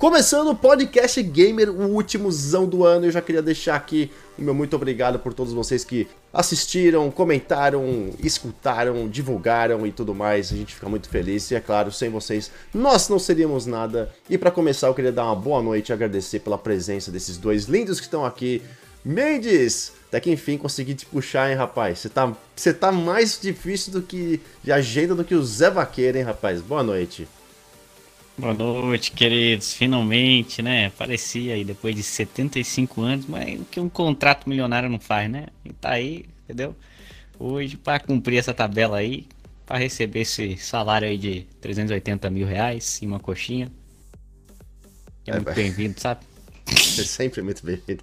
[0.00, 4.54] Começando o podcast Gamer, o últimozão do ano, eu já queria deixar aqui o meu
[4.54, 10.50] muito obrigado por todos vocês que assistiram, comentaram, escutaram, divulgaram e tudo mais.
[10.50, 14.10] A gente fica muito feliz e é claro, sem vocês nós não seríamos nada.
[14.30, 17.66] E para começar, eu queria dar uma boa noite e agradecer pela presença desses dois
[17.66, 18.62] lindos que estão aqui.
[19.04, 21.98] Mendes, até que enfim consegui te puxar, hein, rapaz.
[21.98, 26.16] Você tá, você tá mais difícil do que de agenda do que o Zé Vaqueiro,
[26.16, 26.62] hein, rapaz.
[26.62, 27.28] Boa noite.
[28.38, 29.74] Boa noite, queridos.
[29.74, 30.86] Finalmente, né?
[30.86, 35.46] Apareci aí depois de 75 anos, mas o que um contrato milionário não faz, né?
[35.64, 36.74] E tá aí, entendeu?
[37.38, 39.26] Hoje, para cumprir essa tabela aí,
[39.66, 43.70] para receber esse salário aí de 380 mil reais e uma coxinha.
[45.26, 46.20] É, é muito bem-vindo, sabe?
[46.66, 48.02] É sempre muito bem-vindo.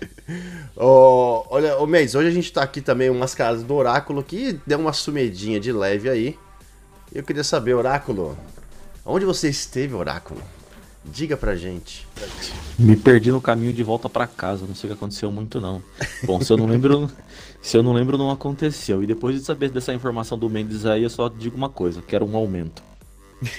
[0.76, 4.22] oh, olha, ô oh, Mendes, hoje a gente tá aqui também, umas casas do Oráculo
[4.22, 6.38] que deu uma sumidinha de leve aí.
[7.14, 8.36] Eu queria saber, Oráculo,
[9.04, 10.40] Onde você esteve, Oráculo?
[11.04, 12.06] Diga pra gente.
[12.78, 15.82] Me perdi no caminho de volta para casa, não sei o que aconteceu muito não.
[16.24, 17.10] Bom, se eu não lembro,
[17.60, 19.02] se eu não lembro não aconteceu.
[19.02, 22.24] E depois de saber dessa informação do Mendes aí, eu só digo uma coisa, quero
[22.24, 22.82] um aumento.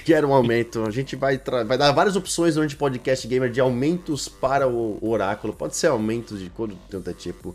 [0.04, 0.82] Quero um aumento.
[0.84, 4.98] A gente vai, vai dar várias opções durante o podcast gamer de aumentos para o,
[5.02, 5.52] Oráculo.
[5.52, 7.54] Pode ser aumentos de todo tanto tipo.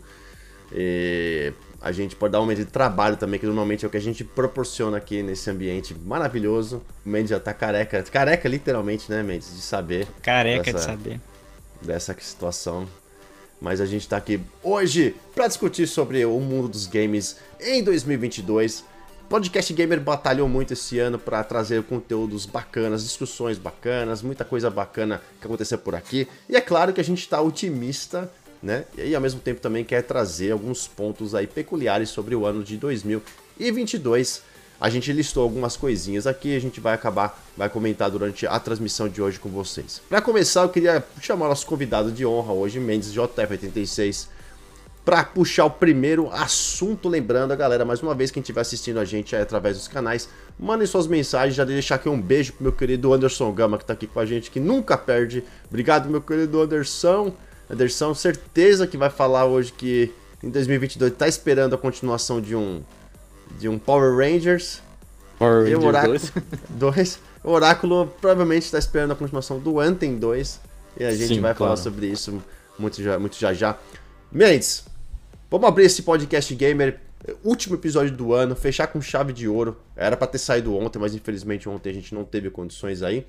[0.72, 3.96] E a gente pode dar um aumento de trabalho também, que normalmente é o que
[3.96, 6.82] a gente proporciona aqui nesse ambiente maravilhoso.
[7.04, 10.06] O Mendes já tá careca, careca literalmente, né, Mendes, de saber.
[10.22, 11.20] Careca dessa, de saber.
[11.80, 12.86] Dessa situação.
[13.60, 18.84] Mas a gente tá aqui hoje para discutir sobre o mundo dos games em 2022.
[19.30, 25.22] Podcast Gamer batalhou muito esse ano para trazer conteúdos bacanas, discussões bacanas, muita coisa bacana
[25.40, 26.26] que aconteceu por aqui.
[26.48, 28.30] E é claro que a gente está otimista
[28.62, 28.84] né?
[28.96, 32.76] E ao mesmo tempo também quer trazer alguns pontos aí peculiares sobre o ano de
[32.76, 34.42] 2022.
[34.80, 39.08] A gente listou algumas coisinhas aqui, a gente vai acabar, vai comentar durante a transmissão
[39.10, 40.00] de hoje com vocês.
[40.08, 44.28] Para começar, eu queria chamar nosso convidado de honra hoje, Mendes JF86,
[45.04, 47.10] para puxar o primeiro assunto.
[47.10, 50.30] Lembrando a galera, mais uma vez, quem estiver assistindo a gente aí através dos canais,
[50.58, 51.54] mandem suas mensagens.
[51.54, 54.24] Já deixar aqui um beijo pro meu querido Anderson Gama, que tá aqui com a
[54.24, 55.44] gente, que nunca perde.
[55.68, 57.34] Obrigado, meu querido Anderson.
[57.70, 62.82] Anderson, certeza que vai falar hoje que em 2022 tá esperando a continuação de um
[63.58, 64.82] de um Power Rangers.
[65.38, 66.20] Power Rangers Oráculo
[66.70, 67.18] 2.
[67.42, 70.60] O Oráculo provavelmente está esperando a continuação do Anthem 2.
[70.98, 71.74] E a gente Sim, vai claro.
[71.74, 72.42] falar sobre isso
[72.78, 73.78] muito já, muito já já.
[74.30, 74.84] Mendes,
[75.50, 77.00] vamos abrir esse podcast gamer.
[77.44, 79.76] Último episódio do ano, fechar com chave de ouro.
[79.96, 83.26] Era para ter saído ontem, mas infelizmente ontem a gente não teve condições aí.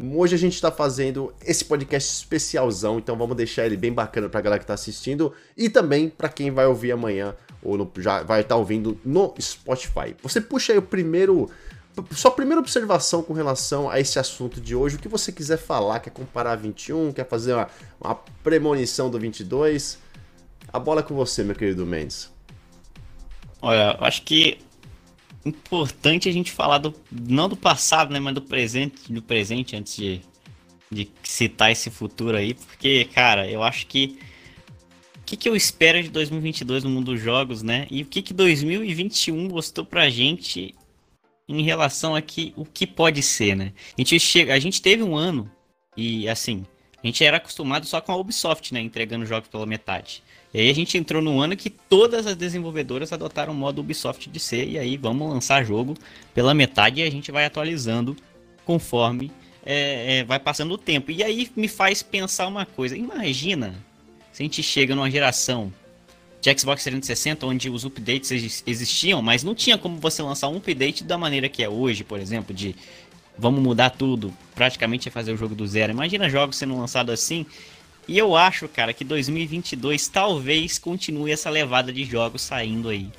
[0.00, 4.40] Hoje a gente está fazendo esse podcast especialzão, então vamos deixar ele bem bacana para
[4.40, 8.24] a galera que está assistindo e também para quem vai ouvir amanhã ou no, já
[8.24, 10.16] vai estar tá ouvindo no Spotify.
[10.20, 11.48] Você puxa aí o primeiro
[12.10, 16.00] sua primeira observação com relação a esse assunto de hoje, o que você quiser falar,
[16.00, 17.68] quer comparar 21, quer fazer uma,
[18.00, 19.98] uma premonição do 22,
[20.72, 22.32] a bola é com você, meu querido Mendes.
[23.62, 24.58] Olha, acho que
[25.44, 29.96] importante a gente falar do não do passado, né, mas do presente, do presente antes
[29.96, 30.20] de,
[30.90, 34.18] de citar esse futuro aí, porque cara, eu acho que
[35.18, 37.86] o que, que eu espero de 2022 no mundo dos jogos, né?
[37.90, 40.74] E o que que 2021 mostrou pra gente
[41.48, 43.72] em relação a que, o que pode ser, né?
[43.96, 45.50] A gente chega, a gente teve um ano
[45.96, 46.66] e assim,
[47.02, 50.22] a gente era acostumado só com a Ubisoft, né, entregando jogos pela metade.
[50.54, 54.30] E aí a gente entrou no ano que todas as desenvolvedoras adotaram o modo Ubisoft
[54.30, 55.94] de ser, e aí vamos lançar jogo
[56.32, 58.16] pela metade e a gente vai atualizando
[58.64, 59.32] conforme
[59.66, 61.10] é, é, vai passando o tempo.
[61.10, 63.74] E aí me faz pensar uma coisa: imagina
[64.32, 65.72] se a gente chega numa geração
[66.40, 71.02] de Xbox 360 onde os updates existiam, mas não tinha como você lançar um update
[71.02, 72.76] da maneira que é hoje, por exemplo, de
[73.36, 75.92] vamos mudar tudo, praticamente é fazer o jogo do zero.
[75.92, 77.44] Imagina jogos sendo lançados assim
[78.06, 83.10] e eu acho, cara, que 2022 talvez continue essa levada de jogos saindo aí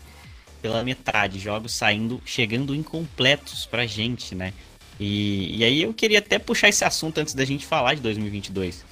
[0.62, 4.54] pela metade, jogos saindo, chegando incompletos pra gente, né?
[5.00, 8.86] E, e aí eu queria até puxar esse assunto antes da gente falar de 2022.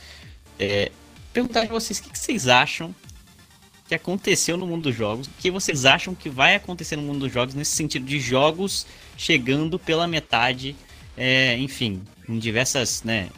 [0.60, 0.92] É,
[1.32, 2.94] perguntar pra vocês o que, que vocês acham
[3.88, 7.20] que aconteceu no mundo dos jogos, o que vocês acham que vai acontecer no mundo
[7.20, 8.86] dos jogos nesse sentido de jogos
[9.18, 10.76] chegando pela metade,
[11.18, 13.30] é, enfim, em diversas, né,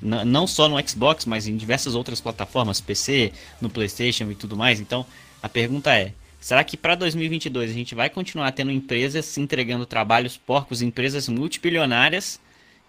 [0.00, 4.80] não só no Xbox, mas em diversas outras plataformas, PC, no PlayStation e tudo mais.
[4.80, 5.06] Então,
[5.42, 10.36] a pergunta é: será que para 2022 a gente vai continuar tendo empresas entregando trabalhos
[10.36, 12.40] porcos, empresas multibilionárias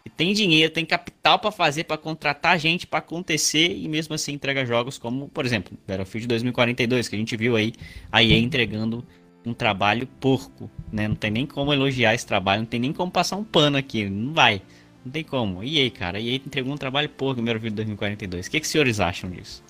[0.04, 4.34] que tem dinheiro, tem capital para fazer, para contratar gente para acontecer e mesmo assim
[4.34, 7.74] entrega jogos como, por exemplo, Battlefield 2042, que a gente viu aí
[8.12, 9.06] a EA entregando
[9.46, 11.08] um trabalho porco, né?
[11.08, 14.10] Não tem nem como elogiar esse trabalho, não tem nem como passar um pano aqui,
[14.10, 14.62] não vai
[15.08, 15.64] Não tem como.
[15.64, 16.20] E aí, cara?
[16.20, 18.46] E aí entregou um trabalho porco no Battlefield 2042.
[18.46, 19.64] O que, que os senhores acham disso?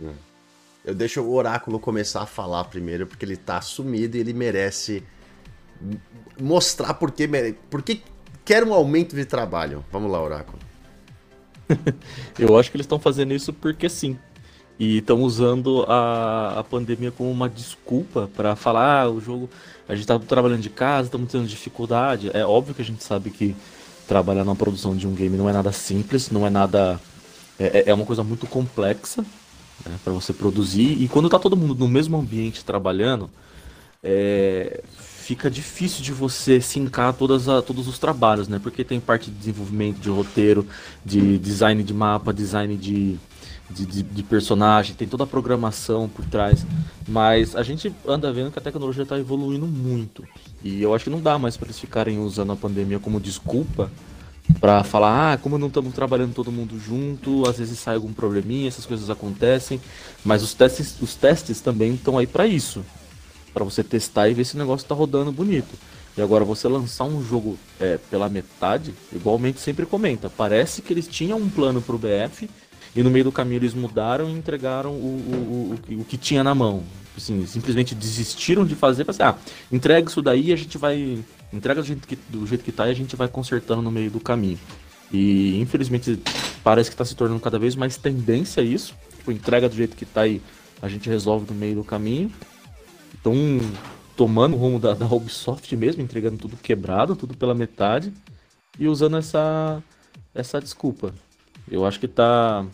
[0.00, 0.12] Hum.
[0.84, 5.04] Eu deixo o Oráculo começar a falar primeiro, porque ele tá sumido e ele merece
[6.40, 7.28] mostrar por que,
[7.70, 8.02] por que
[8.44, 9.84] quer um aumento de trabalho.
[9.92, 10.58] Vamos lá, Oráculo.
[12.36, 14.18] Eu acho que eles estão fazendo isso porque sim.
[14.76, 19.48] E estão usando a, a pandemia como uma desculpa para falar: ah, o jogo,
[19.88, 22.30] a gente tá trabalhando de casa, estamos tendo dificuldade.
[22.32, 23.54] É óbvio que a gente sabe que
[24.06, 27.00] trabalhar na produção de um game não é nada simples, não é nada.
[27.58, 29.22] É, é, é uma coisa muito complexa
[29.84, 31.02] né, para você produzir.
[31.02, 33.30] E quando tá todo mundo no mesmo ambiente trabalhando,
[34.02, 34.82] é,
[35.22, 38.60] fica difícil de você sincar todas a, todos os trabalhos, né?
[38.62, 40.66] Porque tem parte de desenvolvimento, de roteiro,
[41.04, 43.18] de design de mapa, design de,
[43.72, 46.64] de, de, de personagem, tem toda a programação por trás.
[47.08, 50.24] Mas a gente anda vendo que a tecnologia está evoluindo muito.
[50.62, 53.90] E eu acho que não dá mais para eles ficarem usando a pandemia como desculpa
[54.60, 58.68] para falar, ah, como não estamos trabalhando todo mundo junto, às vezes sai algum probleminha,
[58.68, 59.80] essas coisas acontecem,
[60.24, 62.84] mas os testes, os testes também estão aí para isso
[63.52, 65.78] para você testar e ver se o negócio está rodando bonito.
[66.16, 70.28] E agora você lançar um jogo é, pela metade, igualmente sempre comenta.
[70.28, 72.48] Parece que eles tinham um plano para o BF
[72.94, 76.44] e no meio do caminho eles mudaram e entregaram o, o, o, o que tinha
[76.44, 76.82] na mão.
[77.16, 79.36] Assim, simplesmente desistiram de fazer para assim, ah,
[79.70, 81.18] entrega isso daí e a gente vai.
[81.52, 84.10] Entrega do jeito, que, do jeito que tá e a gente vai consertando no meio
[84.10, 84.58] do caminho.
[85.12, 86.18] E infelizmente
[86.64, 88.94] parece que está se tornando cada vez mais tendência isso.
[89.18, 90.40] Tipo, entrega do jeito que tá e
[90.80, 92.32] a gente resolve no meio do caminho
[93.22, 93.34] estão
[94.16, 98.12] tomando o rumo da, da Ubisoft mesmo, entregando tudo quebrado, tudo pela metade
[98.78, 99.82] e usando essa
[100.34, 101.14] essa desculpa.
[101.70, 102.66] Eu acho que tá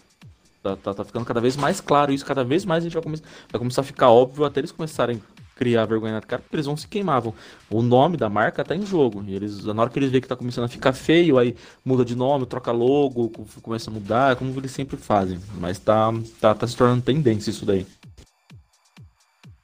[0.77, 3.03] tá, tá, tá ficando cada vez mais claro isso, cada vez mais a gente vai,
[3.03, 3.17] come
[3.51, 6.67] vai começar a ficar óbvio até eles começarem a criar vergonha na cara, porque eles
[6.67, 7.23] vão se queimar.
[7.69, 9.25] O nome da marca tá em jogo.
[9.27, 12.05] E eles, na hora que eles veem que tá começando a ficar feio, aí muda
[12.05, 13.31] de nome, troca logo,
[13.61, 15.41] começa a mudar, como eles sempre fazem.
[15.57, 17.85] Mas tá, tá, tá se tornando tendência isso daí.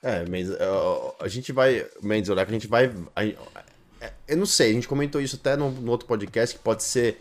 [0.02, 1.86] É, mas uh, a gente vai.
[2.02, 2.92] Mendes, olha, que a gente vai.
[3.16, 6.62] A, é, eu não sei, a gente comentou isso até no, no, outro podcast, que
[6.62, 7.16] pode ser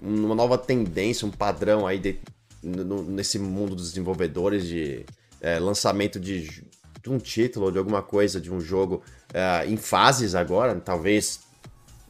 [0.00, 2.20] uma nova tendência, um padrão aí de,
[2.62, 5.04] no, nesse mundo dos desenvolvedores de
[5.40, 6.64] é, lançamento de,
[7.02, 11.40] de, um título, de alguma coisa, de um jogo é, em fases agora, talvez.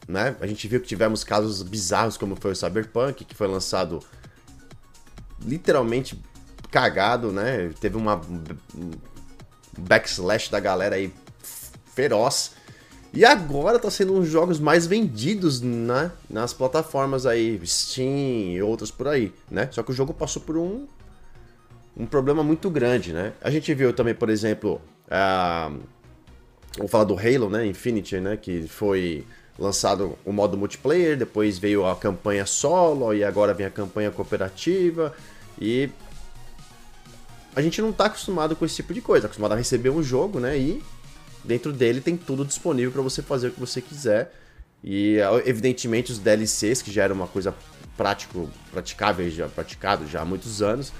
[0.07, 0.35] Né?
[0.39, 3.99] A gente viu que tivemos casos bizarros, como foi o Cyberpunk, que foi lançado
[5.41, 6.21] literalmente
[6.69, 7.69] cagado, né?
[7.79, 8.19] Teve uma
[9.77, 11.13] backslash da galera aí
[11.93, 12.51] feroz.
[13.13, 18.61] E agora tá sendo um dos jogos mais vendidos né, nas plataformas aí, Steam e
[18.63, 19.69] outras por aí, né?
[19.71, 20.87] Só que o jogo passou por um,
[21.95, 23.33] um problema muito grande, né?
[23.39, 25.79] A gente viu também, por exemplo, uh,
[26.75, 27.67] vou falar do Halo, né?
[27.67, 28.35] Infinity, né?
[28.35, 29.23] Que foi
[29.59, 35.13] lançado o modo multiplayer, depois veio a campanha solo e agora vem a campanha cooperativa.
[35.61, 35.87] E
[37.55, 40.01] a gente não tá acostumado com esse tipo de coisa, tá acostumado a receber um
[40.01, 40.57] jogo, né?
[40.57, 40.81] E
[41.43, 44.33] dentro dele tem tudo disponível para você fazer o que você quiser.
[44.83, 47.55] E evidentemente os DLCs, que já era uma coisa
[47.95, 50.91] prático, praticável, já praticado já há muitos anos,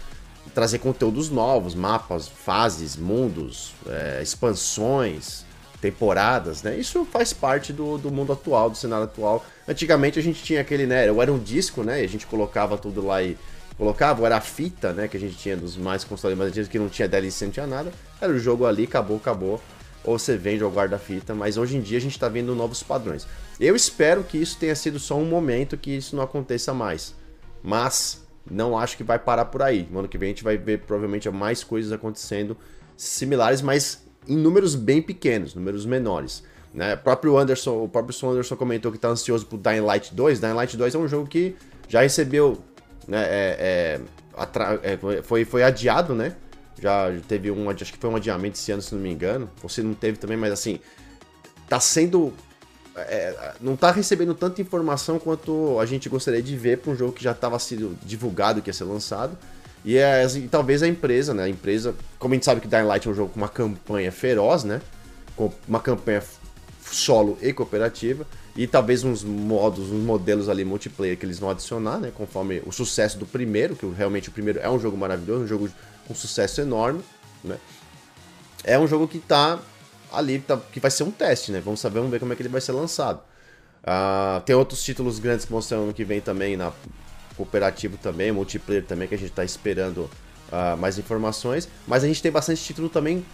[0.54, 5.44] trazer conteúdos novos, mapas, fases, mundos, é, expansões,
[5.81, 6.78] temporadas, né?
[6.78, 9.45] Isso faz parte do, do mundo atual, do cenário atual.
[9.68, 11.06] Antigamente a gente tinha aquele, né?
[11.07, 12.02] Era um disco, né?
[12.02, 13.38] E a gente colocava tudo lá e
[13.78, 16.80] colocavam, era a fita, né, que a gente tinha dos mais consoles mais antigos, que
[16.80, 17.92] não tinha DLC, não tinha nada.
[18.21, 19.62] Era o jogo ali, acabou, acabou.
[20.04, 22.83] Ou você vende ou guarda fita, mas hoje em dia a gente está vendo novos
[22.83, 23.26] padrões.
[23.60, 27.16] Eu espero que isso tenha sido só um momento, que isso não aconteça mais.
[27.64, 29.88] Mas não acho que vai parar por aí.
[29.90, 32.57] No ano que vem a gente vai ver provavelmente mais coisas acontecendo
[32.98, 36.44] similares, mas em números bem pequenos, números menores.
[36.74, 36.95] Né?
[36.95, 40.40] O próprio Anderson, o próprio Anderson comentou que está ansioso por Dying Light 2.
[40.40, 41.56] Dying Light 2 é um jogo que
[41.88, 42.62] já recebeu
[43.07, 44.00] né, é,
[44.42, 46.36] é, é, foi, foi adiado, né?
[46.81, 49.49] Já teve um, acho que foi um adiamento esse ano, se não me engano.
[49.61, 50.80] Você não teve também, mas assim,
[51.68, 52.33] tá sendo.
[52.95, 57.11] É, não tá recebendo tanta informação quanto a gente gostaria de ver para um jogo
[57.11, 59.37] que já estava sendo divulgado que ia ser lançado.
[59.83, 61.44] E, é, assim, talvez a empresa, né?
[61.44, 64.11] A empresa, como a gente sabe que Dying Light é um jogo com uma campanha
[64.11, 64.81] feroz, né?
[65.35, 66.23] Com uma campanha
[66.81, 68.25] solo e cooperativa
[68.56, 72.71] e talvez uns modos, uns modelos ali multiplayer que eles vão adicionar, né, conforme o
[72.71, 75.69] sucesso do primeiro, que realmente o primeiro é um jogo maravilhoso, um jogo
[76.07, 77.04] com sucesso enorme,
[77.44, 77.57] né?
[78.64, 79.60] É um jogo que tá
[80.12, 81.60] ali, tá, que vai ser um teste, né?
[81.60, 83.22] Vamos saber, vamos ver como é que ele vai ser lançado.
[83.83, 86.72] Uh, tem outros títulos grandes que vão ser ano que vem também, na
[87.36, 90.10] cooperativo também, multiplayer também, que a gente está esperando
[90.52, 91.68] uh, mais informações.
[91.86, 93.26] Mas a gente tem bastante título também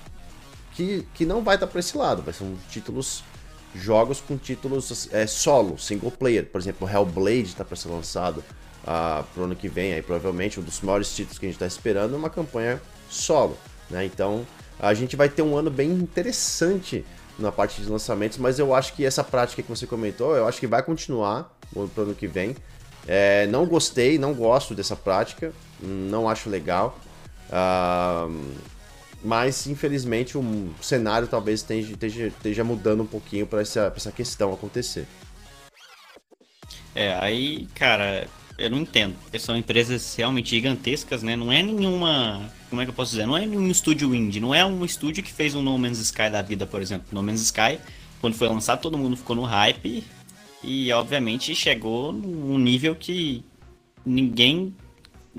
[0.74, 3.24] que, que não vai estar tá para esse lado, vai ser um títulos
[3.76, 6.46] jogos com títulos é, solo, single player.
[6.46, 8.44] Por exemplo, Hellblade está para ser lançado
[8.84, 11.68] uh, pro ano que vem, aí provavelmente um dos maiores títulos que a gente está
[11.68, 13.58] esperando é uma campanha solo.
[13.90, 14.06] Né?
[14.06, 14.46] Então
[14.80, 17.06] a gente vai ter um ano bem interessante
[17.38, 20.60] na parte de lançamentos, mas eu acho que essa prática que você comentou, eu acho
[20.60, 22.56] que vai continuar no ano que vem.
[23.08, 27.00] É, não gostei, não gosto dessa prática, não acho legal.
[27.50, 28.54] Uh,
[29.24, 34.54] mas infelizmente o cenário talvez esteja, esteja, esteja mudando um pouquinho para essa, essa questão
[34.54, 35.08] acontecer.
[36.96, 38.28] É, aí, cara,
[38.60, 39.16] eu não entendo.
[39.39, 41.36] São empresas realmente gigantescas, né?
[41.36, 42.51] Não é nenhuma.
[42.70, 43.25] Como é que eu posso dizer?
[43.25, 44.39] Não é nenhum estúdio indie.
[44.39, 47.08] Não é um estúdio que fez um No Man's Sky da vida, por exemplo.
[47.12, 47.80] No Man's Sky,
[48.22, 50.04] quando foi lançado, todo mundo ficou no hype.
[50.63, 53.44] E, obviamente, chegou num nível que
[54.06, 54.75] ninguém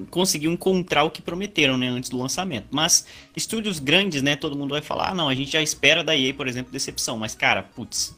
[0.09, 2.69] conseguiu encontrar o que prometeram, né, antes do lançamento.
[2.71, 6.17] Mas estúdios grandes, né, todo mundo vai falar, ah, não, a gente já espera da
[6.17, 7.19] EA, por exemplo, decepção.
[7.19, 8.17] Mas, cara, putz,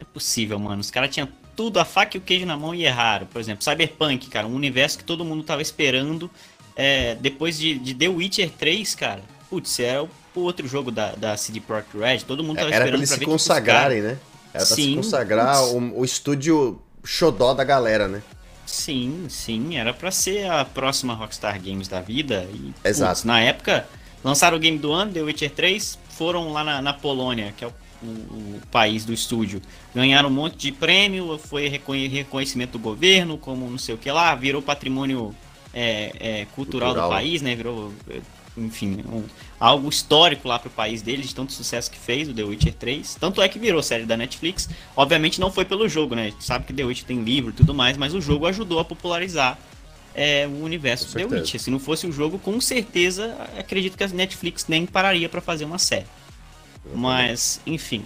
[0.00, 0.80] é possível, mano.
[0.80, 3.26] Os caras tinham tudo, a faca e o queijo na mão e erraram.
[3.26, 6.30] Por exemplo, Cyberpunk, cara, um universo que todo mundo tava esperando.
[6.76, 11.36] É, depois de, de, The Witcher 3, cara, putz, era o, outro jogo da, da
[11.36, 14.18] CD Projekt Red, todo mundo tava era esperando pra eles se consagrarem, né?
[14.52, 18.22] Era pra Sim, se consagrar o, o estúdio xodó da galera, né?
[18.66, 22.48] Sim, sim, era para ser a próxima Rockstar Games da vida.
[22.52, 23.12] E, Exato.
[23.12, 23.86] Putz, na época,
[24.24, 27.68] lançaram o game do ano, The Witcher 3, foram lá na, na Polônia, que é
[27.68, 27.72] o,
[28.04, 29.60] o, o, país do estúdio.
[29.94, 34.34] Ganharam um monte de prêmio, foi reconhecimento do governo, como não sei o que lá,
[34.34, 35.34] virou patrimônio
[35.72, 37.54] é, é, cultural, cultural, do país, né?
[37.54, 37.92] Virou
[38.56, 39.24] enfim, um,
[39.58, 43.16] algo histórico lá pro país dele, de tanto sucesso que fez, o The Witcher 3.
[43.16, 44.68] Tanto é que virou série da Netflix.
[44.96, 46.32] Obviamente não foi pelo jogo, né?
[46.40, 49.58] Sabe que The Witcher tem livro e tudo mais, mas o jogo ajudou a popularizar
[50.14, 51.60] é, o universo do The Witcher.
[51.60, 55.64] Se não fosse o jogo, com certeza, acredito que a Netflix nem pararia para fazer
[55.64, 56.06] uma série.
[56.92, 58.04] Mas, enfim.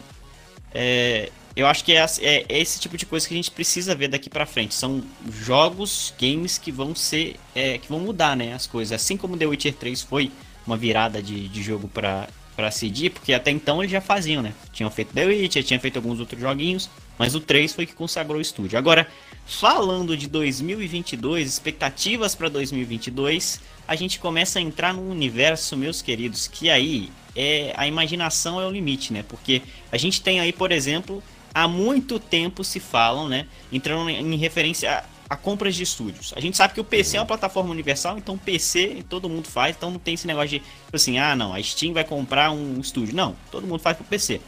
[0.73, 3.95] É, eu acho que é, é, é, esse tipo de coisa que a gente precisa
[3.95, 4.75] ver daqui para frente.
[4.75, 7.37] São jogos, games que vão ser.
[7.55, 8.53] É, que vão mudar, né?
[8.53, 8.93] As coisas.
[8.93, 10.31] Assim como The Witcher 3 foi
[10.67, 14.53] uma virada de, de jogo para CD, porque até então eles já faziam, né?
[14.73, 18.39] Tinham feito The Witcher, tinham feito alguns outros joguinhos, mas o 3 foi que consagrou
[18.39, 18.79] o estúdio.
[18.79, 19.07] Agora,
[19.45, 26.47] falando de 2022, expectativas para 2022, a gente começa a entrar num universo, meus queridos,
[26.47, 29.25] que aí é a imaginação é o limite, né?
[29.27, 31.23] Porque a gente tem aí, por exemplo,
[31.55, 33.47] há muito tempo se falam, né?
[33.73, 34.91] Entrando em referência
[35.29, 36.33] a, a compras de estúdios.
[36.37, 39.77] A gente sabe que o PC é uma plataforma universal, então PC todo mundo faz,
[39.77, 42.81] então não tem esse negócio de tipo assim, ah não, a Steam vai comprar um
[42.81, 43.15] estúdio.
[43.15, 44.41] Não, todo mundo faz pro PC.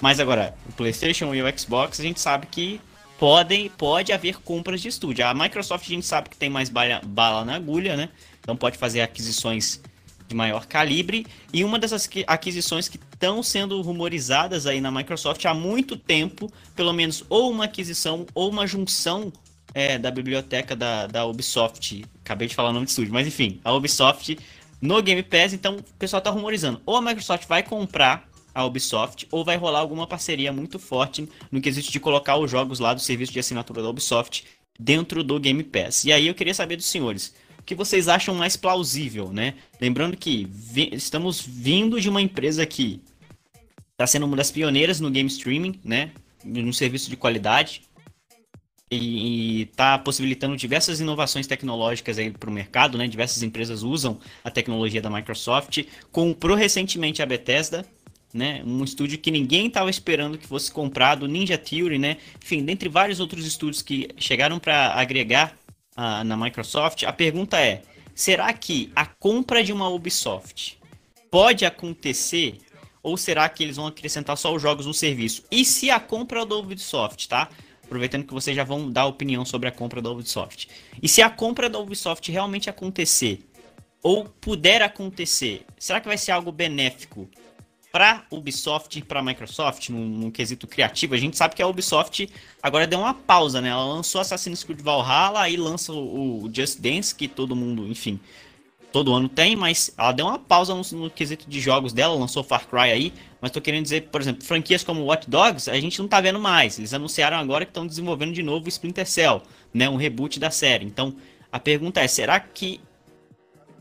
[0.00, 2.80] Mas agora, o PlayStation e o Xbox, a gente sabe que
[3.18, 5.26] podem, pode haver compras de estúdio.
[5.26, 8.08] A Microsoft a gente sabe que tem mais bala, bala na agulha, né?
[8.40, 9.80] Então pode fazer aquisições
[10.28, 15.54] de maior calibre e uma dessas aquisições que estão sendo rumorizadas aí na Microsoft há
[15.54, 19.32] muito tempo, pelo menos ou uma aquisição ou uma junção
[19.74, 22.04] é, da biblioteca da, da Ubisoft.
[22.24, 24.38] Acabei de falar o nome de estúdio, mas enfim, a Ubisoft
[24.80, 26.80] no Game Pass, então o pessoal está rumorizando.
[26.86, 28.27] Ou a Microsoft vai comprar
[28.58, 32.80] a Ubisoft, ou vai rolar alguma parceria muito forte no quesito de colocar os jogos
[32.80, 34.44] lá do serviço de assinatura da Ubisoft
[34.76, 36.04] dentro do Game Pass.
[36.04, 37.32] E aí eu queria saber dos senhores,
[37.64, 39.54] que vocês acham mais plausível, né?
[39.80, 43.00] Lembrando que vi estamos vindo de uma empresa que
[43.92, 46.10] está sendo uma das pioneiras no game streaming, né?
[46.44, 47.82] No serviço de qualidade
[48.90, 53.06] e está possibilitando diversas inovações tecnológicas aí para o mercado, né?
[53.06, 55.84] Diversas empresas usam a tecnologia da Microsoft.
[56.10, 57.84] Comprou recentemente a Bethesda,
[58.32, 58.62] né?
[58.64, 62.18] Um estúdio que ninguém estava esperando que fosse comprado, Ninja Theory, né?
[62.42, 65.56] Enfim, dentre vários outros estúdios que chegaram para agregar
[65.96, 67.82] uh, na Microsoft, a pergunta é:
[68.14, 70.78] será que a compra de uma Ubisoft
[71.30, 72.58] pode acontecer?
[73.02, 75.44] Ou será que eles vão acrescentar só os jogos no serviço?
[75.50, 77.48] E se a compra da Ubisoft, tá?
[77.84, 80.68] Aproveitando que vocês já vão dar opinião sobre a compra da Ubisoft.
[81.00, 83.48] E se a compra da Ubisoft realmente acontecer,
[84.02, 87.28] ou puder acontecer, será que vai ser algo benéfico
[87.90, 91.14] para Ubisoft e para Microsoft num, num, quesito criativo.
[91.14, 92.28] A gente sabe que a Ubisoft
[92.62, 93.70] agora deu uma pausa, né?
[93.70, 98.20] Ela lançou Assassin's Creed Valhalla, aí lança o, o Just Dance, que todo mundo, enfim,
[98.92, 102.42] todo ano tem, mas ela deu uma pausa no, no, quesito de jogos dela, lançou
[102.42, 105.98] Far Cry aí, mas tô querendo dizer, por exemplo, franquias como Watch Dogs, a gente
[105.98, 106.78] não tá vendo mais.
[106.78, 109.42] Eles anunciaram agora que estão desenvolvendo de novo o Splinter Cell,
[109.72, 110.84] né, um reboot da série.
[110.84, 111.16] Então,
[111.50, 112.80] a pergunta é, será que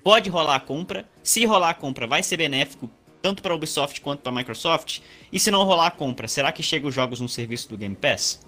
[0.04, 1.06] pode rolar a compra?
[1.24, 2.90] Se rolar a compra, vai ser benéfico
[3.28, 5.02] tanto para a Ubisoft quanto para a Microsoft?
[5.34, 7.94] E se não rolar a compra, será que chega os jogos no serviço do Game
[7.94, 8.40] Pass?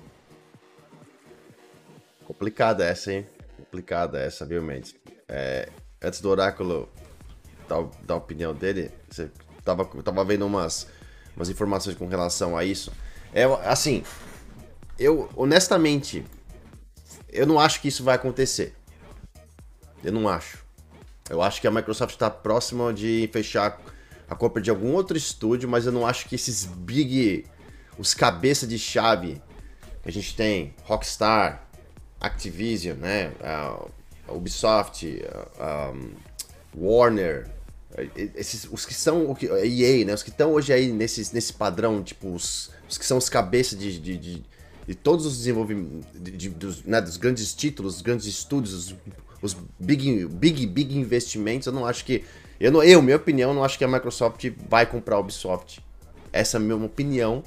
[2.25, 3.27] Complicada essa, hein?
[3.57, 4.95] Complicada essa, viu, Mendes?
[5.27, 5.67] É,
[6.01, 6.88] antes do Oráculo
[7.67, 9.29] dar, dar a opinião dele, você
[9.65, 10.88] tava, tava vendo umas,
[11.36, 12.89] umas informações com relação a isso.
[13.33, 14.01] É, assim,
[14.98, 16.24] eu, honestamente,
[17.27, 18.74] eu não acho que isso vai acontecer.
[20.01, 20.63] Eu não acho.
[21.29, 23.77] Eu acho que a Microsoft está próxima de fechar
[24.29, 27.45] a compra de algum outro estúdio, mas eu não acho que esses big,
[27.98, 29.41] os cabeça de chave
[30.03, 31.67] que a gente tem, Rockstar,
[32.21, 33.86] Activision, né, a
[34.31, 35.21] Ubisoft,
[35.59, 35.93] a,
[36.77, 37.50] Warner,
[38.36, 42.03] esses, os que são, a EA, né, os que estão hoje aí nesse, nesse padrão,
[42.03, 44.45] tipo, os, os que são os cabeças de, de, de,
[44.88, 48.95] de todos os desenvolvimentos, de, dos, né, dos grandes títulos, os grandes estúdios, os,
[49.41, 52.24] os big, big, big investimentos, eu não acho que.
[52.60, 55.81] Eu, não, eu, minha opinião, não acho que a Microsoft vai comprar a Ubisoft.
[56.31, 57.43] Essa é a minha opinião.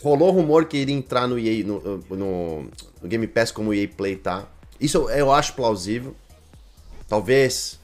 [0.00, 2.68] Rolou rumor que iria entrar no EA, no, no,
[3.00, 4.48] no Game Pass como EA Play tá.
[4.80, 6.14] Isso eu, acho plausível.
[7.08, 7.80] Talvez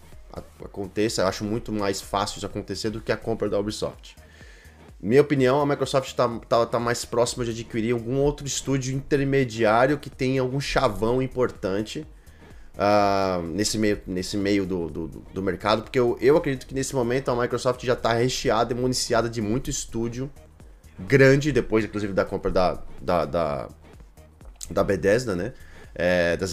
[0.64, 4.16] aconteça, eu acho muito mais fácil de acontecer do que a compra da Ubisoft.
[5.00, 9.98] Minha opinião, a Microsoft está tá, tá mais próxima de adquirir algum outro estúdio intermediário
[9.98, 12.04] que tenha algum chavão importante
[12.78, 16.94] uh, nesse meio, nesse meio do, do, do mercado, porque eu, eu acredito que nesse
[16.94, 20.30] momento a Microsoft já está recheada e municiada de muito estúdio
[20.98, 23.68] grande, depois inclusive da compra da, da, da,
[24.70, 25.52] da Bethesda, né?
[25.94, 26.46] É, da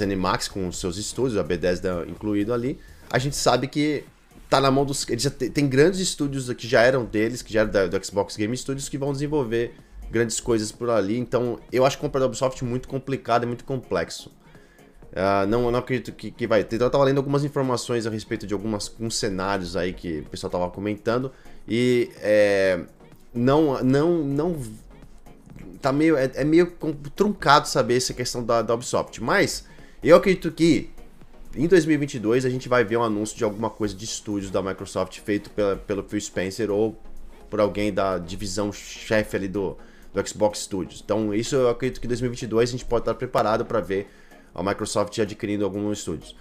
[0.51, 2.79] com os seus estúdios, a Bethesda incluído ali.
[3.11, 4.03] A gente sabe que
[4.49, 5.07] tá na mão dos.
[5.07, 8.03] Eles já tem, tem grandes estúdios que já eram deles, que já eram da, do
[8.03, 9.75] Xbox Game Studios, que vão desenvolver
[10.09, 11.17] grandes coisas por ali.
[11.17, 14.31] Então, eu acho que comprar da Ubisoft muito complicado e muito complexo.
[15.15, 16.59] Uh, não, não acredito que, que vai.
[16.59, 20.29] Então, eu tava lendo algumas informações a respeito de algumas, alguns cenários aí que o
[20.29, 21.31] pessoal tava comentando.
[21.65, 22.81] E é,
[23.33, 24.61] não, não, não.
[25.81, 26.17] Tá meio.
[26.17, 26.73] É, é meio
[27.15, 29.23] truncado saber essa questão da, da Ubisoft.
[29.23, 29.65] Mas
[30.03, 30.89] eu acredito que
[31.55, 35.21] em 2022 a gente vai ver um anúncio de alguma coisa de estúdios da Microsoft
[35.21, 37.01] feito pela, pelo Phil Spencer ou
[37.49, 39.77] por alguém da divisão chefe ali do,
[40.13, 41.01] do Xbox Studios.
[41.03, 44.09] Então, isso eu acredito que em 2022 a gente pode estar preparado para ver
[44.55, 46.35] a Microsoft adquirindo alguns estúdios.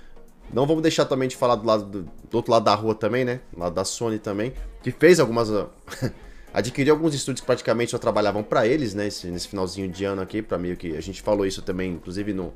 [0.52, 3.24] Não vamos deixar também de falar do, lado do, do outro lado da rua também,
[3.24, 3.40] né?
[3.52, 5.48] Do lado da Sony também, que fez algumas.
[6.54, 9.04] adquiriu alguns estúdios que praticamente só trabalhavam para eles, né?
[9.04, 10.96] Nesse, nesse, finalzinho de ano aqui, para meio que.
[10.96, 12.52] A gente falou isso também, inclusive, no,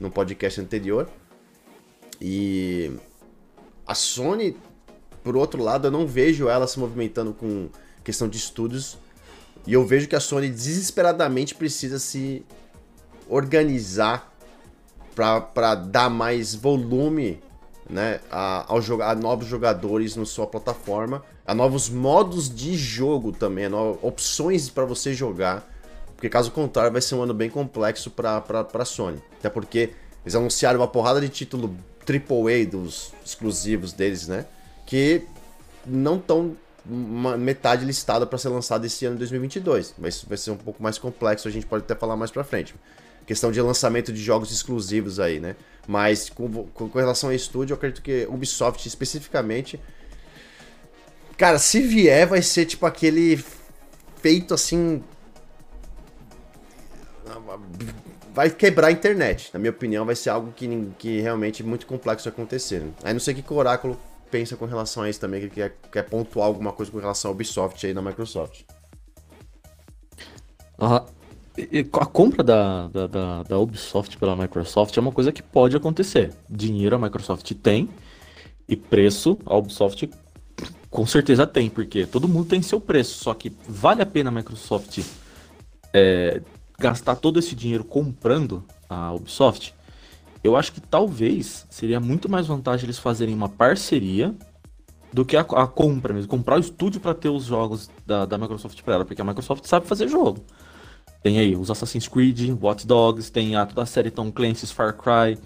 [0.00, 1.08] no podcast anterior.
[2.20, 2.92] E
[3.86, 4.56] a Sony,
[5.22, 7.68] por outro lado, eu não vejo ela se movimentando com
[8.02, 8.96] questão de estúdios.
[9.66, 12.44] E eu vejo que a Sony desesperadamente precisa se
[13.28, 14.31] organizar
[15.14, 17.40] para dar mais volume
[17.88, 23.66] né, a, ao a novos jogadores na sua plataforma, a novos modos de jogo também,
[24.00, 25.68] opções para você jogar.
[26.14, 29.20] Porque caso contrário, vai ser um ano bem complexo para a Sony.
[29.38, 29.90] Até porque
[30.24, 31.76] eles anunciaram uma porrada de título
[32.08, 34.46] AAA dos exclusivos deles, né?
[34.86, 35.22] Que
[35.84, 39.94] não estão metade listada para ser lançado esse ano de 2022.
[39.98, 42.74] Mas vai ser um pouco mais complexo, a gente pode até falar mais para frente.
[43.26, 45.56] Questão de lançamento de jogos exclusivos aí, né?
[45.86, 49.80] Mas com, com, relação a estúdio, eu acredito que Ubisoft especificamente.
[51.36, 53.42] Cara, se vier, vai ser tipo aquele
[54.20, 55.02] feito assim
[58.34, 59.50] vai quebrar a internet.
[59.52, 62.80] Na minha opinião, vai ser algo que, que realmente é muito complexo acontecer.
[62.80, 62.92] Né?
[63.02, 63.98] Aí não sei o que, que o Oráculo
[64.30, 67.34] pensa com relação a isso também, que quer, quer pontuar alguma coisa com relação ao
[67.34, 68.62] Ubisoft aí na Microsoft.
[71.92, 76.32] A compra da, da, da, da, Ubisoft pela Microsoft é uma coisa que pode acontecer.
[76.48, 77.88] Dinheiro a Microsoft tem
[78.68, 80.08] e preço a Ubisoft
[80.88, 83.22] com certeza tem, porque todo mundo tem seu preço.
[83.22, 85.00] Só que vale a pena a Microsoft
[85.92, 86.40] é,
[86.78, 89.74] gastar todo esse dinheiro comprando a Ubisoft,
[90.42, 94.34] eu acho que talvez seria muito mais vantagem eles fazerem uma parceria
[95.12, 98.38] do que a, a compra mesmo, comprar o estúdio para ter os jogos da, da
[98.38, 100.44] Microsoft para ela, porque a Microsoft sabe fazer jogo.
[101.22, 104.96] Tem aí os Assassin's Creed, Watch Dogs, tem a, toda a série Tom Clancy's Far
[104.96, 105.38] Cry,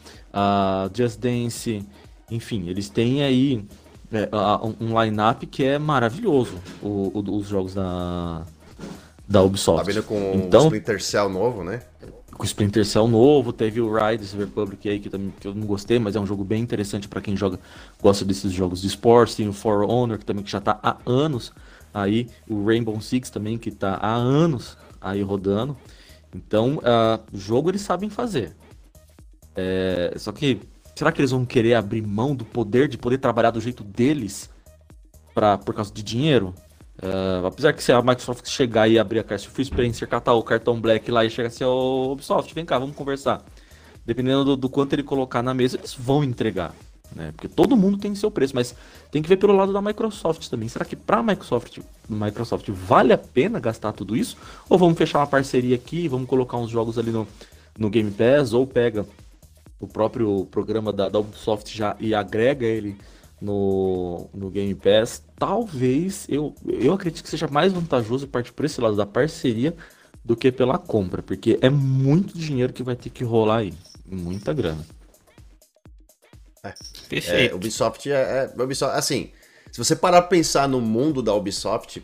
[0.95, 1.85] Just Dance,
[2.31, 3.65] enfim, eles têm aí
[4.11, 4.29] é,
[4.81, 8.43] um line-up que é maravilhoso, o, o, os jogos da,
[9.29, 9.85] da Ubisoft.
[9.85, 11.83] Tá vindo com então, o Splinter Cell novo, né?
[12.33, 15.67] Com o Splinter Cell novo, teve o Riders Republic aí que, também, que eu não
[15.67, 17.59] gostei, mas é um jogo bem interessante para quem joga,
[18.01, 19.35] gosta desses jogos de esportes.
[19.35, 21.53] Tem o For Honor, que também que já tá há anos
[21.93, 25.76] aí, o Rainbow Six também, que tá há anos aí rodando.
[26.35, 28.54] Então, uh, jogo eles sabem fazer.
[29.54, 30.61] É, só que,
[30.94, 34.50] será que eles vão querer abrir mão do poder de poder trabalhar do jeito deles
[35.35, 36.54] pra, por causa de dinheiro?
[37.02, 40.42] Uh, apesar que se a Microsoft chegar e abrir a caixa, Phil Spencer catar o
[40.42, 43.44] cartão Black lá e chegar assim, ô Ubisoft, vem cá, vamos conversar.
[44.04, 46.74] Dependendo do, do, quanto ele colocar na mesa, eles vão entregar.
[47.14, 47.33] Né?
[47.33, 48.75] Porque todo mundo tem seu preço, mas
[49.11, 50.69] tem que ver pelo lado da Microsoft também.
[50.69, 54.37] Será que para a Microsoft Microsoft, vale a pena gastar tudo isso?
[54.69, 57.27] Ou vamos fechar uma parceria aqui, vamos colocar uns jogos ali no,
[57.79, 59.07] no Game Pass, ou pega
[59.79, 62.97] o próprio programa da, da Ubisoft já e agrega ele
[63.40, 68.81] no, no Game Pass, talvez eu, eu acredito que seja mais vantajoso partir por esse
[68.81, 69.75] lado da parceria
[70.25, 73.75] do que pela compra, porque é muito dinheiro que vai ter que rolar aí,
[74.11, 74.85] muita grana.
[76.68, 77.52] É, Perfeito.
[77.52, 78.14] É, Ubisoft é,
[78.57, 79.31] é, Ubisoft, assim,
[79.70, 82.02] se você parar pra pensar no mundo da Ubisoft,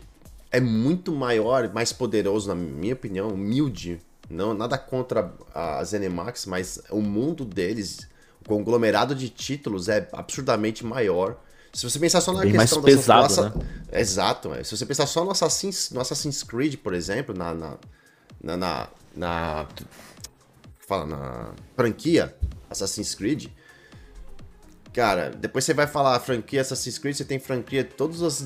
[0.51, 3.99] é muito maior, mais poderoso, na minha opinião, humilde.
[4.29, 8.07] Não, nada contra a ZeniMax, mas o mundo deles
[8.43, 11.37] o conglomerado de títulos é absurdamente maior.
[11.71, 13.49] Se você pensar só na Bem questão mais pesado, nossa...
[13.49, 13.65] né?
[13.93, 14.53] Exato.
[14.53, 14.63] É.
[14.63, 17.77] Se você pensar só no Assassin's, no Assassin's Creed, por exemplo, na, na,
[18.43, 19.67] na, na, na
[20.87, 22.35] fala na franquia
[22.69, 23.47] Assassin's Creed,
[24.93, 28.45] cara, depois você vai falar franquia Assassin's Creed, você tem franquia todos os,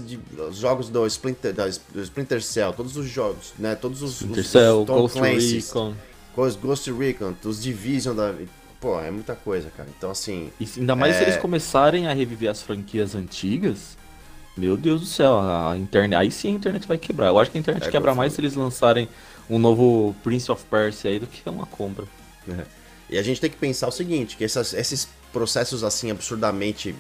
[0.50, 3.76] os jogos do Splinter, da, do Splinter Cell, todos os jogos, né?
[3.76, 5.94] Todos os, Splinter os, Cell, Tom Ghost Recon,
[6.36, 8.34] Ghost Recon, os Division da
[8.80, 9.90] Pô, é muita coisa, cara.
[9.98, 10.52] Então, assim.
[10.60, 11.18] E ainda mais é...
[11.18, 13.98] se eles começarem a reviver as franquias antigas.
[14.56, 16.20] Meu Deus do céu, a internet.
[16.20, 17.28] Aí sim a internet vai quebrar.
[17.28, 19.08] Eu acho que a internet é quebra mais se eles lançarem
[19.48, 22.06] um novo Prince of Persia aí do que uma compra.
[22.50, 22.66] É.
[23.10, 26.96] E a gente tem que pensar o seguinte, que essas, esses processos assim absurdamente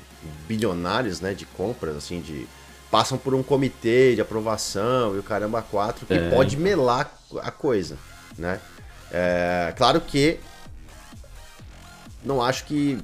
[0.47, 2.47] bilionários, né, de compras, assim, de
[2.89, 6.29] passam por um comitê de aprovação e o caramba quatro que é.
[6.29, 7.97] pode melar a coisa,
[8.37, 8.61] né?
[9.11, 10.39] É, claro que
[12.23, 12.97] não acho que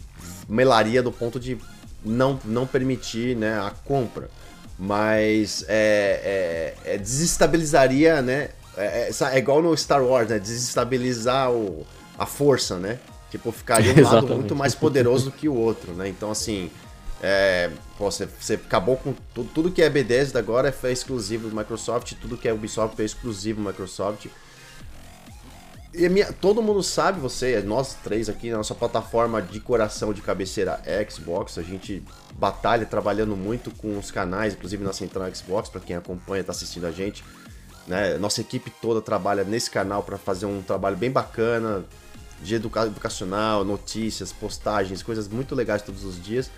[0.48, 1.58] melaria do ponto de
[2.04, 4.30] não, não permitir né, a compra.
[4.78, 8.50] Mas é, é, é desestabilizaria, né?
[8.76, 10.39] É, é, é, igual no Star Wars, né?
[10.39, 11.86] Desestabilizar o,
[12.17, 12.99] a força, né?
[13.30, 16.08] Tipo, ficaria um lado muito mais poderoso do que o outro, né?
[16.08, 16.69] Então, assim,
[17.21, 21.56] é, pô, você, você acabou com tudo, tudo que é B10 agora é exclusivo do
[21.56, 24.28] Microsoft, tudo que é Ubisoft é exclusivo do Microsoft.
[25.93, 30.21] E minha, todo mundo sabe, você, nós três aqui na nossa plataforma de coração de
[30.21, 35.80] cabeceira Xbox, a gente batalha trabalhando muito com os canais, inclusive na Central Xbox, para
[35.80, 37.23] quem acompanha, está assistindo a gente.
[37.88, 38.17] Né?
[38.17, 41.86] Nossa equipe toda trabalha nesse canal para fazer um trabalho bem bacana,
[42.43, 46.51] de educa educacional, notícias, postagens, coisas muito legais todos os dias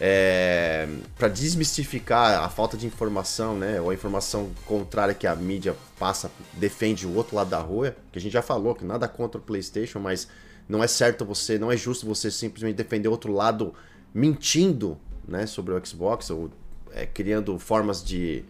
[0.00, 5.76] é, para desmistificar a falta de informação, né, ou a informação contrária que a mídia
[5.98, 9.40] passa, defende o outro lado da rua, que a gente já falou que nada contra
[9.40, 10.28] o PlayStation, mas
[10.68, 13.74] não é certo você, não é justo você simplesmente defender outro lado
[14.12, 16.50] mentindo, né, sobre o Xbox ou
[16.92, 18.44] é, criando formas de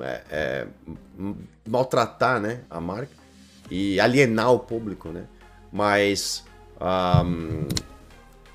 [0.00, 0.66] é, é
[1.66, 3.12] maltratar, né, a marca
[3.70, 5.24] e alienar o público, né,
[5.72, 6.44] mas
[6.80, 7.66] um,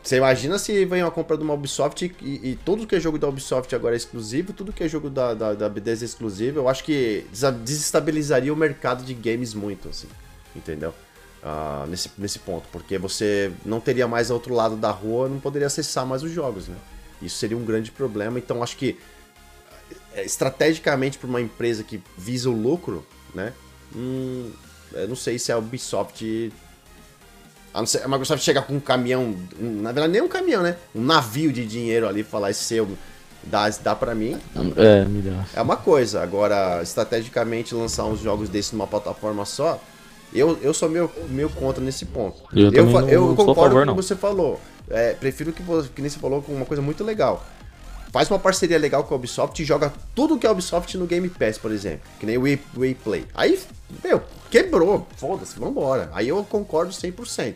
[0.04, 3.18] você imagina se vem uma compra de uma Ubisoft e, e, tudo que é jogo
[3.18, 6.60] da Ubisoft agora é exclusivo, tudo que é jogo da, da, da B10 é exclusivo,
[6.60, 7.26] eu acho que
[7.64, 10.10] desestabilizaria o mercado de games muito, assim,
[10.54, 10.94] entendeu?
[11.42, 15.68] Uh, nesse, nesse ponto, porque você não teria mais outro lado da rua, não poderia
[15.68, 16.76] acessar mais os jogos, né?
[17.22, 18.98] Isso seria um grande problema, então acho que
[20.14, 23.54] é, estrategicamente para uma empresa que visa o lucro, né?
[23.96, 24.52] Hum,
[24.92, 26.52] eu não sei se a Ubisoft
[27.74, 30.62] a, não ser, a Microsoft chegar com um caminhão, um, na verdade nem um caminhão,
[30.62, 30.78] né?
[30.94, 32.88] Um navio de dinheiro ali e falar, esse seu,
[33.44, 34.40] dá, dá pra mim.
[34.78, 35.46] É, melhor.
[35.56, 36.22] É uma coisa.
[36.22, 39.82] Agora, estrategicamente lançar uns jogos desses numa plataforma só,
[40.34, 42.44] eu, eu sou meio, meio contra nesse ponto.
[42.56, 44.60] Eu, eu, não, eu concordo favor, com o que você falou.
[44.90, 47.46] É, prefiro que, você, que nem você falou com uma coisa muito legal.
[48.12, 51.28] Faz uma parceria legal com a Ubisoft e joga tudo que é Ubisoft no Game
[51.30, 52.02] Pass, por exemplo.
[52.20, 53.26] Que nem o Wii Play.
[53.34, 53.60] Aí,
[54.04, 54.22] meu,
[54.54, 55.08] quebrou.
[55.18, 56.12] Foda-se, vambora.
[56.14, 57.56] Aí eu concordo 100%.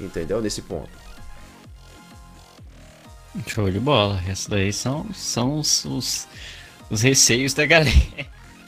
[0.00, 0.40] Entendeu?
[0.40, 0.88] Nesse ponto.
[3.48, 4.22] Show de bola.
[4.28, 6.28] Esses daí são, são os, os,
[6.88, 7.90] os receios da galera.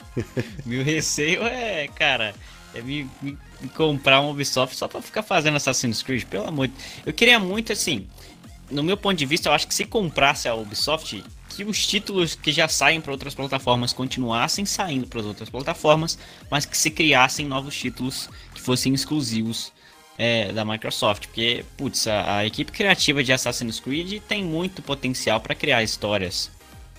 [0.65, 2.35] Meu receio é, cara,
[2.75, 6.67] é me, me, me, comprar um Ubisoft só pra ficar fazendo Assassin's Creed, pelo amor
[6.67, 6.73] de
[7.05, 8.09] Eu queria muito, assim,
[8.69, 12.35] no meu ponto de vista, eu acho que se comprasse a Ubisoft, que os títulos
[12.35, 16.17] que já saem para outras plataformas continuassem saindo para as outras plataformas,
[16.49, 19.71] mas que se criassem novos títulos que fossem exclusivos
[20.17, 21.27] é, da Microsoft.
[21.27, 26.49] Porque, putz, a, a, equipe criativa de Assassin's Creed tem muito potencial para criar histórias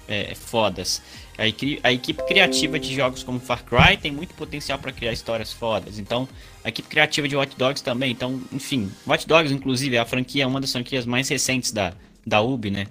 [0.09, 1.03] é, fodas.
[1.39, 1.43] A,
[1.89, 5.99] a, equipe criativa de jogos como Far Cry tem muito potencial para criar histórias fodas.
[5.99, 6.29] Então,
[6.63, 8.11] a equipe criativa de Watch Dogs também.
[8.13, 11.95] Então, enfim, Watch Dogs, inclusive, é a franquia, uma das franquias mais recentes da,
[12.27, 12.87] da Ubi, né?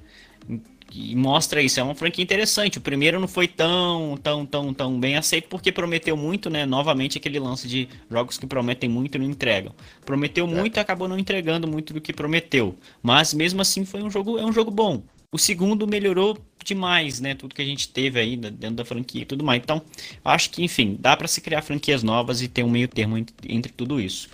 [0.94, 2.78] E mostra isso, é uma franquia interessante.
[2.78, 6.66] O primeiro não foi tão, tão, tão, tão bem aceito porque prometeu muito, né?
[6.66, 9.74] Novamente aquele lance de jogos que prometem muito e não entregam.
[10.06, 10.50] Prometeu é.
[10.50, 12.76] muito e acabou não entregando muito do que prometeu.
[13.02, 15.02] Mas mesmo assim foi um jogo, é um jogo bom.
[15.34, 17.34] O segundo melhorou demais, né?
[17.36, 19.62] Tudo que a gente teve aí dentro da franquia e tudo mais.
[19.64, 19.82] Então,
[20.26, 23.34] acho que, enfim, dá para se criar franquias novas e ter um meio termo entre,
[23.48, 24.30] entre tudo isso.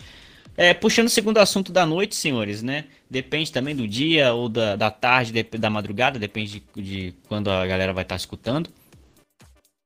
[0.60, 2.86] É, puxando o segundo assunto da noite, senhores, né?
[3.08, 7.52] Depende também do dia ou da, da tarde, de, da madrugada, depende de, de, quando
[7.52, 8.68] a galera vai estar tá escutando.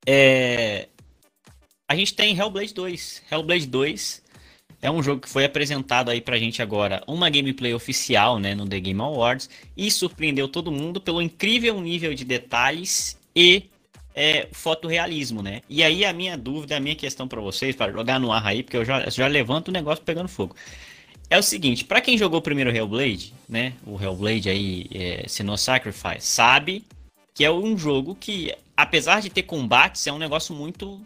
[0.07, 0.87] É,
[1.89, 3.23] a gente tem Hellblade 2.
[3.29, 4.23] Hellblade 2
[4.81, 8.65] é um jogo que foi apresentado aí pra gente agora, uma gameplay oficial, né, no
[8.65, 13.69] The Game Awards, e surpreendeu todo mundo pelo incrível nível de detalhes e
[14.15, 15.61] é, fotorrealismo, né?
[15.69, 18.63] E aí a minha dúvida, a minha questão para vocês, para jogar no ar aí,
[18.63, 20.55] porque eu já, já levanto o negócio pegando fogo.
[21.29, 25.57] É o seguinte, para quem jogou o primeiro Hellblade, né, o Hellblade aí, é, Senua
[25.57, 26.83] Sacrifice, sabe
[27.33, 30.99] que é um jogo que, apesar de ter combates, é um negócio muito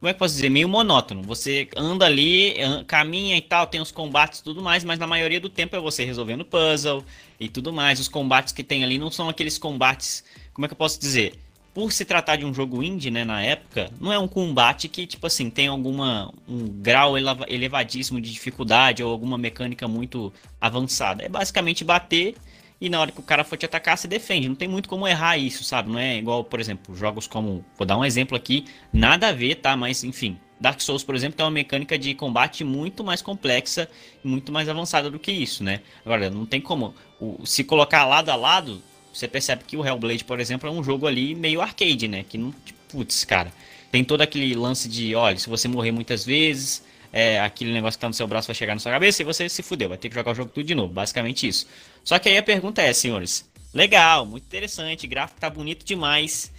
[0.00, 1.22] como é que posso dizer, meio monótono.
[1.24, 2.54] Você anda ali,
[2.86, 5.78] caminha e tal, tem os combates e tudo mais, mas na maioria do tempo é
[5.78, 7.04] você resolvendo puzzle
[7.38, 8.00] e tudo mais.
[8.00, 11.34] Os combates que tem ali não são aqueles combates, como é que eu posso dizer?
[11.72, 15.06] Por se tratar de um jogo indie, né, na época, não é um combate que,
[15.06, 21.22] tipo assim, tem alguma um grau elevadíssimo de dificuldade ou alguma mecânica muito avançada.
[21.22, 22.34] É basicamente bater
[22.80, 24.48] e na hora que o cara for te atacar, se defende.
[24.48, 25.90] Não tem muito como errar isso, sabe?
[25.90, 27.64] Não é igual, por exemplo, jogos como.
[27.76, 29.76] Vou dar um exemplo aqui, nada a ver, tá?
[29.76, 30.38] Mas enfim.
[30.58, 33.88] Dark Souls, por exemplo, tem uma mecânica de combate muito mais complexa
[34.22, 35.80] e muito mais avançada do que isso, né?
[36.04, 36.94] Agora, não tem como.
[37.18, 40.82] O, se colocar lado a lado, você percebe que o Hellblade, por exemplo, é um
[40.82, 42.24] jogo ali meio arcade, né?
[42.28, 42.52] Que não.
[42.64, 43.52] Tipo, putz, cara.
[43.90, 48.00] Tem todo aquele lance de, olha, se você morrer muitas vezes, é, aquele negócio que
[48.00, 50.08] tá no seu braço vai chegar na sua cabeça e você se fudeu, vai ter
[50.08, 51.66] que jogar o jogo tudo de novo, basicamente isso.
[52.04, 56.52] Só que aí a pergunta é, senhores, legal, muito interessante, gráfico tá bonito demais.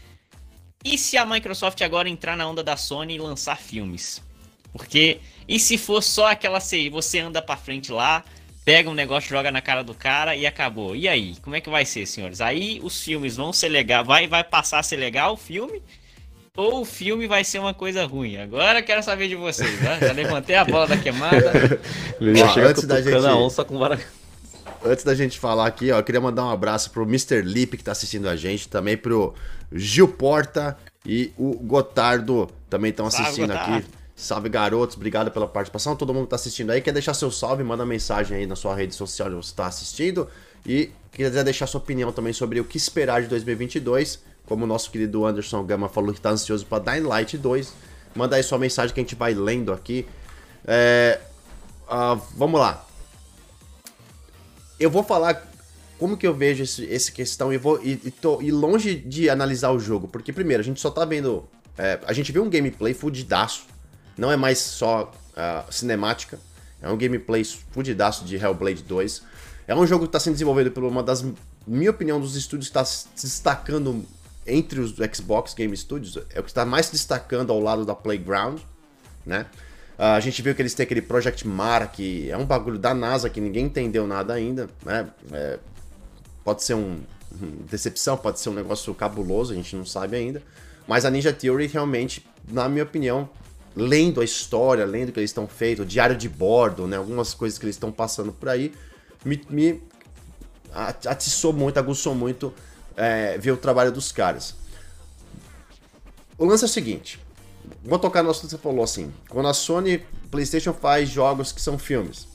[0.83, 4.21] E se a Microsoft agora entrar na onda da Sony e lançar filmes?
[4.73, 8.23] Porque e se for só aquela CI, você anda para frente lá,
[8.63, 10.95] pega um negócio, joga na cara do cara e acabou.
[10.95, 12.41] E aí, como é que vai ser, senhores?
[12.41, 15.81] Aí os filmes vão ser legal, vai vai passar a ser legal o filme
[16.55, 18.37] ou o filme vai ser uma coisa ruim.
[18.37, 19.99] Agora quero saber de vocês, né?
[20.01, 21.79] Já levantei a bola da queimada.
[22.19, 23.25] Ó, antes da gente...
[23.25, 23.99] a onça com vara...
[24.83, 27.41] Antes da gente falar aqui, ó, eu queria mandar um abraço pro Mr.
[27.43, 29.35] Lip que tá assistindo a gente, também pro
[29.71, 33.85] Gil Porta e o Gotardo também estão assistindo salve, aqui.
[34.21, 35.95] Salve garotos, obrigado pela participação.
[35.95, 38.75] Todo mundo que tá assistindo aí, quer deixar seu salve, manda mensagem aí na sua
[38.75, 40.27] rede social onde você está assistindo
[40.65, 44.91] e quiser deixar sua opinião também sobre o que esperar de 2022 como o nosso
[44.91, 47.73] querido Anderson Gama falou que está ansioso para Dying Light 2,
[48.13, 50.05] manda aí sua mensagem que a gente vai lendo aqui.
[50.65, 51.21] É,
[51.87, 52.85] uh, vamos lá.
[54.77, 55.49] Eu vou falar
[55.97, 59.29] como que eu vejo esse, essa questão e vou e, e, tô, e longe de
[59.29, 62.49] analisar o jogo, porque primeiro a gente só tá vendo, é, a gente viu um
[62.49, 63.67] gameplay fudidaço,
[64.17, 66.39] não é mais só uh, cinemática,
[66.81, 69.21] é um gameplay fudidaço de Hellblade 2.
[69.67, 71.23] É um jogo que está sendo desenvolvido por uma das,
[71.65, 74.03] minha opinião, dos estúdios que está se destacando
[74.45, 78.59] entre os Xbox Game Studios, é o que está mais destacando ao lado da Playground,
[79.25, 79.45] né?
[79.97, 82.91] Uh, a gente viu que eles têm aquele Project Mara, que é um bagulho da
[82.91, 85.07] NASA que ninguém entendeu nada ainda, né?
[85.31, 85.59] É,
[86.43, 86.99] pode ser um,
[87.39, 90.41] um, decepção, pode ser um negócio cabuloso, a gente não sabe ainda.
[90.87, 93.29] Mas a Ninja Theory realmente, na minha opinião,
[93.75, 96.97] lendo a história, lendo o que eles estão feito, o diário de bordo, né?
[96.97, 98.73] Algumas coisas que eles estão passando por aí,
[99.23, 99.81] me, me
[101.05, 102.53] atiçou muito, aguçou muito
[102.95, 104.55] é, ver o trabalho dos caras.
[106.37, 107.19] O lance é o seguinte:
[107.83, 109.13] vou tocar no assunto que você falou assim.
[109.29, 112.27] Quando a Sony PlayStation faz jogos que são filmes,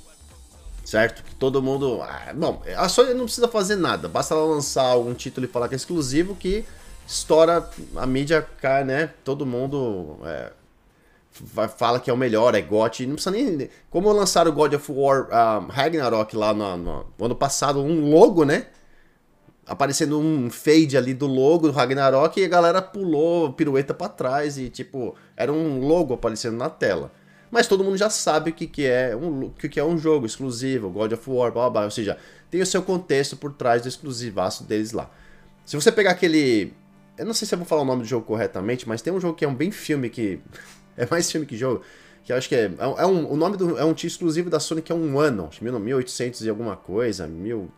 [0.84, 1.22] certo?
[1.22, 2.00] Que todo mundo.
[2.02, 5.68] Ah, bom, a Sony não precisa fazer nada, basta ela lançar algum título e falar
[5.68, 6.64] que é exclusivo que
[7.06, 9.10] estoura a mídia, cai, né?
[9.24, 10.52] Todo mundo é,
[11.76, 13.06] fala que é o melhor, é GOT.
[13.06, 13.68] Não precisa nem.
[13.90, 18.10] Como lançaram o God of War um, Ragnarok lá no, no, no ano passado, um
[18.10, 18.66] logo, né?
[19.66, 24.56] aparecendo um fade ali do logo do Ragnarok e a galera pulou pirueta para trás
[24.56, 27.12] e tipo, era um logo aparecendo na tela.
[27.50, 30.24] Mas todo mundo já sabe o que, que é um que, que é um jogo
[30.26, 32.16] exclusivo, God of War, blá, blá, ou seja,
[32.50, 35.10] tem o seu contexto por trás do exclusivaço deles lá.
[35.64, 36.72] Se você pegar aquele,
[37.18, 39.20] eu não sei se eu vou falar o nome do jogo corretamente, mas tem um
[39.20, 40.40] jogo que é um bem filme que
[40.96, 41.82] é mais filme que jogo,
[42.24, 44.58] que eu acho que é, é um, o nome do é um título exclusivo da
[44.58, 47.70] Sony que é um ano, 1800 e alguma coisa, mil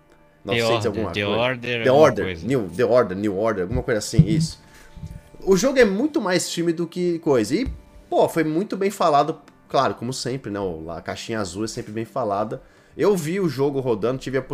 [0.45, 1.41] 900 The alguma The coisa.
[1.41, 2.47] Order, The Order, coisa.
[2.47, 4.61] New, The Order, New Order, alguma coisa assim, isso.
[5.43, 7.55] O jogo é muito mais filme do que coisa.
[7.55, 7.67] E,
[8.09, 10.59] pô, foi muito bem falado, claro, como sempre, né?
[10.97, 12.63] A caixinha azul é sempre bem falada.
[12.97, 14.45] Eu vi o jogo rodando, tive a,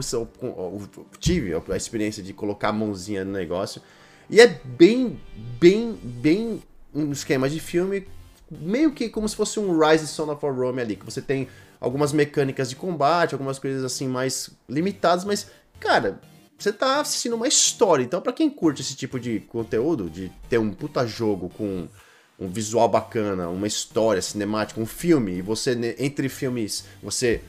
[1.18, 3.80] tive a experiência de colocar a mãozinha no negócio.
[4.28, 5.18] E é bem,
[5.58, 6.62] bem, bem
[6.94, 8.06] um esquema de filme,
[8.50, 11.48] meio que como se fosse um Rise Son of Rome ali, que você tem
[11.80, 15.46] algumas mecânicas de combate, algumas coisas assim mais limitadas, mas
[15.84, 16.18] Cara,
[16.58, 18.02] você tá assistindo uma história.
[18.02, 21.86] Então, para quem curte esse tipo de conteúdo, de ter um puta jogo com
[22.38, 27.42] um visual bacana, uma história cinemática, um filme, e você, entre filmes, você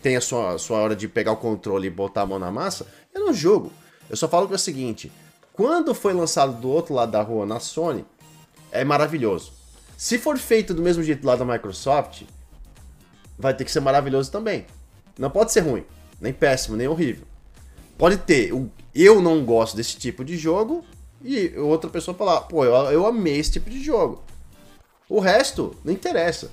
[0.00, 2.86] tem a sua, sua hora de pegar o controle e botar a mão na massa,
[3.14, 3.72] é no jogo.
[4.08, 5.10] Eu só falo que é o seguinte:
[5.52, 8.04] quando foi lançado do outro lado da rua na Sony,
[8.70, 9.59] é maravilhoso.
[10.00, 12.22] Se for feito do mesmo jeito lá da Microsoft,
[13.38, 14.64] vai ter que ser maravilhoso também.
[15.18, 15.84] Não pode ser ruim,
[16.18, 17.26] nem péssimo, nem horrível.
[17.98, 18.50] Pode ter,
[18.94, 20.82] eu não gosto desse tipo de jogo,
[21.22, 24.22] e outra pessoa falar, pô, eu, eu amei esse tipo de jogo.
[25.06, 26.50] O resto não interessa.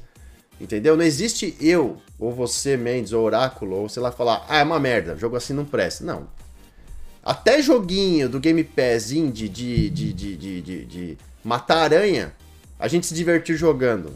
[0.60, 0.98] Entendeu?
[0.98, 4.78] Não existe eu, ou você, Mendes, ou Oráculo, ou sei lá, falar, ah, é uma
[4.78, 6.04] merda, jogo assim não presta.
[6.04, 6.28] Não.
[7.24, 12.36] Até joguinho do Game Pass indie de, de, de, de, de, de matar aranha,
[12.80, 14.14] a gente se divertiu jogando.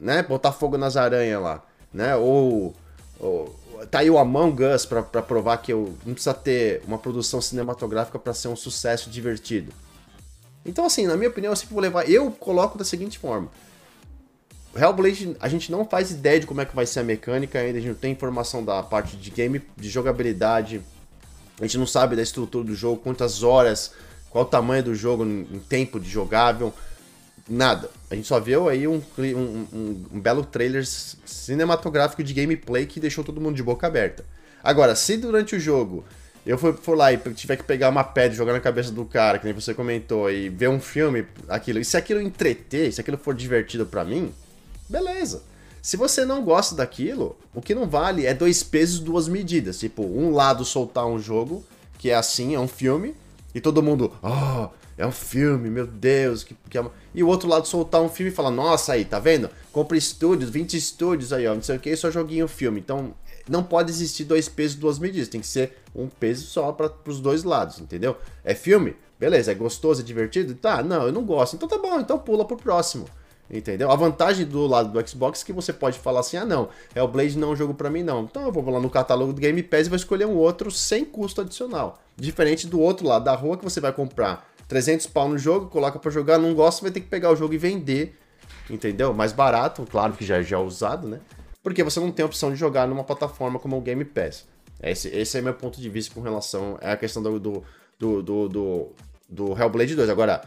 [0.00, 0.22] Né?
[0.22, 1.62] Botar fogo nas aranhas lá.
[1.92, 2.16] Né?
[2.16, 2.74] Ou,
[3.18, 3.54] ou
[3.90, 8.18] tá aí o Among Us pra provar que eu não precisa ter uma produção cinematográfica
[8.18, 9.72] para ser um sucesso divertido.
[10.64, 12.08] Então, assim, na minha opinião, eu sempre vou levar.
[12.08, 13.48] Eu coloco da seguinte forma:
[14.74, 17.78] Hellblade, a gente não faz ideia de como é que vai ser a mecânica ainda,
[17.78, 20.80] a gente não tem informação da parte de game, de jogabilidade,
[21.60, 23.92] a gente não sabe da estrutura do jogo, quantas horas,
[24.30, 26.72] qual o tamanho do jogo em tempo de jogável,
[27.48, 27.90] nada.
[28.10, 33.00] A gente só viu aí um, um, um, um belo trailer cinematográfico de gameplay que
[33.00, 34.24] deixou todo mundo de boca aberta.
[34.62, 36.04] Agora, se durante o jogo
[36.46, 39.04] eu for, for lá e tiver que pegar uma pedra e jogar na cabeça do
[39.04, 43.00] cara, que nem você comentou, e ver um filme, aquilo, e se aquilo entreter, se
[43.00, 44.32] aquilo for divertido para mim,
[44.88, 45.42] beleza.
[45.80, 49.78] Se você não gosta daquilo, o que não vale é dois pesos, duas medidas.
[49.78, 51.64] Tipo, um lado soltar um jogo,
[51.98, 53.14] que é assim, é um filme,
[53.54, 56.84] e todo mundo, oh, é um filme, meu Deus, que, que é...
[57.14, 59.48] E o outro lado soltar um filme e falar, nossa, aí, tá vendo?
[59.72, 62.80] Compre estúdios, 20 estúdios aí, ó, não sei o que, só joguinho filme.
[62.80, 63.14] Então,
[63.48, 65.28] não pode existir dois pesos, duas medidas.
[65.28, 68.16] Tem que ser um peso só para os dois lados, entendeu?
[68.42, 68.96] É filme?
[69.18, 70.54] Beleza, é gostoso, é divertido?
[70.54, 71.54] Tá, não, eu não gosto.
[71.54, 73.06] Então tá bom, então pula pro próximo.
[73.50, 73.90] Entendeu?
[73.90, 77.38] A vantagem do lado do Xbox é que você pode falar assim: ah, não, Hellblade
[77.38, 78.24] não é um jogo para mim, não.
[78.24, 81.04] Então eu vou lá no catálogo do Game Pass e vou escolher um outro sem
[81.04, 81.98] custo adicional.
[82.16, 85.98] Diferente do outro lado da rua que você vai comprar 300 pau no jogo, coloca
[85.98, 88.18] para jogar, não gosta, vai ter que pegar o jogo e vender.
[88.68, 89.12] Entendeu?
[89.12, 91.20] Mais barato, claro que já, já é usado, né?
[91.62, 94.46] Porque você não tem a opção de jogar numa plataforma como o Game Pass.
[94.82, 97.62] Esse, esse é meu ponto de vista com relação à questão do, do,
[97.98, 98.92] do, do,
[99.28, 100.10] do, Hellblade 2.
[100.10, 100.42] Agora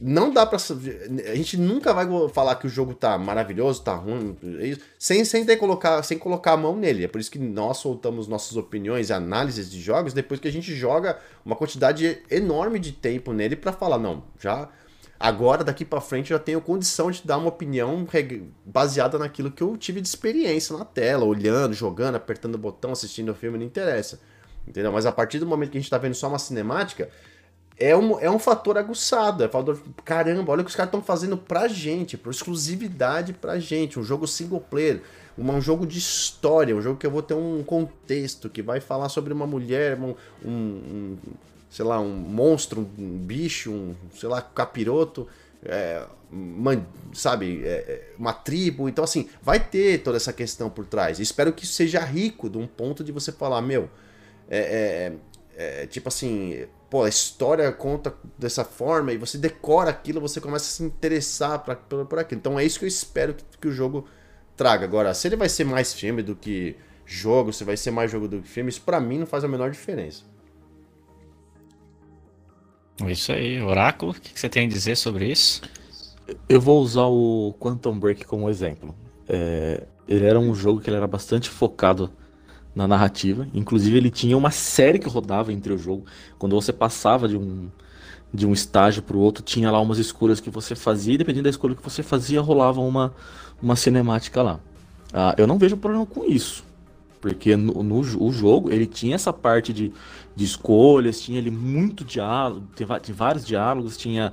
[0.00, 0.58] não dá pra.
[0.58, 5.44] A gente nunca vai falar que o jogo tá maravilhoso, tá ruim, é sem, sem,
[5.44, 7.04] ter colocar, sem colocar a mão nele.
[7.04, 10.52] É por isso que nós soltamos nossas opiniões e análises de jogos depois que a
[10.52, 14.68] gente joga uma quantidade enorme de tempo nele para falar, não, já.
[15.18, 18.06] Agora, daqui para frente, eu já tenho condição de dar uma opinião
[18.64, 23.30] baseada naquilo que eu tive de experiência na tela, olhando, jogando, apertando o botão, assistindo
[23.30, 24.20] o filme, não interessa.
[24.66, 24.90] Entendeu?
[24.90, 27.08] Mas a partir do momento que a gente tá vendo só uma cinemática,
[27.78, 29.42] é um, é um fator aguçado.
[29.42, 33.32] É um fator, caramba, olha o que os caras estão fazendo pra gente, por exclusividade
[33.32, 33.98] pra gente.
[33.98, 35.02] Um jogo single player,
[35.36, 38.80] um, um, jogo de história, um jogo que eu vou ter um contexto, que vai
[38.80, 41.16] falar sobre uma mulher, um, um
[41.68, 45.26] sei lá, um monstro, um bicho, um, sei lá, capiroto.
[45.66, 46.06] É,
[47.12, 48.88] sabe, é, é, uma tribo.
[48.88, 51.18] Então, assim, vai ter toda essa questão por trás.
[51.18, 53.90] Espero que isso seja rico de um ponto de você falar, meu,
[54.48, 55.12] é,
[55.56, 60.40] é, é tipo assim, pô, a história conta dessa forma e você decora aquilo, você
[60.40, 62.38] começa a se interessar pra, por, por aquilo.
[62.38, 64.06] Então é isso que eu espero que, que, o jogo
[64.56, 64.84] traga.
[64.84, 68.28] Agora, se ele vai ser mais filme do que jogo, se vai ser mais jogo
[68.28, 70.22] do que filme, isso pra mim não faz a menor diferença.
[73.08, 75.62] Isso aí, Oráculo, o que você tem a dizer sobre isso?
[76.48, 78.94] Eu vou usar o Quantum Break como exemplo.
[79.28, 82.12] É, ele era um jogo que ele era bastante focado
[82.74, 83.46] na narrativa.
[83.54, 86.04] Inclusive, ele tinha uma série que rodava entre o jogo.
[86.38, 87.68] Quando você passava de um,
[88.32, 91.44] de um estágio para o outro, tinha lá umas escolhas que você fazia, e dependendo
[91.44, 93.14] da escolha que você fazia, rolava uma,
[93.62, 94.60] uma cinemática lá.
[95.12, 96.64] Ah, eu não vejo problema com isso.
[97.20, 99.90] Porque no, no o jogo ele tinha essa parte de,
[100.36, 104.30] de escolhas, tinha ele muito diálogo, tem vários diálogos, tinha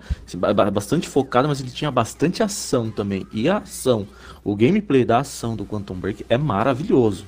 [0.74, 3.26] bastante focado, mas ele tinha bastante ação também.
[3.32, 4.06] E a ação,
[4.44, 7.26] o gameplay da ação do Quantum Break é maravilhoso.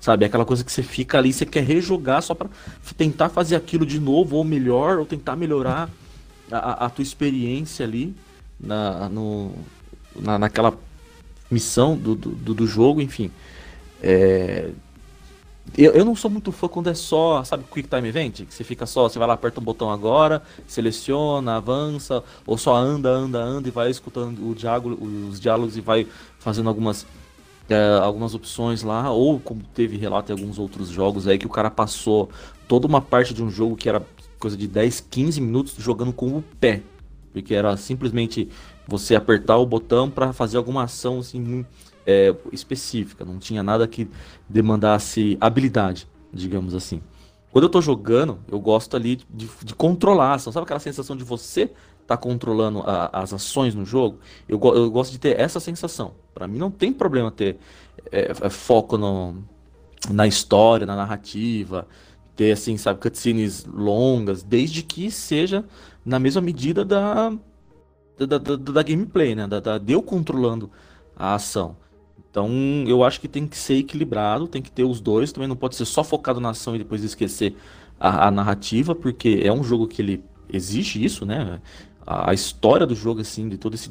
[0.00, 0.24] Sabe?
[0.24, 2.48] Aquela coisa que você fica ali, você quer rejogar só para
[2.96, 5.90] tentar fazer aquilo de novo, ou melhor, ou tentar melhorar
[6.50, 8.14] a, a tua experiência ali
[8.58, 9.52] na, no,
[10.16, 10.74] na, naquela
[11.50, 13.30] missão do, do, do jogo, enfim.
[14.02, 14.70] É...
[15.76, 18.44] Eu, eu não sou muito fã quando é só, sabe, Quick Time Event?
[18.44, 22.74] Que você fica só, você vai lá, aperta um botão agora, seleciona, avança, ou só
[22.74, 24.98] anda, anda, anda e vai escutando o diálogo,
[25.28, 26.08] os diálogos e vai
[26.40, 27.06] fazendo algumas
[27.70, 31.50] é, algumas opções lá, ou como teve relato em alguns outros jogos aí, que o
[31.50, 32.28] cara passou
[32.66, 34.04] toda uma parte de um jogo que era
[34.38, 36.82] coisa de 10, 15 minutos jogando com o pé.
[37.32, 38.48] Porque era simplesmente
[38.88, 41.64] você apertar o botão para fazer alguma ação assim,
[42.04, 43.24] é, específica.
[43.24, 44.08] Não tinha nada que
[44.48, 47.00] demandasse habilidade, digamos assim.
[47.52, 50.52] Quando eu tô jogando, eu gosto ali de, de controlar a ação.
[50.52, 51.70] Sabe aquela sensação de você
[52.10, 54.18] tá controlando a, as ações no jogo?
[54.48, 56.12] Eu, eu, gosto de ter essa sensação.
[56.34, 57.56] Para mim não tem problema ter
[58.10, 59.36] é, é, foco no,
[60.10, 61.86] na história, na narrativa,
[62.34, 65.64] ter assim, sabe, cutscenes longas, desde que seja
[66.04, 67.30] na mesma medida da,
[68.18, 69.46] da, da, da gameplay, né?
[69.46, 70.68] Da, da, de eu controlando
[71.16, 71.76] a ação.
[72.28, 72.48] Então,
[72.88, 75.76] eu acho que tem que ser equilibrado, tem que ter os dois, também não pode
[75.76, 77.54] ser só focado na ação e depois esquecer
[78.00, 81.60] a, a narrativa, porque é um jogo que ele exige isso, né?
[82.10, 83.90] A, história do jogo, assim, de todo esse.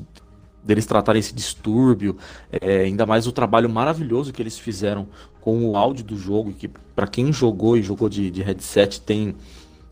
[0.63, 2.17] deles tratarem esse distúrbio,
[2.51, 5.07] é, ainda mais o trabalho maravilhoso que eles fizeram
[5.39, 9.35] com o áudio do jogo, que para quem jogou e jogou de, de headset tem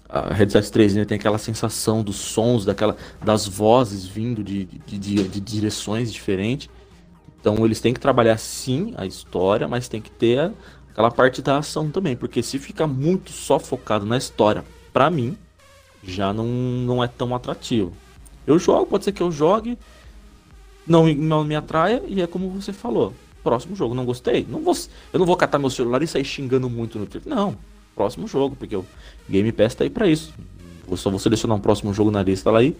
[0.09, 4.97] a headset 3 né, tem aquela sensação dos sons, daquela, das vozes vindo de, de,
[4.97, 6.69] de, de, direções diferentes.
[7.39, 10.51] Então eles têm que trabalhar sim a história, mas tem que ter
[10.91, 15.37] aquela parte da ação também, porque se fica muito só focado na história, para mim,
[16.03, 17.93] já não, não é tão atrativo.
[18.47, 19.77] Eu jogo, pode ser que eu jogue,
[20.87, 23.13] não, não me atraia, e é como você falou.
[23.43, 24.47] Próximo jogo, não gostei?
[24.49, 24.73] Não vou,
[25.13, 27.29] eu não vou catar meu celular e sair xingando muito no Twitter.
[27.29, 27.57] Não,
[27.93, 28.85] próximo jogo, porque o
[29.29, 30.33] Game Pass tá aí para isso.
[30.89, 32.75] Eu só vou selecionar um próximo jogo na lista lá aí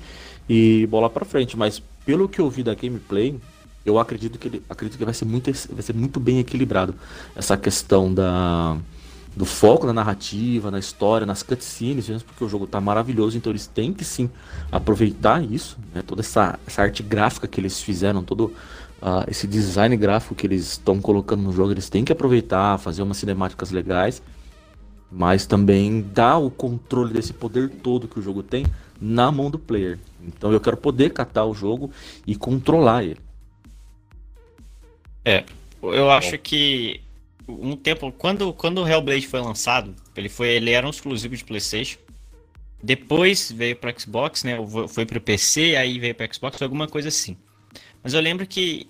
[0.47, 1.57] e bola para frente.
[1.57, 3.37] Mas pelo que eu vi da gameplay,
[3.85, 6.95] eu acredito que ele, acredito que vai ser muito, vai ser muito bem equilibrado
[7.35, 8.77] essa questão da
[9.37, 13.67] do foco na narrativa, na história, nas cutscenes, porque o jogo tá maravilhoso, então eles
[13.67, 14.29] têm que sim
[14.71, 18.45] aproveitar isso, né, toda essa, essa arte gráfica que eles fizeram, todo
[19.01, 23.03] uh, esse design gráfico que eles estão colocando no jogo, eles têm que aproveitar, fazer
[23.03, 24.21] umas cinemáticas legais
[25.11, 28.65] mas também dá o controle desse poder todo que o jogo tem
[28.99, 29.97] na mão do player.
[30.21, 31.91] Então eu quero poder catar o jogo
[32.25, 33.19] e controlar ele.
[35.23, 35.43] É,
[35.81, 37.01] eu acho que
[37.47, 41.43] um tempo quando quando o Hellblade foi lançado, ele foi ele era um exclusivo de
[41.43, 41.99] PlayStation.
[42.81, 44.57] Depois veio para Xbox, né?
[44.89, 47.35] Foi para o PC, aí veio para Xbox, alguma coisa assim.
[48.03, 48.87] Mas eu lembro que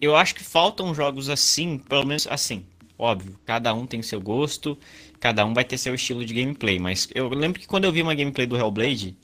[0.00, 2.64] eu acho que faltam jogos assim, pelo menos assim.
[2.96, 4.78] Óbvio, cada um tem seu gosto
[5.18, 6.78] cada um vai ter seu estilo de gameplay.
[6.78, 9.16] Mas eu lembro que quando eu vi uma gameplay do Hellblade,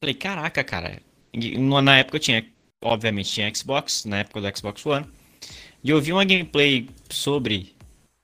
[0.00, 1.02] falei, caraca, cara.
[1.58, 2.46] Na época eu tinha,
[2.82, 5.06] obviamente, tinha Xbox, na época do Xbox One.
[5.82, 7.74] E eu vi uma gameplay sobre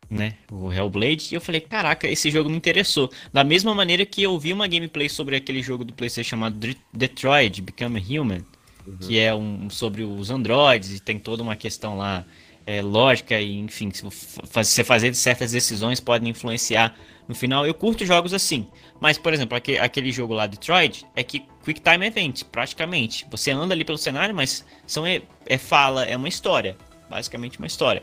[0.09, 3.11] né, o Hellblade, e eu falei, caraca, esse jogo me interessou.
[3.33, 6.57] Da mesma maneira que eu vi uma gameplay sobre aquele jogo do PlayStation chamado
[6.93, 8.45] Detroit Become Human,
[8.87, 8.97] uhum.
[8.99, 12.25] que é um sobre os androides e tem toda uma questão lá
[12.67, 16.95] é, lógica e enfim, se você fazer certas decisões podem influenciar
[17.29, 18.69] no final, eu curto jogos assim.
[19.01, 23.27] Mas, por exemplo, aquele jogo lá, Detroit, é que Quick Time Event, praticamente.
[23.31, 26.77] Você anda ali pelo cenário, mas são, é, é fala, é uma história.
[27.11, 28.03] Basicamente uma história.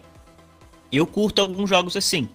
[0.93, 2.29] Eu curto alguns jogos assim.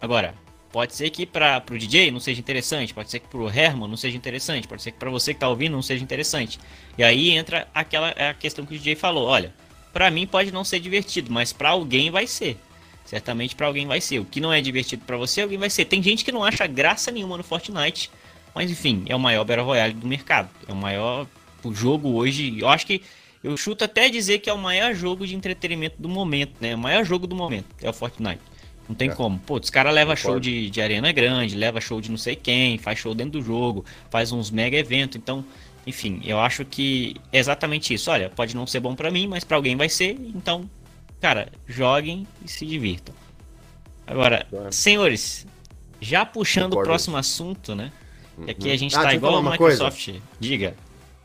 [0.00, 0.34] Agora,
[0.72, 3.88] pode ser que para o DJ não seja interessante, pode ser que para o Herman
[3.88, 6.58] não seja interessante, pode ser que para você que está ouvindo não seja interessante.
[6.98, 9.54] E aí entra aquela a questão que o DJ falou, olha,
[9.92, 12.58] para mim pode não ser divertido, mas para alguém vai ser.
[13.04, 14.18] Certamente para alguém vai ser.
[14.18, 15.84] O que não é divertido para você, alguém vai ser.
[15.84, 18.10] Tem gente que não acha graça nenhuma no Fortnite,
[18.54, 20.48] mas enfim, é o maior Battle Royale do mercado.
[20.66, 21.26] É o maior
[21.62, 22.58] o jogo hoje.
[22.58, 23.02] Eu acho que
[23.42, 26.74] eu chuto até dizer que é o maior jogo de entretenimento do momento, né?
[26.74, 28.40] O maior jogo do momento é o Fortnite.
[28.88, 29.14] Não tem é.
[29.14, 29.38] como.
[29.38, 32.78] Pô, os caras levam show de, de arena grande, leva show de não sei quem,
[32.78, 35.16] faz show dentro do jogo, faz uns mega eventos.
[35.16, 35.44] Então,
[35.86, 38.10] enfim, eu acho que é exatamente isso.
[38.10, 40.16] Olha, pode não ser bom para mim, mas para alguém vai ser.
[40.34, 40.68] Então,
[41.20, 43.14] cara, joguem e se divirtam.
[44.06, 45.46] Agora, senhores,
[46.00, 46.88] já puxando Concordo.
[46.88, 47.92] o próximo assunto, né?
[48.36, 48.50] Uhum.
[48.50, 50.04] Aqui a gente ah, tá igual a Microsoft.
[50.06, 50.22] Coisa.
[50.38, 50.74] Diga.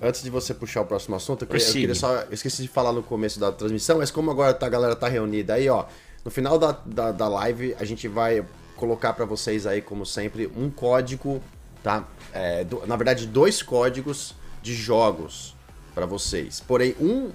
[0.01, 2.13] Antes de você puxar o próximo assunto, eu, eu queria só.
[2.21, 5.07] Eu esqueci de falar no começo da transmissão, mas como agora tá, a galera tá
[5.07, 5.85] reunida aí, ó.
[6.23, 8.45] No final da, da, da live, a gente vai
[8.75, 11.41] colocar para vocês aí, como sempre, um código,
[11.81, 12.07] tá?
[12.31, 15.55] É, do, na verdade, dois códigos de jogos
[15.95, 16.59] para vocês.
[16.59, 17.31] Porém, um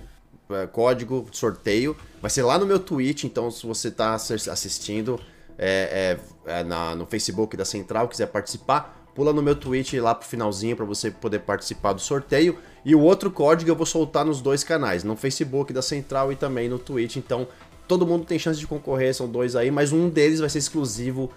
[0.50, 5.18] é, código sorteio vai ser lá no meu Twitch, então se você está assistindo
[5.58, 10.14] é, é, é, na, no Facebook da Central, quiser participar, pula no meu Twitch lá
[10.14, 12.58] pro finalzinho para você poder participar do sorteio.
[12.84, 16.36] E o outro código eu vou soltar nos dois canais, no Facebook da Central e
[16.36, 17.16] também no Twitch.
[17.16, 17.46] Então
[17.86, 21.30] todo mundo tem chance de concorrer, são dois aí, mas um deles vai ser exclusivo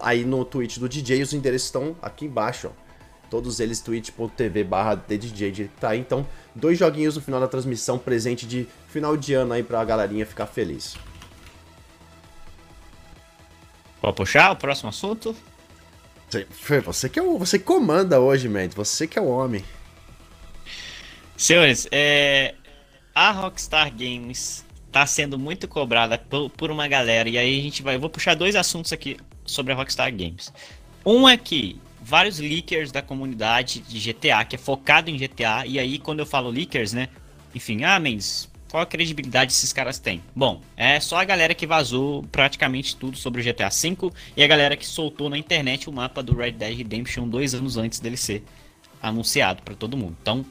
[0.00, 1.22] aí no Twitch do DJ.
[1.22, 2.82] Os endereços estão aqui embaixo, ó.
[3.28, 5.96] Todos eles twitch.tv barra TDJ tá.
[5.96, 10.26] Então, dois joguinhos no final da transmissão, presente de final de ano aí pra galerinha
[10.26, 10.96] ficar feliz.
[14.02, 15.34] Pode puxar o próximo assunto?
[16.84, 18.68] Você que, é o, você comanda hoje, man.
[18.74, 19.64] Você que é o homem.
[21.36, 22.54] Senhores, é,
[23.14, 27.28] a Rockstar Games está sendo muito cobrada por, por, uma galera.
[27.28, 27.96] E aí a gente vai.
[27.96, 30.52] Eu vou puxar dois assuntos aqui sobre a Rockstar Games.
[31.04, 35.78] Um é que vários leakers da comunidade de GTA, que é focado em GTA, e
[35.78, 37.08] aí quando eu falo leakers, né?
[37.54, 40.22] Enfim, ah, Mendes, qual a credibilidade esses caras têm?
[40.34, 44.46] Bom, é só a galera que vazou praticamente tudo sobre o GTA V e a
[44.46, 48.16] galera que soltou na internet o mapa do Red Dead Redemption dois anos antes dele
[48.16, 48.42] ser
[49.02, 50.16] anunciado para todo mundo.
[50.22, 50.42] Então,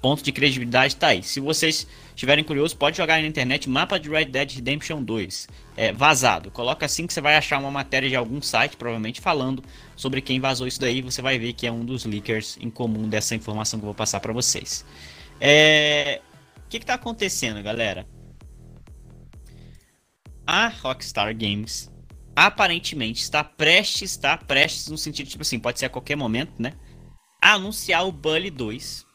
[0.00, 1.24] ponto de credibilidade tá aí.
[1.24, 5.48] Se vocês estiverem curiosos, pode jogar na internet mapa de Red Dead Redemption 2.
[5.76, 6.52] É, vazado.
[6.52, 9.60] Coloca assim que você vai achar uma matéria de algum site, provavelmente falando
[9.96, 11.02] sobre quem vazou isso daí.
[11.02, 13.94] Você vai ver que é um dos leakers em comum dessa informação que eu vou
[13.94, 14.84] passar para vocês.
[15.40, 16.20] É,
[16.76, 18.06] o que, está acontecendo, galera?
[20.46, 21.90] A Rockstar Games
[22.34, 26.74] aparentemente está prestes, está prestes no sentido, tipo assim, pode ser a qualquer momento, né?
[27.40, 29.06] A anunciar o Bully 2.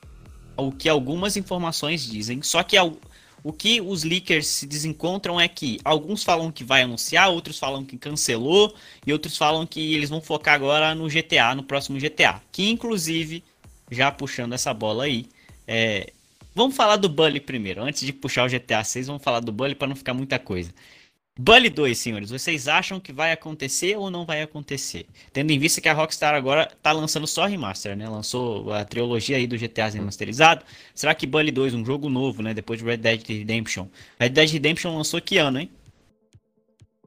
[0.57, 2.41] O que algumas informações dizem.
[2.41, 2.97] Só que o,
[3.43, 7.85] o que os leakers se desencontram é que alguns falam que vai anunciar, outros falam
[7.85, 12.41] que cancelou, e outros falam que eles vão focar agora no GTA, no próximo GTA.
[12.51, 13.43] Que inclusive,
[13.89, 15.27] já puxando essa bola aí,
[15.67, 16.11] é,
[16.53, 17.81] Vamos falar do Bully primeiro.
[17.81, 20.71] Antes de puxar o GTA 6, vamos falar do Bully para não ficar muita coisa.
[21.39, 25.05] Bully 2, senhores, vocês acham que vai acontecer ou não vai acontecer?
[25.31, 28.07] Tendo em vista que a Rockstar agora tá lançando só remaster, né?
[28.07, 30.65] Lançou a trilogia aí do GTA remasterizado.
[30.93, 32.53] Será que Bully 2, um jogo novo, né?
[32.53, 33.87] Depois de Red Dead Redemption.
[34.19, 35.69] Red Dead Redemption lançou que ano, hein?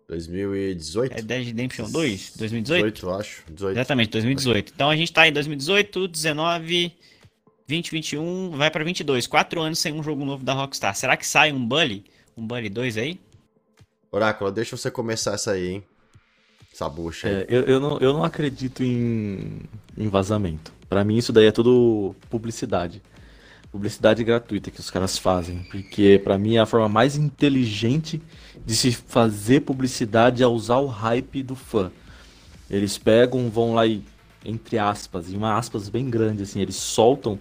[0.09, 1.12] 2018?
[1.12, 2.32] Red Dead Redemption 2?
[2.36, 2.82] 2018?
[2.82, 3.42] 18, eu acho.
[3.51, 3.76] 18.
[3.76, 4.72] Exatamente, 2018.
[4.74, 6.92] Então a gente tá em 2018, 19...
[7.66, 9.26] 2021 vai para 22.
[9.26, 10.94] Quatro anos sem um jogo novo da Rockstar.
[10.94, 12.04] Será que sai um Bully?
[12.36, 13.20] Um Bully 2 aí?
[14.10, 15.84] Oráculo, deixa você começar essa aí, hein?
[16.72, 17.34] Essa bucha aí.
[17.34, 19.62] É, eu, eu, não, eu não acredito em,
[19.96, 20.72] em vazamento.
[20.88, 23.02] Para mim, isso daí é tudo publicidade.
[23.72, 25.64] Publicidade gratuita que os caras fazem.
[25.70, 28.22] Porque, para mim, é a forma mais inteligente
[28.64, 31.90] de se fazer publicidade é usar o hype do fã.
[32.70, 34.04] Eles pegam, vão lá e
[34.45, 37.38] entre aspas, e uma aspas bem grande, assim, eles soltam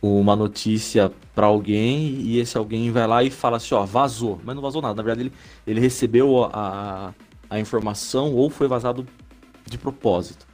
[0.00, 4.40] uma notícia para alguém e esse alguém vai lá e fala assim, ó, vazou.
[4.44, 5.32] Mas não vazou nada, na verdade ele,
[5.66, 7.14] ele recebeu a,
[7.48, 9.06] a informação ou foi vazado
[9.64, 10.46] de propósito.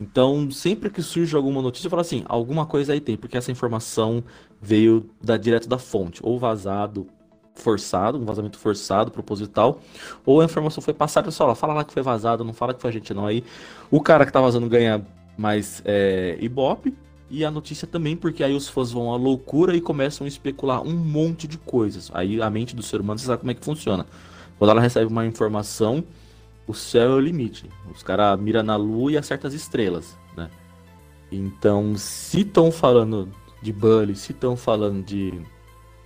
[0.00, 3.52] Então, sempre que surge alguma notícia, eu falo assim, alguma coisa aí tem, porque essa
[3.52, 4.24] informação
[4.60, 7.06] veio da direto da fonte, ou vazado
[7.54, 9.80] forçado, um vazamento forçado, proposital,
[10.26, 12.90] ou a informação foi passada só, fala lá que foi vazado, não fala que foi
[12.90, 13.26] a gente não.
[13.26, 13.44] Aí
[13.90, 15.06] o cara que tá vazando ganha
[15.36, 16.94] mais é, Ibope.
[17.30, 20.82] E a notícia também, porque aí os fãs vão à loucura e começam a especular
[20.82, 22.10] um monte de coisas.
[22.14, 24.06] Aí a mente do ser humano, você sabe como é que funciona.
[24.58, 26.04] Quando ela recebe uma informação,
[26.66, 27.68] o céu é o limite.
[27.92, 30.48] Os caras miram na lua e acertam as estrelas, né?
[31.32, 33.28] Então, se estão falando
[33.60, 35.32] de Bully, se estão falando de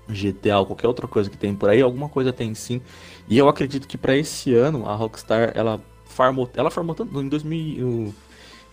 [0.09, 2.81] GTA ou qualquer outra coisa que tem por aí, alguma coisa tem sim.
[3.29, 7.29] E eu acredito que para esse ano a Rockstar, ela farmou, ela farmou tanto em
[7.29, 8.15] 2000,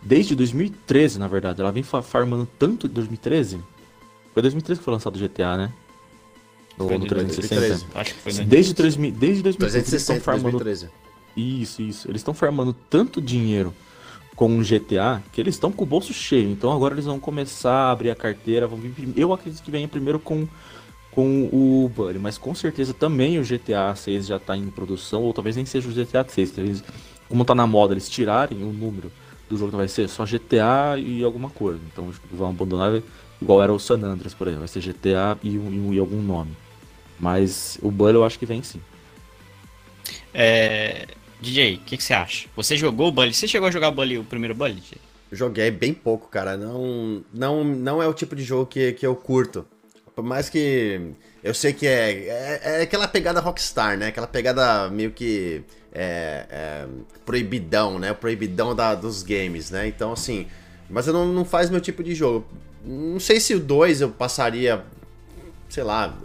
[0.05, 1.59] Desde 2013, na verdade.
[1.59, 3.59] Ela vem farmando tanto em 2013.
[4.31, 5.73] Foi 2013 que foi lançado o GTA, né?
[6.77, 7.85] No, no 360.
[7.95, 10.59] Acho que foi desde, 2000, desde 2013 eles estão farmando.
[10.59, 10.89] 2013.
[11.35, 12.07] Isso, isso.
[12.07, 13.73] Eles estão farmando tanto dinheiro
[14.35, 16.51] com o GTA que eles estão com o bolso cheio.
[16.51, 18.67] Então agora eles vão começar a abrir a carteira.
[18.67, 20.47] Vão vir, eu acredito que venha primeiro com,
[21.11, 25.33] com o Buddy, mas com certeza também o GTA 6 já está em produção, ou
[25.33, 26.51] talvez nem seja o GTA 6.
[26.51, 26.83] Talvez,
[27.27, 29.11] como está na moda, eles tirarem o número
[29.49, 31.79] do jogo vai ser só GTA e alguma coisa.
[31.91, 33.01] Então vão abandonar
[33.41, 34.67] igual era o San Andreas, por exemplo.
[34.67, 36.55] Vai ser GTA e, e, e algum nome.
[37.19, 38.81] Mas o Bully eu acho que vem sim.
[40.33, 41.07] É...
[41.41, 42.47] DJ, o que, que, você acha?
[42.55, 43.33] Você jogou o Bully?
[43.33, 44.75] Você chegou a jogar o Bully, o primeiro Bully?
[44.75, 44.97] DJ?
[45.31, 46.57] Joguei bem pouco, cara.
[46.57, 49.65] Não, não, não é o tipo de jogo que, que eu curto.
[50.15, 51.13] Por mais que
[51.45, 54.07] eu sei que é, é, é aquela pegada Rockstar, né?
[54.07, 55.61] Aquela pegada meio que
[55.93, 56.85] é, é,
[57.23, 58.15] proibidão, né?
[58.15, 59.87] Proibidão da, dos games, né?
[59.87, 60.47] Então, assim.
[60.89, 62.47] Mas eu não, não faz meu tipo de jogo.
[62.83, 64.83] Não sei se o 2 eu passaria.
[65.69, 66.17] Sei lá.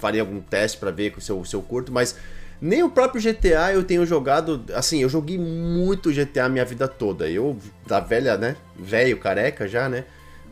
[0.00, 2.16] faria algum teste para ver se eu, se eu curto, mas.
[2.60, 4.64] Nem o próprio GTA eu tenho jogado.
[4.74, 7.30] Assim, eu joguei muito GTA minha vida toda.
[7.30, 8.56] Eu, da velha, né?
[8.76, 10.04] Velho, careca já, né?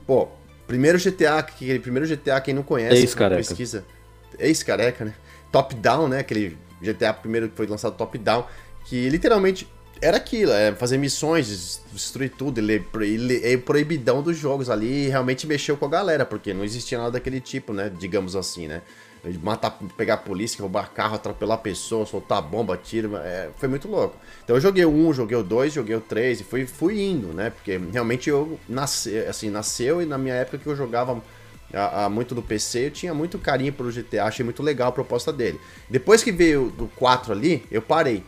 [0.07, 0.29] Pô,
[0.69, 3.39] primeiro GTA, aquele primeiro GTA, quem não conhece, Ex-careca.
[3.39, 3.85] pesquisa.
[4.39, 5.15] Ex-careca, né?
[5.51, 6.21] Top-down, né?
[6.21, 8.47] Aquele GTA primeiro que foi lançado top-down,
[8.85, 9.67] que literalmente
[10.01, 15.09] era aquilo, é fazer missões, destruir tudo, ele, ele é proibidão dos jogos ali e
[15.09, 17.91] realmente mexeu com a galera, porque não existia nada daquele tipo, né?
[17.99, 18.83] Digamos assim, né?
[19.37, 24.17] Matar, pegar a polícia, roubar carro, atropelar pessoa, soltar bomba, tiro, é, foi muito louco.
[24.45, 27.29] Então eu joguei o 1, joguei o 2, joguei o 3 e fui, fui indo,
[27.29, 27.51] né?
[27.51, 31.23] Porque realmente eu nasci, assim, nasceu e na minha época que eu jogava
[31.73, 34.93] a, a, muito do PC, eu tinha muito carinho pelo GTA, achei muito legal a
[34.93, 35.61] proposta dele.
[35.91, 38.25] Depois que veio do 4 ali, eu parei.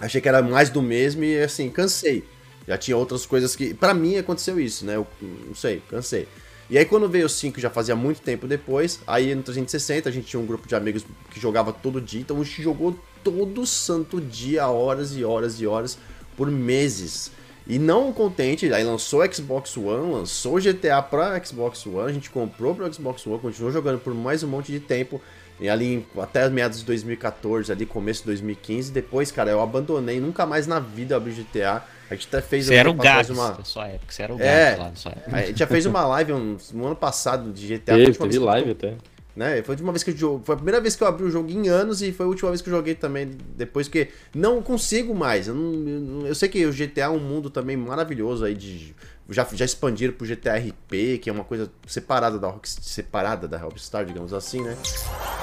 [0.00, 2.24] Achei que era mais do mesmo e assim, cansei.
[2.66, 3.74] Já tinha outras coisas que.
[3.74, 4.96] para mim aconteceu isso, né?
[4.96, 6.26] Eu não sei, cansei.
[6.70, 10.12] E aí quando veio o 5, já fazia muito tempo depois, aí no 360 a
[10.12, 13.66] gente tinha um grupo de amigos que jogava todo dia, então a gente jogou todo
[13.66, 15.98] santo dia, horas e horas e horas,
[16.36, 17.30] por meses.
[17.66, 22.12] E não contente, aí lançou o Xbox One, lançou o GTA pra Xbox One, a
[22.12, 25.20] gente comprou pro Xbox One, continuou jogando por mais um monte de tempo.
[25.60, 30.44] E ali até meados de 2014, ali começo de 2015, depois, cara, eu abandonei, nunca
[30.44, 31.84] mais na vida abri GTA.
[32.10, 33.64] A gente até fez Você era o gato uma...
[33.64, 35.36] sua época, você era o gato é, lá sua época.
[35.36, 37.94] A gente já fez uma live um, um ano passado de GTA.
[37.94, 38.94] Teve, teve live até.
[39.34, 39.62] Né?
[39.62, 41.50] Foi a última vez que eu Foi a primeira vez que eu abri o jogo
[41.50, 43.30] em anos e foi a última vez que eu joguei também.
[43.56, 44.08] Depois que.
[44.34, 45.48] Não consigo mais.
[45.48, 48.94] Eu, não, eu sei que o GTA é um mundo também maravilhoso aí de.
[49.28, 53.56] Já, já expandiram pro GTA RP, que é uma coisa separada da Rockstar, separada da
[53.56, 54.76] Rockstar, digamos assim, né?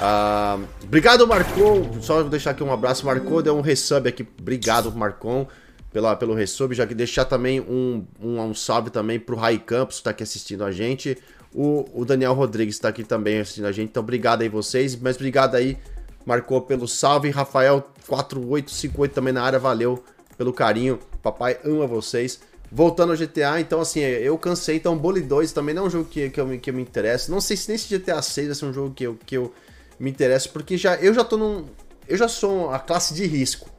[0.00, 2.00] Ah, obrigado, Marcon.
[2.00, 3.04] Só deixar aqui um abraço.
[3.04, 4.26] Marcon deu um resub aqui.
[4.38, 5.48] Obrigado, Marcon
[5.92, 9.98] pela, pelo resub, já que deixar também um, um, um salve também pro Rai Campos,
[9.98, 11.18] que tá aqui assistindo a gente.
[11.54, 13.90] O, o Daniel Rodrigues está aqui também assistindo a gente.
[13.90, 14.96] Então, obrigado aí vocês.
[14.96, 15.76] Mas obrigado aí,
[16.24, 17.28] marcou pelo salve.
[17.28, 20.02] Rafael 4858 também na área, valeu
[20.38, 20.98] pelo carinho.
[21.22, 22.40] Papai ama vocês.
[22.74, 24.76] Voltando ao GTA, então assim, eu cansei.
[24.76, 27.30] Então, Bully 2 também não é um jogo que, que, eu, que eu me interessa.
[27.30, 29.52] Não sei se nesse GTA 6 vai ser um jogo que eu, que eu
[30.00, 31.66] me interesso, porque já, eu já tô num.
[32.08, 33.70] Eu já sou a classe de risco.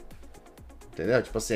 [0.92, 1.24] Entendeu?
[1.24, 1.56] Tipo assim,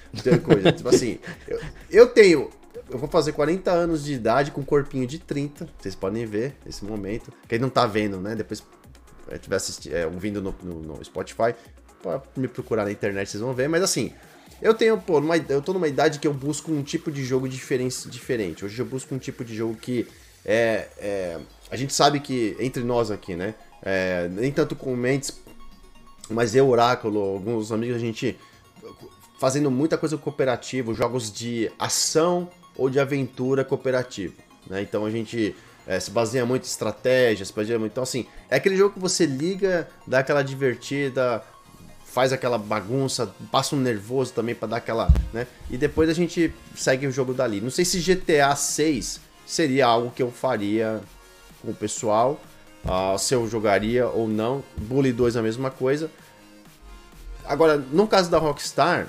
[0.42, 0.72] coisa.
[0.72, 1.60] tipo assim, eu,
[1.90, 2.50] eu tenho
[2.90, 5.68] eu vou fazer 40 anos de idade com um corpinho de 30.
[5.78, 7.32] Vocês podem ver esse momento.
[7.46, 8.34] Quem não tá vendo, né?
[8.34, 8.62] Depois
[9.32, 11.54] estiver assistindo, é, ouvindo no, no, no, Spotify,
[12.02, 13.68] pode me procurar na internet, vocês vão ver.
[13.68, 14.12] Mas assim,
[14.60, 17.48] eu tenho, pô, numa, eu tô numa idade que eu busco um tipo de jogo
[17.48, 18.08] diferente.
[18.08, 18.64] diferente.
[18.64, 20.06] Hoje eu busco um tipo de jogo que
[20.44, 21.40] é, é
[21.70, 23.54] a gente sabe que entre nós aqui, né?
[23.82, 25.38] É, nem tanto com mentes,
[26.30, 28.36] mas eu, Oráculo, alguns amigos, a gente
[29.38, 34.34] fazendo muita coisa cooperativa, jogos de ação ou de aventura cooperativa.
[34.66, 34.82] Né?
[34.82, 35.54] Então a gente
[35.86, 37.92] é, se baseia muito em estratégias, se baseia muito.
[37.92, 41.42] Então, assim, é aquele jogo que você liga, dá aquela divertida,
[42.10, 45.08] faz aquela bagunça, passa um nervoso também para dar aquela.
[45.32, 45.46] né?
[45.70, 47.60] E depois a gente segue o jogo dali.
[47.60, 51.00] Não sei se GTA 6 seria algo que eu faria
[51.62, 52.40] com o pessoal.
[52.84, 54.64] Uh, se eu jogaria ou não.
[54.76, 56.10] Bully 2 a mesma coisa.
[57.44, 59.08] Agora, no caso da Rockstar,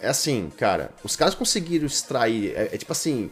[0.00, 2.52] é assim, cara, os caras conseguiram extrair.
[2.56, 3.30] É, é, tipo assim.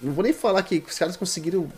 [0.00, 1.70] Não vou nem falar que os caras conseguiram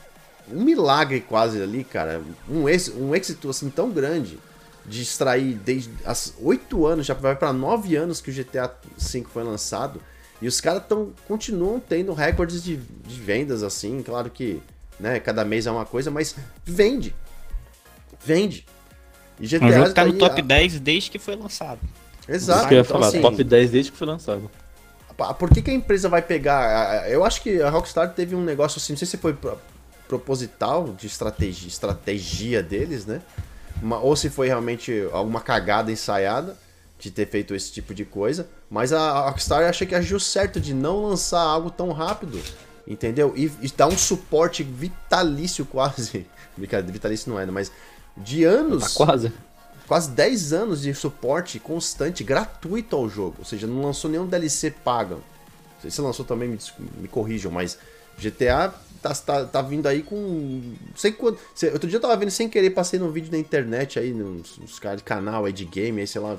[0.50, 2.22] um milagre quase ali, cara.
[2.48, 4.38] Um, êxito, um êxito assim tão grande
[4.86, 9.24] de extrair desde as 8 anos, já vai para 9 anos que o GTA V
[9.32, 10.00] foi lançado.
[10.42, 14.02] E os caras tão, continuam tendo recordes de, de vendas, assim.
[14.02, 14.60] Claro que
[15.00, 17.14] né, cada mês é uma coisa, mas vende.
[18.24, 18.66] Vende.
[19.40, 20.44] E GTA o jogo tá no top a...
[20.44, 21.80] 10 desde que foi lançado.
[22.28, 22.60] Exato.
[22.60, 24.50] Isso que eu ia então, falar, assim, top 10 desde que foi lançado.
[25.38, 27.08] Por que, que a empresa vai pegar.
[27.08, 29.36] Eu acho que a Rockstar teve um negócio assim, não sei se foi
[30.08, 33.22] proposital de estratégia, estratégia deles, né?
[34.02, 36.56] Ou se foi realmente alguma cagada ensaiada
[36.98, 38.48] de ter feito esse tipo de coisa.
[38.70, 42.40] Mas a Rockstar acha que agiu certo de não lançar algo tão rápido.
[42.86, 43.32] Entendeu?
[43.36, 46.26] E, e dar um suporte vitalício quase.
[46.56, 47.52] Vitalício não é, né?
[47.52, 47.70] Mas
[48.16, 48.94] de anos.
[48.94, 49.32] Tá quase
[49.86, 53.36] quase 10 anos de suporte constante, gratuito ao jogo.
[53.38, 55.16] Ou seja, não lançou nenhum DLC pago.
[55.16, 56.58] Não sei se lançou também, me,
[56.98, 57.78] me corrijam, mas
[58.18, 58.72] GTA
[59.04, 60.62] tá, tá, tá vindo aí com.
[60.96, 61.38] sei quanto.
[61.72, 64.80] Outro dia eu tava vendo sem querer, passei num vídeo na internet aí, nos, nos
[65.04, 66.38] canal aí de game, aí sei lá,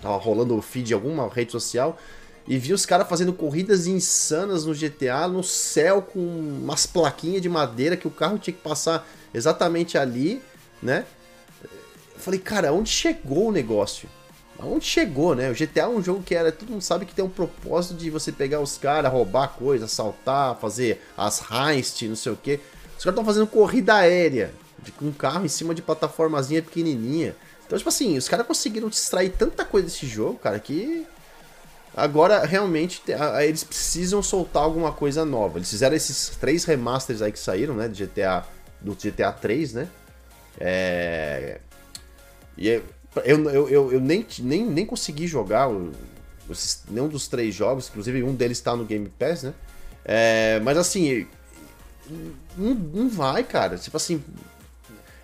[0.00, 1.98] tava rolando o feed de alguma rede social.
[2.46, 7.48] E vi os caras fazendo corridas insanas no GTA, no céu, com umas plaquinhas de
[7.48, 10.40] madeira que o carro tinha que passar exatamente ali,
[10.82, 11.04] né?
[11.62, 14.08] Eu falei, cara, onde chegou o negócio?
[14.58, 15.50] Aonde chegou, né?
[15.50, 16.50] O GTA é um jogo que era.
[16.50, 20.56] Todo mundo sabe que tem um propósito de você pegar os caras, roubar coisa, assaltar,
[20.56, 22.60] fazer as heist, não sei o que.
[22.96, 24.52] Os caras estão fazendo corrida aérea,
[24.82, 27.36] de, com um carro em cima de plataformazinha pequenininha.
[27.64, 31.06] Então, tipo assim, os caras conseguiram extrair tanta coisa desse jogo, cara, que.
[31.96, 33.02] Agora, realmente,
[33.42, 35.58] eles precisam soltar alguma coisa nova.
[35.58, 37.88] Eles fizeram esses três remasters aí que saíram, né?
[37.88, 38.44] Do GTA,
[38.80, 39.88] do GTA 3, né?
[40.60, 41.60] É,
[42.56, 42.82] e é,
[43.24, 45.92] eu, eu, eu, eu, nem, nem, nem consegui jogar o,
[46.88, 49.54] nenhum dos três jogos, inclusive um deles está no Game Pass, né?
[50.04, 51.26] É, mas assim,
[52.56, 53.76] não, não vai, cara.
[53.76, 54.22] Tipo assim,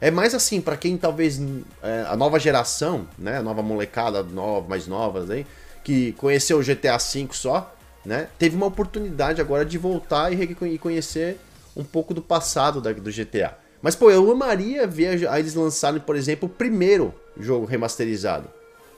[0.01, 1.41] É mais assim, para quem talvez
[1.83, 5.47] é, a nova geração, né, a nova molecada, nova, mais novas aí,
[5.83, 7.75] que conheceu o GTA V só,
[8.05, 11.39] né, teve uma oportunidade agora de voltar e, conhecer
[11.75, 13.57] um pouco do passado da, do GTA.
[13.81, 18.49] Mas, pô, eu amaria ver eles lançarem, por exemplo, o primeiro jogo remasterizado.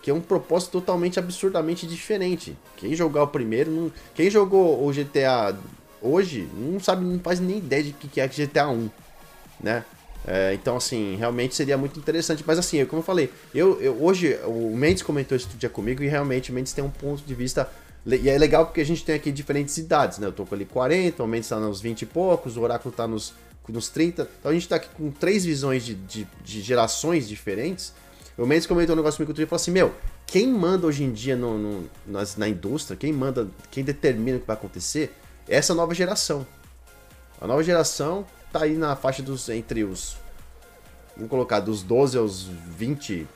[0.02, 2.56] Que é um propósito totalmente absurdamente diferente.
[2.76, 3.92] Quem jogar o primeiro, não...
[4.14, 5.56] quem jogou o GTA
[6.00, 8.88] hoje, não sabe, não faz nem ideia de que é GTA 1,
[9.60, 9.84] né?
[10.26, 12.42] É, então, assim, realmente seria muito interessante.
[12.44, 16.08] Mas, assim, como eu falei, eu, eu, hoje o Mendes comentou isso dia comigo e
[16.08, 17.70] realmente o Mendes tem um ponto de vista.
[18.04, 20.26] E é legal porque a gente tem aqui diferentes idades, né?
[20.26, 23.06] Eu tô com ali 40, o Mendes tá nos 20 e poucos, o Oráculo tá
[23.06, 23.34] nos,
[23.68, 24.28] nos 30.
[24.40, 27.92] Então a gente tá aqui com três visões de, de, de gerações diferentes.
[28.38, 29.94] O Mendes comentou um negócio comigo outro dia e falou assim: Meu,
[30.26, 34.40] quem manda hoje em dia no, no, nas, na indústria, quem manda, quem determina o
[34.40, 35.14] que vai acontecer,
[35.48, 36.46] é essa nova geração.
[37.40, 40.16] A nova geração tá aí na faixa dos entre os
[41.16, 43.26] vamos colocar dos 12 aos 20,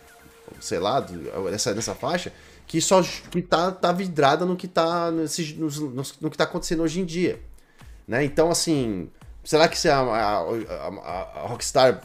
[0.61, 1.05] sei lá,
[1.51, 2.33] nessa, nessa faixa,
[2.67, 6.45] que só que tá, tá vidrada no que tá nesse, no, no, no, que tá
[6.45, 7.41] acontecendo hoje em dia.
[8.07, 8.25] Né?
[8.25, 9.11] Então, assim,
[9.43, 12.03] será que se a, a, a, a Rockstar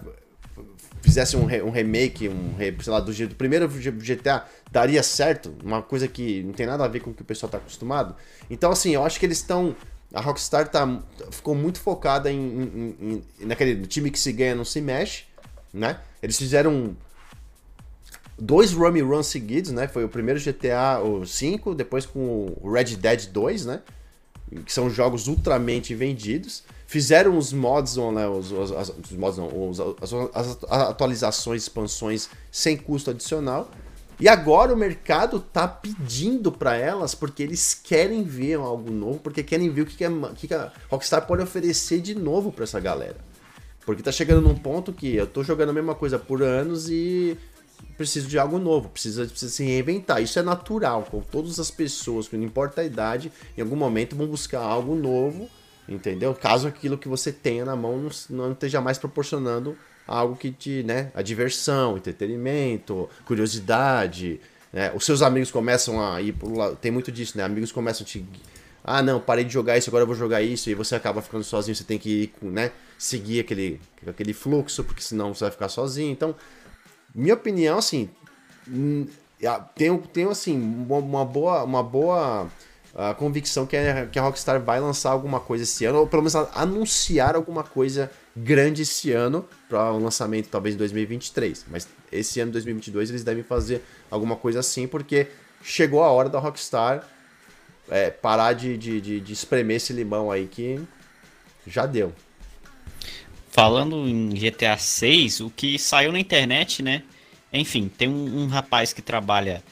[1.02, 5.54] fizesse um, re, um remake, um re, sei lá, do, do, primeiro GTA, daria certo?
[5.64, 8.16] Uma coisa que não tem nada a ver com o que o pessoal tá acostumado.
[8.50, 9.76] Então, assim, eu acho que eles estão
[10.14, 10.88] a Rockstar tá,
[11.30, 15.26] ficou muito focada em, em, em, naquele time que se ganha não se mexe,
[15.74, 16.00] né?
[16.24, 16.96] Eles fizeram
[18.38, 19.88] dois Rummy Runs seguidos, né?
[19.88, 23.82] Foi o primeiro GTA o 5, depois com o Red Dead 2, né?
[24.66, 26.64] Que são jogos ultramente vendidos.
[26.88, 28.28] Fizeram os mods, né?
[28.28, 33.70] os, os, os mods não, os, as, as, atualizações, expansões sem custo adicional.
[34.20, 39.44] E agora o mercado tá pedindo para elas porque eles querem ver algo novo, porque
[39.44, 42.80] querem ver o que, que, a, que a Rockstar pode oferecer de novo para essa
[42.80, 43.18] galera.
[43.86, 47.38] Porque tá chegando num ponto que eu tô jogando a mesma coisa por anos e
[47.98, 50.22] preciso de algo novo, precisa, precisa se reinventar.
[50.22, 54.16] Isso é natural, com todas as pessoas, que não importa a idade, em algum momento
[54.16, 55.50] vão buscar algo novo,
[55.88, 56.34] entendeu?
[56.34, 59.78] Caso aquilo que você tenha na mão não, não esteja mais proporcionando
[60.08, 64.40] algo que te, né, a diversão, entretenimento, curiosidade,
[64.72, 64.92] né?
[64.94, 67.44] Os seus amigos começam a ir pro lado, tem muito disso, né?
[67.44, 68.26] Amigos começam a te
[68.88, 71.44] ah, não, parei de jogar isso, agora eu vou jogar isso, e você acaba ficando
[71.44, 76.12] sozinho, você tem que né, seguir aquele, aquele fluxo, porque senão você vai ficar sozinho.
[76.12, 76.36] Então,
[77.16, 78.08] minha opinião, assim,
[79.74, 80.56] tenho, tenho assim,
[80.88, 82.48] uma boa, uma boa
[82.96, 86.22] a convicção que, é, que a Rockstar vai lançar alguma coisa esse ano, ou pelo
[86.22, 91.66] menos anunciar alguma coisa grande esse ano para um lançamento talvez em 2023.
[91.70, 95.28] Mas esse ano 2022 eles devem fazer alguma coisa assim, porque
[95.62, 97.06] chegou a hora da Rockstar
[97.90, 100.82] é, parar de, de, de, de espremer esse limão aí que
[101.68, 102.14] já deu.
[103.50, 107.04] Falando em GTA 6, o que saiu na internet, né?
[107.52, 109.64] Enfim, tem um, um rapaz que trabalha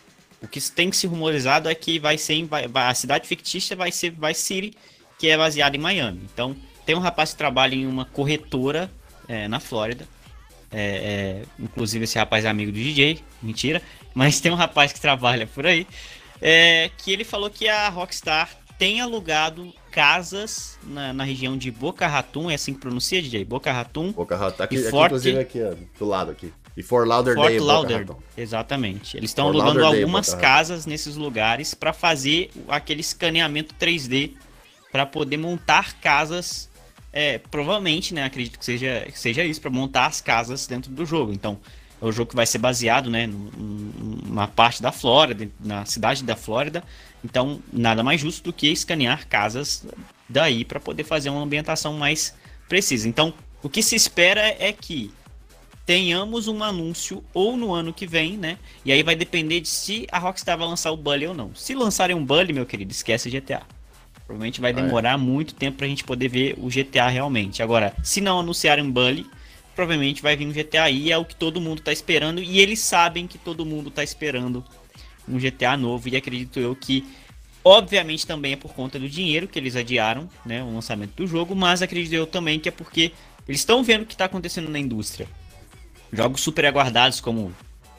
[0.44, 3.92] o que tem que se rumorizado é que vai ser vai, a cidade fictícia vai
[3.92, 4.74] ser Vice City,
[5.18, 6.22] que é baseada em Miami.
[6.34, 8.92] Então, tem um rapaz que trabalha em uma corretora
[9.28, 10.06] é, na Flórida.
[10.70, 13.82] É, é, inclusive, esse rapaz é amigo do DJ, mentira.
[14.14, 15.88] Mas tem um rapaz que trabalha por aí.
[16.42, 22.06] É, que ele falou que a Rockstar tem alugado casas na, na, região de Boca
[22.06, 23.46] Raton, é assim que pronuncia, DJ?
[23.46, 24.12] Boca Raton.
[24.12, 26.52] Boca Raton, aqui, aqui, inclusive aqui, ó, do lado aqui.
[26.76, 27.60] E Fort Lauderdale.
[27.60, 29.16] Fort Lauderdale, exatamente.
[29.16, 34.32] Eles estão alugando algumas casas nesses lugares para fazer aquele escaneamento 3D
[34.92, 36.70] para poder montar casas.
[37.12, 38.24] É, provavelmente, né?
[38.24, 41.32] Acredito que seja, que seja isso, para montar as casas dentro do jogo.
[41.32, 41.60] Então,
[42.02, 46.36] é o jogo que vai ser baseado, né, numa parte da Flórida, na cidade da
[46.36, 46.84] Flórida.
[47.24, 49.86] Então, nada mais justo do que escanear casas
[50.28, 52.34] daí para poder fazer uma ambientação mais
[52.68, 53.08] precisa.
[53.08, 55.14] Então, o que se espera é que
[55.86, 58.58] tenhamos um anúncio ou no ano que vem, né?
[58.86, 61.54] E aí vai depender de se a Rockstar vai lançar o Bully ou não.
[61.56, 63.62] Se lançarem um Bully, meu querido, esquece GTA.
[64.26, 65.18] Provavelmente vai demorar ah, é.
[65.18, 67.62] muito tempo pra gente poder ver o GTA realmente.
[67.62, 69.26] Agora, se não anunciarem um Bully,
[69.76, 72.42] provavelmente vai vir um GTA e é o que todo mundo tá esperando.
[72.42, 74.64] E eles sabem que todo mundo tá esperando
[75.28, 76.08] um GTA novo.
[76.08, 77.06] E acredito eu que,
[77.62, 80.64] obviamente, também é por conta do dinheiro que eles adiaram, né?
[80.64, 81.54] O lançamento do jogo.
[81.54, 83.12] Mas acredito eu também que é porque
[83.46, 85.28] eles estão vendo o que tá acontecendo na indústria
[86.14, 87.54] jogos super aguardados como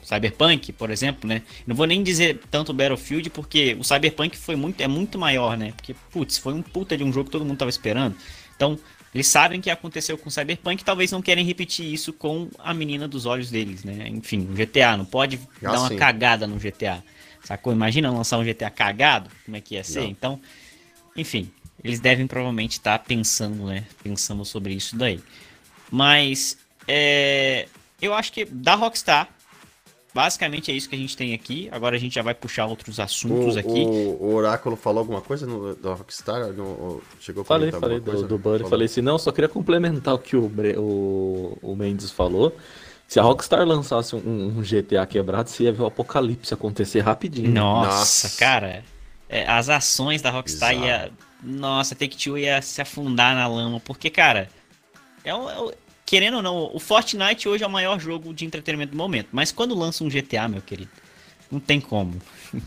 [0.05, 1.41] Cyberpunk, por exemplo, né?
[1.65, 5.73] Não vou nem dizer tanto Battlefield, porque o Cyberpunk foi muito, é muito maior, né?
[5.75, 8.15] Porque, putz, foi um puta de um jogo que todo mundo tava esperando.
[8.55, 8.79] Então,
[9.13, 13.25] eles sabem que aconteceu com Cyberpunk talvez não querem repetir isso com a menina dos
[13.25, 14.07] olhos deles, né?
[14.07, 15.97] Enfim, o GTA, não pode Já dar uma sim.
[15.97, 17.03] cagada no GTA.
[17.43, 17.73] Sacou?
[17.73, 20.01] Imagina lançar um GTA cagado, como é que ia ser?
[20.01, 20.07] Não.
[20.09, 20.41] Então,
[21.15, 21.49] enfim,
[21.83, 23.85] eles devem provavelmente estar tá pensando, né?
[24.03, 25.19] Pensando sobre isso daí.
[25.89, 26.57] Mas,
[26.87, 27.67] é
[28.01, 29.29] eu acho que da Rockstar,
[30.13, 31.67] basicamente é isso que a gente tem aqui.
[31.71, 33.85] Agora a gente já vai puxar outros assuntos o, aqui.
[33.85, 36.53] O, o, Oráculo falou alguma coisa no, da Rockstar?
[36.53, 40.19] No, chegou a falei, falei do, do Bunny, falei assim, não, só queria complementar o
[40.19, 42.55] que o, o, o Mendes falou.
[43.07, 47.51] Se a Rockstar lançasse um, um, GTA quebrado, você ia ver o apocalipse acontecer rapidinho.
[47.51, 48.39] Nossa, Nossa.
[48.39, 48.83] cara.
[49.27, 50.87] É, as ações da Rockstar Exato.
[50.87, 51.11] ia.
[51.43, 53.79] Nossa, Take-Two ia se afundar na lama.
[53.79, 54.49] Porque, cara,
[55.23, 55.75] é, é,
[56.05, 59.29] querendo ou não, o Fortnite hoje é o maior jogo de entretenimento do momento.
[59.31, 60.91] Mas quando lança um GTA, meu querido,
[61.51, 62.21] não tem como.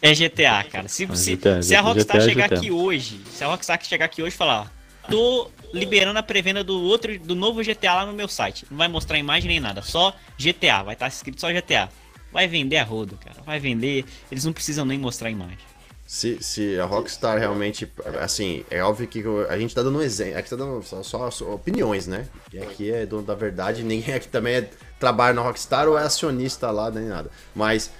[0.00, 0.88] é GTA, cara.
[0.88, 2.58] Se, se, GTA, se a Rockstar GTA, chegar GTA.
[2.58, 4.72] aqui hoje, se a Rockstar chegar aqui hoje e falar,
[5.10, 8.64] tô liberando a pré-venda do outro, do novo GTA lá no meu site.
[8.70, 11.90] Não vai mostrar imagem nem nada, só GTA, vai estar tá escrito só GTA.
[12.32, 13.42] Vai vender a rodo, cara.
[13.42, 15.58] Vai vender, eles não precisam nem mostrar imagem.
[16.06, 17.90] Se, se a Rockstar realmente.
[18.20, 20.38] Assim, é óbvio que a gente tá dando um exemplo.
[20.38, 22.28] Aqui tá dando só, só, só, opiniões, né?
[22.52, 26.02] E aqui é dono da verdade, ninguém aqui também é, trabalha na Rockstar ou é
[26.02, 27.30] acionista lá, nem nada.
[27.54, 27.90] Mas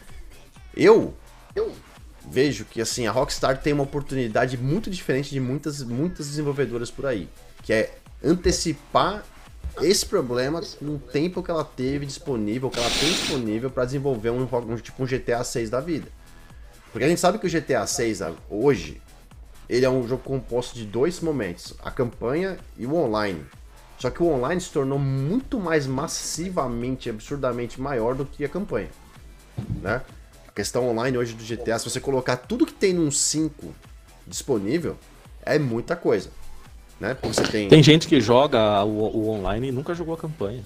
[0.77, 1.15] eu.
[1.55, 1.73] Eu
[2.27, 7.05] vejo que assim a Rockstar tem uma oportunidade muito diferente de muitas muitas desenvolvedoras por
[7.05, 7.29] aí
[7.63, 9.25] que é antecipar
[9.81, 14.31] esse problema com o tempo que ela teve disponível, que ela tem disponível para desenvolver
[14.31, 16.07] um, um, tipo um GTA 6 da vida.
[16.95, 19.03] Porque a gente sabe que o GTA 6 hoje
[19.69, 23.45] ele é um jogo composto de dois momentos, a campanha e o online.
[23.99, 28.91] Só que o online se tornou muito mais massivamente, absurdamente maior do que a campanha,
[29.83, 30.03] né?
[30.47, 33.75] A questão online hoje do GTA, se você colocar tudo que tem num 5
[34.29, 34.97] disponível,
[35.45, 36.31] é muita coisa
[37.01, 37.17] né?
[37.23, 37.69] Você tem...
[37.69, 40.63] tem gente que joga o, o online e nunca jogou a campanha.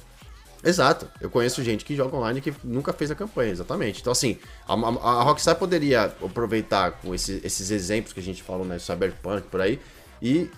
[0.63, 1.09] Exato.
[1.21, 4.01] Eu conheço gente que joga online que nunca fez a campanha, exatamente.
[4.01, 8.43] Então, assim, a, a, a Rockstar poderia aproveitar com esse, esses exemplos que a gente
[8.43, 8.79] falou, né?
[8.79, 9.79] Cyberpunk, por aí,
[10.21, 10.51] e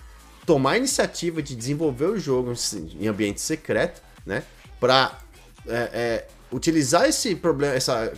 [0.45, 2.53] tomar a iniciativa de desenvolver o jogo
[2.99, 4.43] em ambiente secreto, né?
[4.79, 5.19] Pra
[5.67, 8.11] é, é, utilizar esse problema, essa,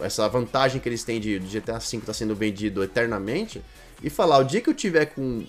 [0.00, 3.62] essa vantagem que eles têm de, de GTA V tá sendo vendido eternamente
[4.02, 5.44] e falar: o dia que eu tiver com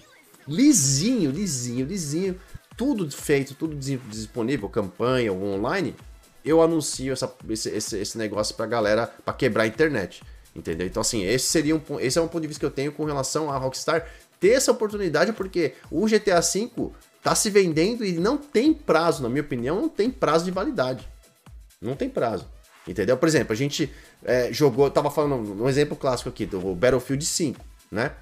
[0.47, 2.39] lisinho, lisinho, lisinho,
[2.79, 5.93] tudo feito, tudo disponível, campanha ou online,
[6.45, 10.23] eu anuncio essa, esse, esse, esse negócio pra galera, pra quebrar a internet.
[10.55, 10.87] Entendeu?
[10.87, 13.03] Então, assim, esse seria um, esse é um ponto de vista que eu tenho com
[13.03, 14.07] relação a Rockstar
[14.39, 19.27] ter essa oportunidade, porque o GTA V tá se vendendo e não tem prazo, na
[19.27, 21.05] minha opinião, não tem prazo de validade.
[21.81, 22.47] Não tem prazo.
[22.87, 23.17] Entendeu?
[23.17, 27.59] Por exemplo, a gente é, jogou, tava falando um exemplo clássico aqui, do Battlefield 5,
[27.91, 28.13] né?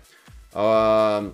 [0.51, 1.31] Uh,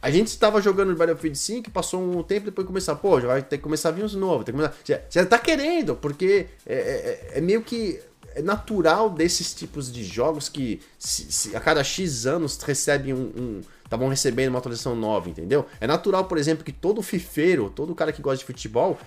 [0.00, 3.56] a gente estava jogando Battlefield 5, passou um tempo, depois começar, pô, já vai ter
[3.56, 4.76] que começar a vir uns novos, tem que começar.
[4.84, 8.00] Já, já tá querendo, porque é, é, é, meio que
[8.34, 13.60] é natural desses tipos de jogos que se, se a cada X anos recebem um.
[13.84, 15.64] Estavam um, recebendo uma atualização nova, entendeu?
[15.80, 18.98] É natural, por exemplo, que todo fifeiro, todo cara que gosta de futebol,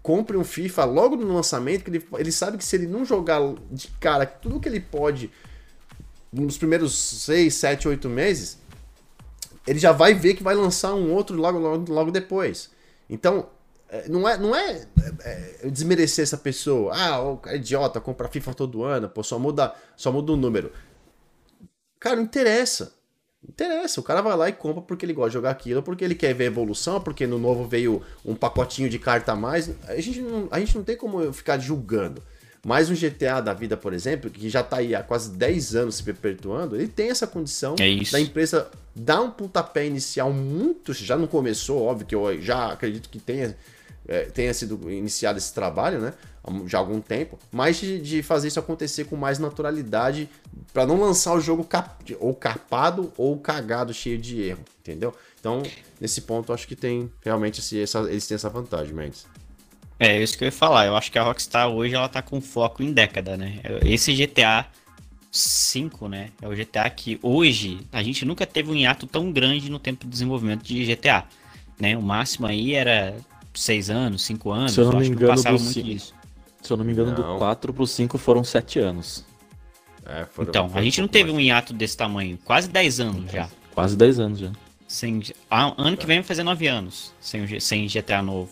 [0.00, 3.40] compre um FIFA logo no lançamento, que ele, ele sabe que se ele não jogar
[3.70, 5.28] de cara tudo que ele pode
[6.32, 8.58] nos primeiros 6, 7, 8 meses,
[9.66, 12.70] ele já vai ver que vai lançar um outro logo, logo, logo depois.
[13.08, 13.48] Então,
[13.88, 14.86] é, não é, não é,
[15.22, 16.94] é, é desmerecer essa pessoa.
[16.96, 20.36] Ah, o cara é idiota, compra FIFA todo ano, pô, só muda, só muda o
[20.36, 20.72] número.
[22.00, 22.94] Cara, não interessa.
[23.42, 24.00] Não interessa.
[24.00, 26.34] O cara vai lá e compra porque ele gosta de jogar aquilo, porque ele quer
[26.34, 29.70] ver evolução, porque no novo veio um pacotinho de carta a mais.
[29.86, 32.22] A gente não, a gente não tem como ficar julgando.
[32.64, 35.96] Mas um GTA da vida, por exemplo, que já está aí há quase 10 anos
[35.96, 40.92] se perpetuando, ele tem essa condição é da empresa dar um pontapé inicial muito.
[40.94, 43.56] Já não começou, óbvio que eu já acredito que tenha,
[44.06, 46.14] é, tenha sido iniciado esse trabalho, né?
[46.66, 50.28] Já há algum tempo, mas de, de fazer isso acontecer com mais naturalidade,
[50.72, 55.14] para não lançar o jogo cap, ou capado ou cagado, cheio de erro, entendeu?
[55.38, 55.62] Então,
[56.00, 59.26] nesse ponto, acho que tem realmente esse, essa, eles têm essa vantagem, Mendes.
[60.02, 60.86] É, isso que eu ia falar.
[60.86, 63.60] Eu acho que a Rockstar hoje ela tá com foco em década, né?
[63.84, 64.66] Esse GTA
[65.30, 66.30] 5, né?
[66.42, 70.04] É o GTA que hoje a gente nunca teve um hiato tão grande no tempo
[70.04, 71.24] de desenvolvimento de GTA.
[71.78, 71.96] Né?
[71.96, 73.14] O máximo aí era
[73.54, 74.72] 6 anos, 5 anos.
[74.72, 75.56] Se eu não me engano, do
[75.88, 76.14] isso.
[76.60, 77.34] Se eu não me engano, não.
[77.34, 79.24] do 4 pro 5 foram 7 anos.
[80.04, 81.36] É, foram, então, a gente não teve mais.
[81.36, 82.36] um hiato desse tamanho.
[82.44, 83.48] Quase 10 anos já.
[83.72, 84.50] Quase 10 anos já.
[84.88, 88.50] Sem, ano que vem vai fazer 9 anos sem, sem GTA novo.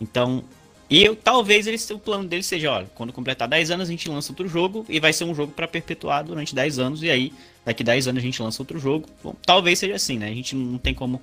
[0.00, 0.44] Então,
[0.88, 4.08] e eu, talvez eles, o plano deles seja, olha, quando completar 10 anos a gente
[4.08, 7.32] lança outro jogo e vai ser um jogo para perpetuar durante 10 anos e aí
[7.64, 9.06] daqui 10 anos a gente lança outro jogo.
[9.22, 10.28] Bom, talvez seja assim, né?
[10.28, 11.20] A gente não tem como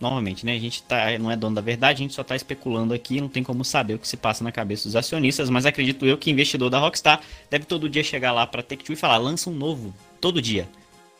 [0.00, 0.54] novamente, né?
[0.54, 3.28] A gente tá, não é dono da verdade, a gente só tá especulando aqui, não
[3.28, 6.30] tem como saber o que se passa na cabeça dos acionistas, mas acredito eu que
[6.30, 9.94] investidor da Rockstar deve todo dia chegar lá para Take-Two e falar, lança um novo
[10.20, 10.68] todo dia.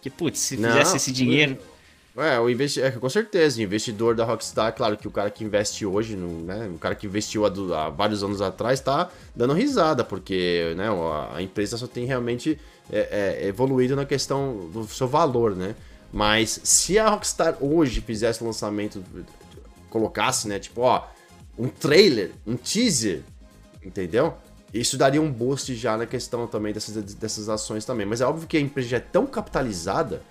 [0.01, 1.59] Que putz, se não, fizesse esse dinheiro
[2.16, 5.86] É, o investi é, com certeza, investidor da Rockstar, claro que o cara que investe
[5.86, 7.50] hoje, no, né, o cara que investiu há,
[7.86, 10.86] há vários anos atrás tá dando risada, porque né,
[11.32, 12.58] a empresa só tem realmente
[12.90, 15.76] é, é, evoluído na questão do seu valor, né?
[16.12, 19.02] Mas se a Rockstar hoje fizesse o lançamento,
[19.88, 21.06] colocasse, né, tipo, ó,
[21.56, 23.22] um trailer, um teaser,
[23.84, 24.34] entendeu?
[24.74, 28.06] Isso daria um boost já na questão também dessas, dessas ações também.
[28.06, 30.22] Mas é óbvio que a empresa já é tão capitalizada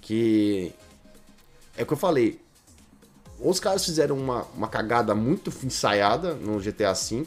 [0.00, 0.72] que
[1.80, 2.40] é o que eu falei.
[3.40, 7.26] Ou os caras fizeram uma, uma cagada muito ensaiada no GTA V,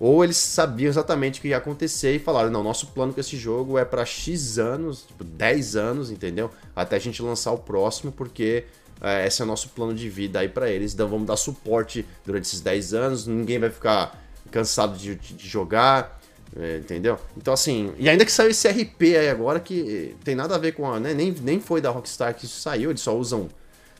[0.00, 3.36] ou eles sabiam exatamente o que ia acontecer e falaram: não, nosso plano com esse
[3.36, 6.50] jogo é para X anos, tipo 10 anos, entendeu?
[6.74, 8.64] Até a gente lançar o próximo, porque
[9.00, 10.94] é, esse é o nosso plano de vida aí para eles.
[10.94, 14.18] Então vamos dar suporte durante esses 10 anos, ninguém vai ficar
[14.50, 16.20] cansado de, de jogar.
[16.54, 17.18] É, entendeu?
[17.34, 20.72] Então, assim, e ainda que saiu esse RP aí agora que tem nada a ver
[20.72, 21.00] com a.
[21.00, 23.48] Né, nem, nem foi da Rockstar que isso saiu, eles só usam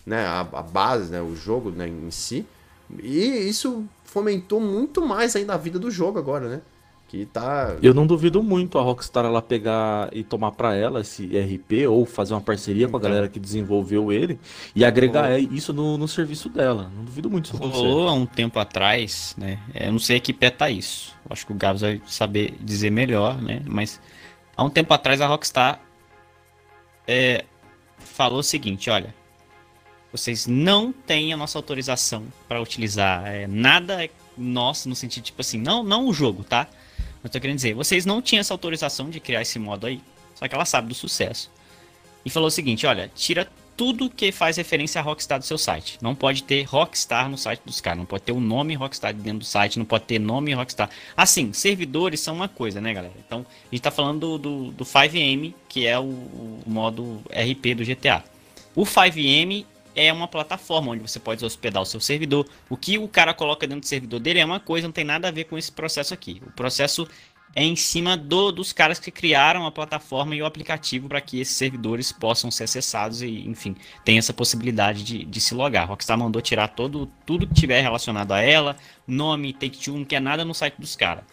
[0.05, 2.47] né, a, a base, né, o jogo né, em si.
[3.03, 6.61] E isso fomentou muito mais ainda a vida do jogo agora, né?
[7.13, 7.77] Que tá.
[7.83, 12.07] Eu não duvido muito a Rockstar ela pegar e tomar para ela esse RP ou
[12.07, 12.93] fazer uma parceria então.
[12.93, 13.11] com a então.
[13.11, 14.41] galera que desenvolveu ele
[14.75, 15.37] e agregar oh.
[15.37, 16.91] isso no, no serviço dela.
[16.97, 19.59] Não duvido muito isso Rolou há um tempo atrás, né?
[19.75, 21.15] Eu não sei que pé tá isso.
[21.29, 23.61] Acho que o Gabs vai saber dizer melhor, né?
[23.67, 24.01] Mas
[24.57, 25.81] há um tempo atrás a Rockstar
[27.07, 27.45] é,
[27.99, 29.15] falou o seguinte: olha,
[30.13, 35.59] vocês não têm a nossa autorização para utilizar é, nada nosso no sentido tipo assim,
[35.59, 36.69] não, não o jogo, tá?
[37.25, 40.01] Eu tô querendo dizer, vocês não tinham essa autorização de criar esse modo aí.
[40.35, 41.51] Só que ela sabe do sucesso.
[42.25, 45.99] E falou o seguinte, olha, tira tudo que faz referência a Rockstar do seu site.
[46.03, 49.41] Não pode ter Rockstar no site dos caras, não pode ter o nome Rockstar dentro
[49.41, 50.91] do site, não pode ter nome Rockstar.
[51.17, 53.15] Assim, servidores são uma coisa, né, galera?
[53.25, 57.75] Então, a gente tá falando do, do, do 5M, que é o, o modo RP
[57.75, 58.23] do GTA.
[58.75, 59.65] O 5M
[59.95, 62.47] é uma plataforma onde você pode hospedar o seu servidor.
[62.69, 65.29] O que o cara coloca dentro do servidor dele é uma coisa, não tem nada
[65.29, 66.43] a ver com esse processo aqui.
[66.47, 67.07] O processo
[67.55, 71.41] é em cima do, dos caras que criaram a plataforma e o aplicativo para que
[71.41, 75.89] esses servidores possam ser acessados e, enfim, tem essa possibilidade de, de se logar.
[75.89, 78.77] Rockstar mandou tirar todo, tudo que tiver relacionado a ela,
[79.07, 81.25] nome, Take-Two, não quer nada no site dos caras.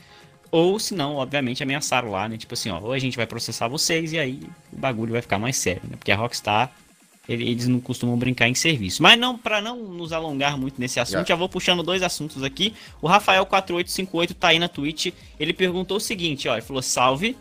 [0.52, 2.36] Ou, se não, obviamente, ameaçaram lá, né?
[2.36, 4.42] Tipo assim, ó, ou a gente vai processar vocês e aí
[4.74, 5.96] o bagulho vai ficar mais sério, né?
[5.96, 6.72] Porque a Rockstar
[7.34, 9.04] eles não costumam brincar em serviço.
[9.04, 12.74] Mas não, para não nos alongar muito nesse assunto, já vou puxando dois assuntos aqui.
[13.02, 15.14] O Rafael 4858 tá aí na Twitch.
[15.40, 17.38] Ele perguntou o seguinte, ó, ele falou: "Salve.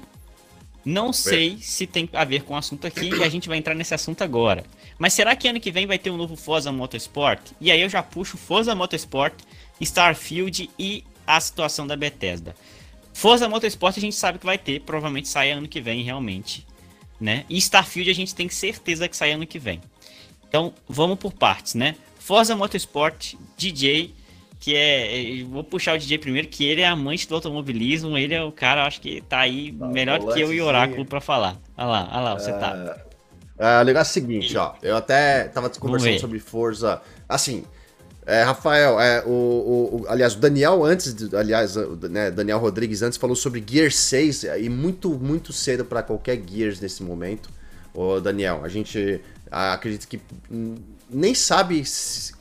[0.84, 3.74] Não sei se tem a ver com o assunto aqui e a gente vai entrar
[3.74, 4.64] nesse assunto agora.
[4.98, 7.40] Mas será que ano que vem vai ter um novo Forza Motorsport?
[7.60, 9.34] E aí eu já puxo Forza Motorsport,
[9.80, 12.54] Starfield e a situação da Bethesda.
[13.12, 16.64] Forza Motorsport a gente sabe que vai ter, provavelmente sai ano que vem realmente
[17.20, 17.44] né?
[17.48, 19.80] E Starfield a gente tem certeza que sai ano que vem.
[20.48, 21.94] Então, vamos por partes, né?
[22.18, 24.14] Forza Motorsport, DJ,
[24.60, 25.44] que é.
[25.44, 28.86] Vou puxar o DJ primeiro, que ele é amante do automobilismo, ele é o cara,
[28.86, 31.56] acho que tá aí tá, melhor que eu e o Oráculo para falar.
[31.76, 32.96] Olha lá, olha lá, você tá.
[33.58, 34.74] É, o negócio é o seguinte, ó.
[34.82, 37.02] Eu até tava conversando sobre Forza.
[37.28, 37.64] Assim,
[38.28, 41.76] é, Rafael, é, o, o, o, aliás, o Daniel antes, aliás,
[42.10, 46.78] né, Daniel Rodrigues antes falou sobre Gear 6 e muito, muito cedo para qualquer Gears
[46.78, 47.48] nesse momento.
[47.94, 50.20] Ô, Daniel, a gente acredita que
[51.08, 51.82] nem sabe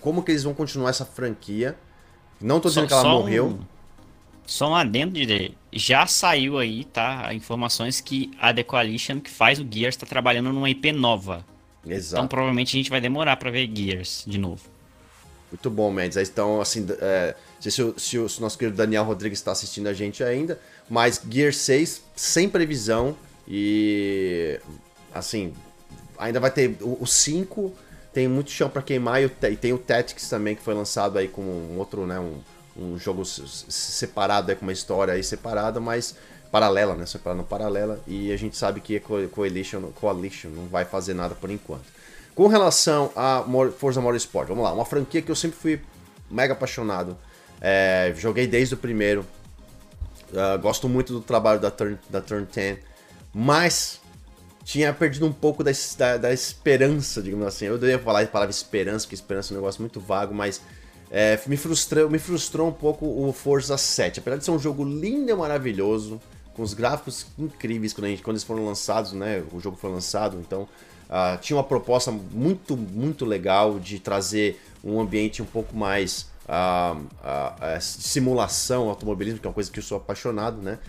[0.01, 1.73] como que eles vão continuar essa franquia.
[2.41, 3.45] Não tô dizendo só, que ela morreu.
[3.47, 3.59] Um,
[4.45, 7.33] só um adendo de já saiu aí, tá?
[7.33, 11.45] Informações que a The Coalition que faz o Gears está trabalhando numa IP nova.
[11.87, 12.15] Exato.
[12.15, 14.75] Então provavelmente a gente vai demorar para ver Gears de novo.
[15.51, 16.17] Muito bom, Mendes.
[16.29, 19.51] Então, assim, é, não sei se o, se, se o nosso querido Daniel Rodrigues está
[19.51, 23.15] assistindo a gente ainda, mas Gear 6 sem previsão
[23.47, 24.59] e,
[25.13, 25.53] assim,
[26.17, 27.73] ainda vai ter o, o 5,
[28.13, 31.49] tem muito chão para queimar e, tem o Tactics também que foi lançado aí como
[31.49, 32.39] um outro, né, um,
[32.75, 36.15] um jogo separado, é com uma história aí separada, mas
[36.51, 41.13] paralela, né, separado paralela, e a gente sabe que a Coalition, Coalition não vai fazer
[41.13, 41.96] nada por enquanto.
[42.37, 43.43] Com relação a
[43.79, 45.81] Forza Motorsport, vamos lá, uma franquia que eu sempre fui
[46.29, 47.17] mega apaixonado.
[47.59, 49.25] É, joguei desde o primeiro.
[50.29, 52.77] Uh, gosto muito do trabalho da Turn, da Turn 10.
[53.33, 53.99] Mas
[54.63, 57.65] tinha perdido um pouco da, da, da esperança, digamos assim.
[57.65, 60.61] Eu deveria falar a palavra esperança, porque esperança é um negócio muito vago, mas
[61.09, 64.19] é, me, frustrou, me frustrou um pouco o Forza 7.
[64.19, 66.21] Apesar de ser um jogo lindo e maravilhoso,
[66.53, 69.43] com os gráficos incríveis quando, gente, quando eles foram lançados, né?
[69.51, 70.69] O jogo foi lançado, então
[71.09, 76.97] Uh, tinha uma proposta muito, muito legal de trazer um ambiente um pouco mais uh,
[76.97, 80.79] uh, simulação automobilismo, que é uma coisa que eu sou apaixonado, né?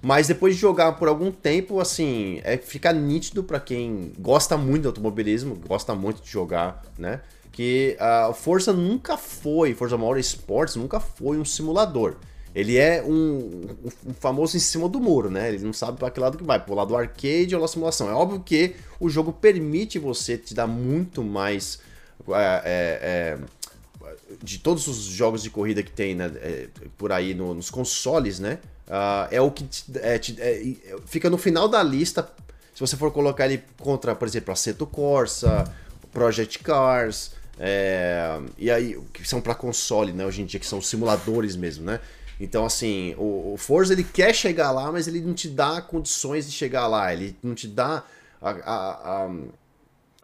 [0.00, 4.82] Mas depois de jogar por algum tempo, assim, é, fica nítido para quem gosta muito
[4.82, 7.20] de automobilismo, gosta muito de jogar, né?
[7.50, 12.16] Que a Forza nunca foi, Forza Motorsports nunca foi um simulador.
[12.54, 13.76] Ele é um,
[14.06, 15.48] um, famoso em cima do muro, né?
[15.48, 18.08] Ele não sabe para que lado que vai, pro lado arcade ou da simulação.
[18.08, 21.78] É óbvio que o jogo permite você te dar muito mais
[22.28, 23.38] é, é, é,
[24.42, 28.38] de todos os jogos de corrida que tem né, é, por aí no, nos consoles,
[28.38, 28.58] né?
[28.86, 30.64] Uh, é o que te, é, te, é,
[31.04, 32.28] fica no final da lista.
[32.74, 35.70] Se você for colocar ele contra, por exemplo, Assetto Corsa,
[36.12, 37.32] Project Cars,
[38.56, 40.24] e aí que são para console, né?
[40.24, 42.00] Hoje em dia que são simuladores mesmo, né?
[42.40, 46.46] Então, assim, o, o Forza ele quer chegar lá, mas ele não te dá condições
[46.46, 47.12] de chegar lá.
[47.12, 48.04] Ele não te dá
[48.40, 49.30] a, a, a,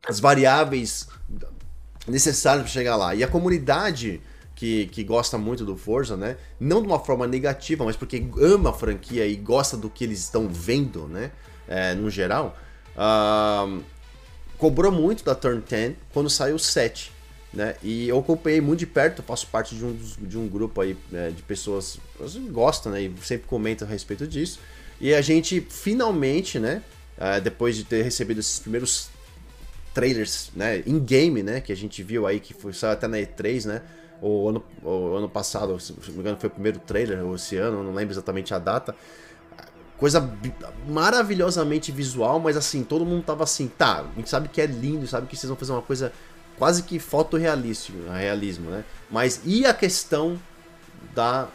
[0.09, 1.09] as variáveis
[2.07, 3.15] necessárias para chegar lá.
[3.15, 4.21] E a comunidade
[4.55, 6.37] que, que gosta muito do Forza, né?
[6.61, 10.21] Não de uma forma negativa, mas porque ama a franquia e gosta do que eles
[10.21, 11.33] estão vendo, né?
[11.67, 12.57] É, no geral.
[12.95, 13.83] Uh,
[14.57, 17.14] cobrou muito da Turn 10 quando saiu o 7
[17.55, 17.77] né?
[17.83, 21.31] E eu acompanhei muito de perto, faço parte de um, de um grupo aí né,
[21.31, 23.03] de pessoas que gostam, né?
[23.03, 24.59] E sempre comentam a respeito disso.
[25.01, 26.83] E a gente finalmente, né?
[27.17, 29.09] Uh, depois de ter recebido esses primeiros
[29.93, 30.83] trailers, né?
[30.85, 31.61] In game, né?
[31.61, 33.83] Que a gente viu aí que foi só até na E3, né?
[34.21, 37.57] O ano, o ano passado, se não me engano, foi o primeiro trailer, ou esse
[37.57, 38.95] ano, não lembro exatamente a data.
[39.99, 40.29] Coisa
[40.89, 45.07] maravilhosamente visual, mas assim, todo mundo tava assim, tá, a gente sabe que é lindo,
[45.07, 46.13] sabe que vocês vão fazer uma coisa
[46.59, 48.85] quase que fotorrealismo, realismo, né?
[49.11, 50.41] Mas e a questão
[51.15, 51.49] da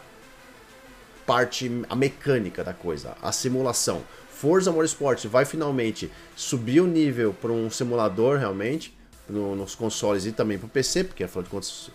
[1.26, 4.02] parte, a mecânica da coisa, a simulação.
[4.30, 8.96] Forza Motorsport vai finalmente subir o nível para um simulador realmente,
[9.28, 11.90] no, nos consoles e também para o PC, porque afinal de contas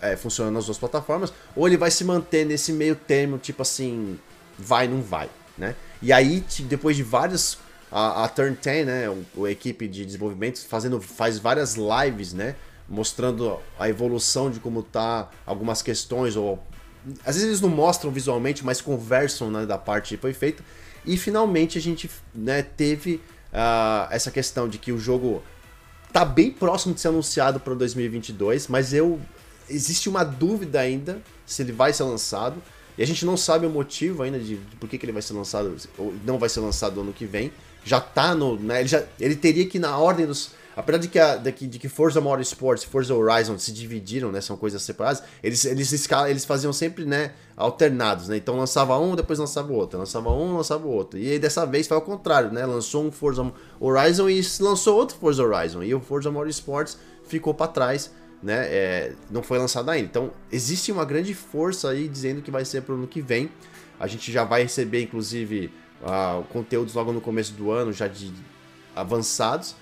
[0.00, 4.18] é, funciona nas duas plataformas, ou ele vai se manter nesse meio termo, tipo assim,
[4.58, 5.76] vai, não vai, né?
[6.02, 7.58] E aí, depois de vários
[7.94, 12.56] a, a Turn 10, né, a equipe de desenvolvimento, fazendo, faz várias lives, né,
[12.88, 16.60] mostrando a evolução de como tá algumas questões, ou
[17.24, 20.64] às vezes eles não mostram visualmente, mas conversam né, da parte que foi feita.
[21.06, 23.20] E finalmente a gente né, teve
[23.52, 25.40] uh, essa questão de que o jogo
[26.12, 29.20] tá bem próximo de ser anunciado para 2022, mas eu
[29.68, 32.60] existe uma dúvida ainda se ele vai ser lançado.
[32.96, 35.22] E a gente não sabe o motivo ainda de, de por que, que ele vai
[35.22, 37.52] ser lançado ou não vai ser lançado no ano que vem
[37.84, 38.56] já tá no.
[38.56, 40.50] Né, ele, já, ele teria que, na ordem dos.
[40.76, 44.32] Apesar de que, a, de, que, de que Forza Motorsport e Forza Horizon se dividiram,
[44.32, 44.40] né?
[44.40, 47.32] São coisas separadas, eles, eles, eles faziam sempre, né?
[47.56, 48.36] Alternados, né?
[48.36, 49.98] Então lançava um, depois lançava o outro.
[49.98, 51.16] Lançava um, lançava o outro.
[51.16, 52.66] E aí, dessa vez foi ao contrário, né?
[52.66, 55.84] Lançou um Forza Horizon e lançou outro Forza Horizon.
[55.84, 56.94] E o Forza Motorsport
[57.28, 58.10] ficou para trás,
[58.42, 58.66] né?
[58.66, 60.08] É, não foi lançado ainda.
[60.08, 63.48] Então existe uma grande força aí dizendo que vai ser pro ano que vem.
[64.00, 65.70] A gente já vai receber, inclusive
[66.02, 68.32] uh, conteúdos logo no começo do ano, já de
[68.94, 69.74] avançados.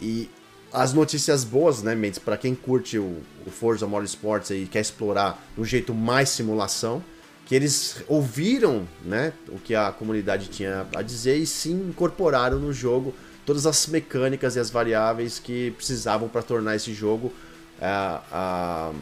[0.00, 0.30] E
[0.72, 5.42] as notícias boas, né, Mendes, para quem curte o, o Forza Motorsports e quer explorar
[5.58, 7.02] um jeito mais simulação,
[7.44, 12.72] que eles ouviram, né, o que a comunidade tinha a dizer e sim incorporaram no
[12.72, 13.14] jogo.
[13.44, 17.32] Todas as mecânicas e as variáveis que precisavam para tornar esse jogo
[17.80, 18.96] uh, uh,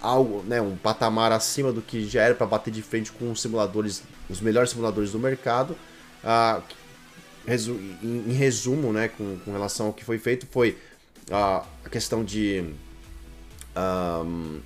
[0.00, 3.42] algo, né, um patamar acima do que já era para bater de frente com os
[3.42, 5.76] simuladores, os melhores simuladores do mercado
[6.24, 6.60] ah,
[8.02, 10.78] em, resumo, né, com, com, relação ao que foi feito, foi
[11.30, 12.64] a questão de.
[13.76, 14.60] Um,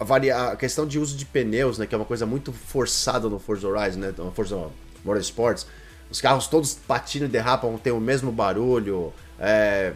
[0.00, 3.68] a questão de uso de pneus, né, que é uma coisa muito forçada no Forza
[3.68, 4.68] Horizon, né, no Forza
[5.04, 5.66] Motorsports.
[6.10, 9.92] Os carros todos patinam e derrapam, tem o mesmo barulho, é,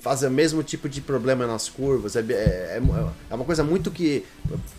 [0.00, 2.16] fazem o mesmo tipo de problema nas curvas.
[2.16, 2.82] É, é,
[3.30, 4.24] é uma coisa muito que.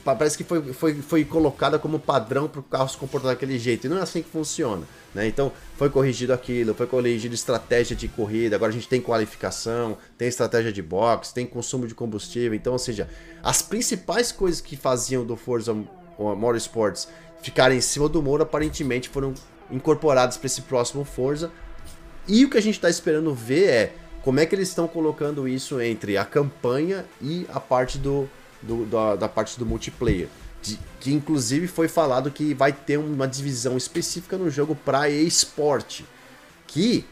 [0.04, 3.86] Parece que foi, foi, foi colocada como padrão para o carro se comportar daquele jeito.
[3.86, 4.86] E não é assim que funciona.
[5.14, 5.28] Né?
[5.28, 8.56] Então, foi corrigido aquilo, foi corrigido estratégia de corrida.
[8.56, 12.56] Agora a gente tem qualificação, tem estratégia de box, tem consumo de combustível.
[12.56, 13.08] Então, ou seja,
[13.44, 15.76] as principais coisas que faziam do Forza
[16.18, 17.08] Motorsports
[17.42, 19.34] ficarem em cima do muro aparentemente foram
[19.70, 21.52] incorporadas para esse próximo Forza.
[22.28, 25.48] E o que a gente está esperando ver é como é que eles estão colocando
[25.48, 28.30] isso entre a campanha e a parte do,
[28.62, 30.28] do da, da, parte do multiplayer.
[30.62, 36.06] De, que inclusive foi falado que vai ter uma divisão específica no jogo para esporte.
[36.68, 37.04] Que,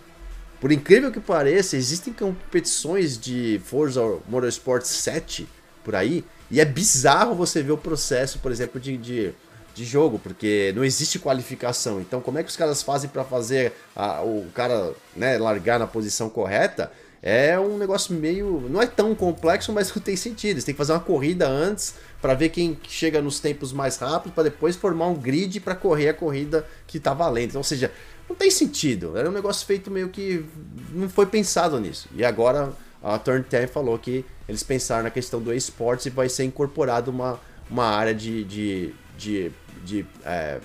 [0.61, 5.47] por incrível que pareça, existem competições de Forza Motorsport 7
[5.83, 6.23] por aí.
[6.51, 9.33] E é bizarro você ver o processo, por exemplo, de, de,
[9.79, 11.99] de jogo, porque não existe qualificação.
[12.01, 15.87] Então, como é que os caras fazem para fazer a, o cara né, largar na
[15.87, 16.91] posição correta?
[17.21, 18.65] é um negócio meio.
[18.69, 20.63] Não é tão complexo, mas não tem sentido.
[20.63, 24.45] Tem que fazer uma corrida antes para ver quem chega nos tempos mais rápidos, para
[24.45, 27.49] depois formar um grid para correr a corrida que tá valendo.
[27.49, 27.91] Então, ou seja,
[28.27, 29.17] não tem sentido.
[29.17, 30.45] Era um negócio feito meio que.
[30.91, 32.07] Não foi pensado nisso.
[32.15, 32.71] E agora
[33.03, 37.11] a Turn 10 falou que eles pensaram na questão do esportes e vai ser incorporado
[37.11, 37.39] uma,
[37.69, 39.51] uma área de, de, de,
[39.83, 40.59] de é,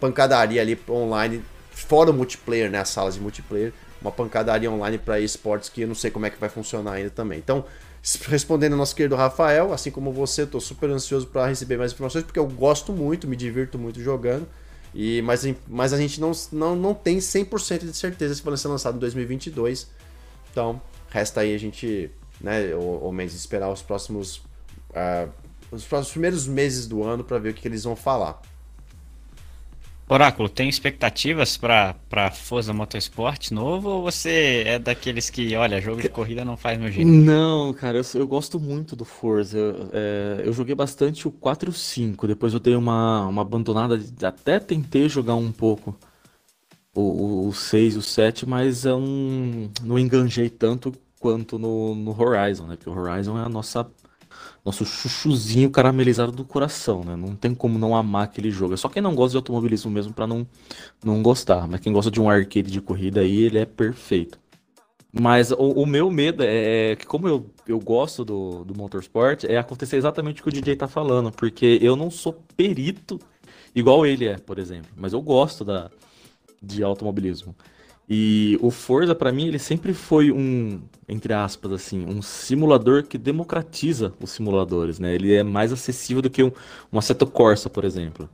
[0.00, 2.78] pancadaria ali online, fora o multiplayer, né?
[2.78, 3.72] As salas de multiplayer
[4.04, 7.10] uma pancadaria online para esportes que eu não sei como é que vai funcionar ainda
[7.10, 7.38] também.
[7.38, 7.64] Então,
[8.28, 12.22] respondendo ao nosso querido Rafael, assim como você, estou super ansioso para receber mais informações,
[12.22, 14.46] porque eu gosto muito, me divirto muito jogando.
[14.94, 18.68] E, mas, mas a gente não, não, não tem 100% de certeza se vai ser
[18.68, 19.88] lançado em 2022.
[20.52, 22.10] Então, resta aí a gente,
[22.40, 24.36] né, ou, ou menos, esperar os próximos,
[24.90, 25.28] uh,
[25.74, 28.40] os próximos primeiros meses do ano para ver o que, que eles vão falar.
[30.06, 36.10] Oráculo, tem expectativas para Forza Motorsport novo ou você é daqueles que, olha, jogo de
[36.10, 37.10] corrida não faz meu jeito?
[37.10, 39.56] Não, cara, eu, eu gosto muito do Forza.
[39.56, 43.40] Eu, é, eu joguei bastante o 4 e o 5, depois eu dei uma, uma
[43.40, 45.96] abandonada, até tentei jogar um pouco
[46.94, 51.94] o, o, o 6 e o 7, mas eu não, não enganjei tanto quanto no,
[51.94, 52.76] no Horizon, né?
[52.76, 53.90] Porque o Horizon é a nossa
[54.64, 57.14] nosso chuchuzinho caramelizado do coração, né?
[57.14, 58.74] Não tem como não amar aquele jogo.
[58.74, 60.46] É só quem não gosta de automobilismo mesmo para não,
[61.04, 61.68] não gostar.
[61.68, 64.38] Mas quem gosta de um arcade de corrida aí, ele é perfeito.
[65.12, 69.44] Mas o, o meu medo é, é que, como eu, eu gosto do, do motorsport,
[69.44, 71.30] é acontecer exatamente o que o DJ tá falando.
[71.30, 73.20] Porque eu não sou perito
[73.74, 74.90] igual ele é, por exemplo.
[74.96, 75.90] Mas eu gosto da,
[76.62, 77.54] de automobilismo.
[78.08, 83.16] E o Forza, para mim, ele sempre foi um, entre aspas, assim, um simulador que
[83.16, 85.14] democratiza os simuladores, né?
[85.14, 86.52] Ele é mais acessível do que um,
[86.92, 88.28] um Assetto Corsa, por exemplo.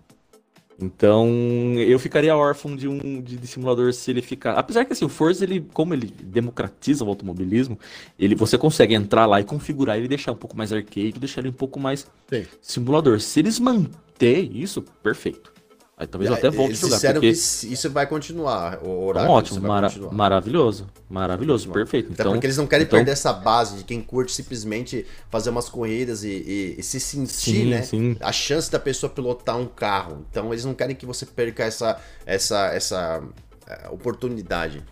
[0.83, 1.29] Então,
[1.77, 4.55] eu ficaria órfão de um de, de, simulador se ele ficar.
[4.55, 7.79] Apesar que assim, o Forza, ele, como ele democratiza o automobilismo,
[8.19, 11.51] ele você consegue entrar lá e configurar ele deixar um pouco mais arcade, deixar ele
[11.51, 12.47] um pouco mais Sim.
[12.63, 13.21] simulador.
[13.21, 15.53] Se eles manter isso, perfeito.
[16.01, 16.95] Aí talvez eu até volte a jogar.
[16.95, 17.27] Disseram porque...
[17.31, 18.79] que isso vai continuar.
[18.83, 20.15] O horário, ótimo, mara continuar.
[20.15, 20.87] maravilhoso.
[21.11, 22.11] Maravilhoso, perfeito.
[22.11, 22.99] Até então, porque eles não querem então...
[22.99, 27.29] perder essa base de quem curte simplesmente fazer umas corridas e, e, e se sentir,
[27.29, 27.83] sim, né?
[27.83, 28.17] Sim.
[28.19, 30.25] A chance da pessoa pilotar um carro.
[30.31, 33.23] Então eles não querem que você perca essa, essa, essa
[33.67, 34.83] é, oportunidade.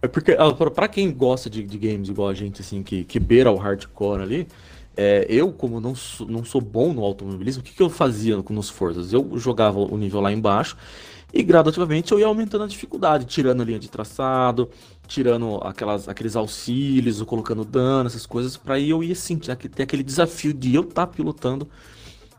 [0.00, 3.20] É porque, ah, para quem gosta de, de, games igual a gente, assim, que, que
[3.20, 4.48] beira o hardcore ali,
[4.96, 8.36] é, eu, como não sou, não sou bom no automobilismo, o que, que eu fazia
[8.50, 9.12] nos Forzas?
[9.12, 10.76] Eu jogava o nível lá embaixo
[11.32, 14.68] e gradativamente eu ia aumentando a dificuldade, tirando a linha de traçado,
[15.08, 20.52] tirando aquelas, aqueles auxílios, colocando dano, essas coisas, para eu ir assim, ter aquele desafio
[20.52, 21.66] de eu estar tá pilotando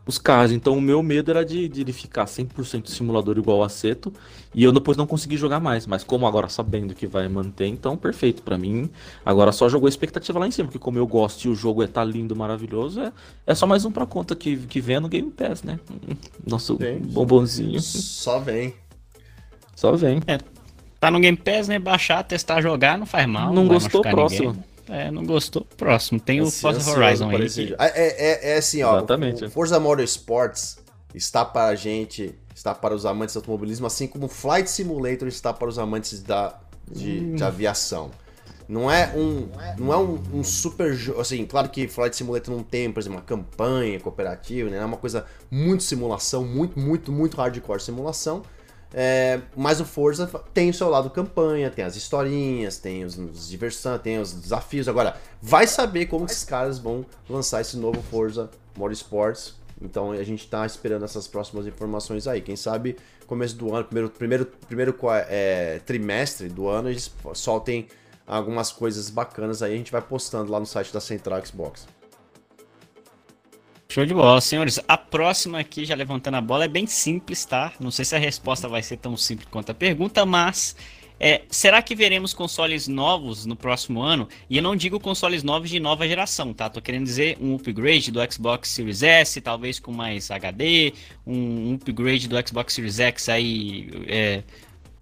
[0.06, 0.52] os carros.
[0.52, 4.12] Então o meu medo era de, de ele ficar 100% simulador igual a Aceto
[4.54, 5.86] e eu depois não conseguir jogar mais.
[5.86, 8.90] Mas como agora sabendo que vai manter, então perfeito para mim.
[9.24, 11.82] Agora só jogou a expectativa lá em cima, porque como eu gosto e o jogo
[11.82, 13.12] é tá lindo, maravilhoso, é,
[13.46, 15.78] é só mais um pra conta que, que vem no Game Pass, né?
[16.46, 16.98] Nosso Sim.
[16.98, 17.80] bombonzinho.
[17.80, 18.74] Só vem.
[19.74, 20.20] Só vem.
[20.26, 20.38] É,
[21.00, 21.78] tá no Game Pass, né?
[21.78, 23.46] Baixar, testar, jogar, não faz mal.
[23.46, 24.50] Não, não gostou, próximo.
[24.50, 24.73] Ninguém.
[24.88, 25.66] É, não gostou?
[25.76, 26.20] Próximo.
[26.20, 27.48] Tem o Forza Horizon aí.
[27.48, 27.74] Que...
[27.78, 28.98] É, é, é, assim, ó.
[28.98, 29.44] Exatamente.
[29.44, 30.78] O Forza Motorsports
[31.14, 35.28] está para a gente, está para os amantes do automobilismo, assim como o Flight Simulator
[35.28, 36.58] está para os amantes da,
[36.90, 37.34] de, hum.
[37.34, 38.10] de aviação.
[38.66, 39.48] Não é um,
[39.78, 41.20] não é um, um super jogo.
[41.20, 44.78] Assim, claro que Flight Simulator não tem, por exemplo, uma campanha cooperativa, né?
[44.78, 48.42] É uma coisa muito simulação, muito, muito, muito hardcore simulação.
[48.96, 53.48] É, mas o Forza tem o seu lado campanha, tem as historinhas, tem os, os
[53.48, 54.86] diversão, tem os desafios.
[54.86, 59.54] Agora, vai saber como esses caras vão lançar esse novo Forza Motorsports.
[59.82, 62.40] Então a gente está esperando essas próximas informações aí.
[62.40, 62.96] Quem sabe
[63.26, 64.96] começo do ano, primeiro, primeiro, primeiro
[65.28, 67.88] é, trimestre do ano, eles soltem
[68.24, 69.74] algumas coisas bacanas aí.
[69.74, 71.86] A gente vai postando lá no site da Central Xbox.
[73.94, 74.80] Show de bola, senhores.
[74.88, 77.72] A próxima aqui, já levantando a bola, é bem simples, tá?
[77.78, 80.74] Não sei se a resposta vai ser tão simples quanto a pergunta, mas
[81.20, 84.28] é, será que veremos consoles novos no próximo ano?
[84.50, 86.68] E eu não digo consoles novos de nova geração, tá?
[86.68, 90.92] Tô querendo dizer um upgrade do Xbox Series S, talvez com mais HD,
[91.24, 94.42] um upgrade do Xbox Series X aí é,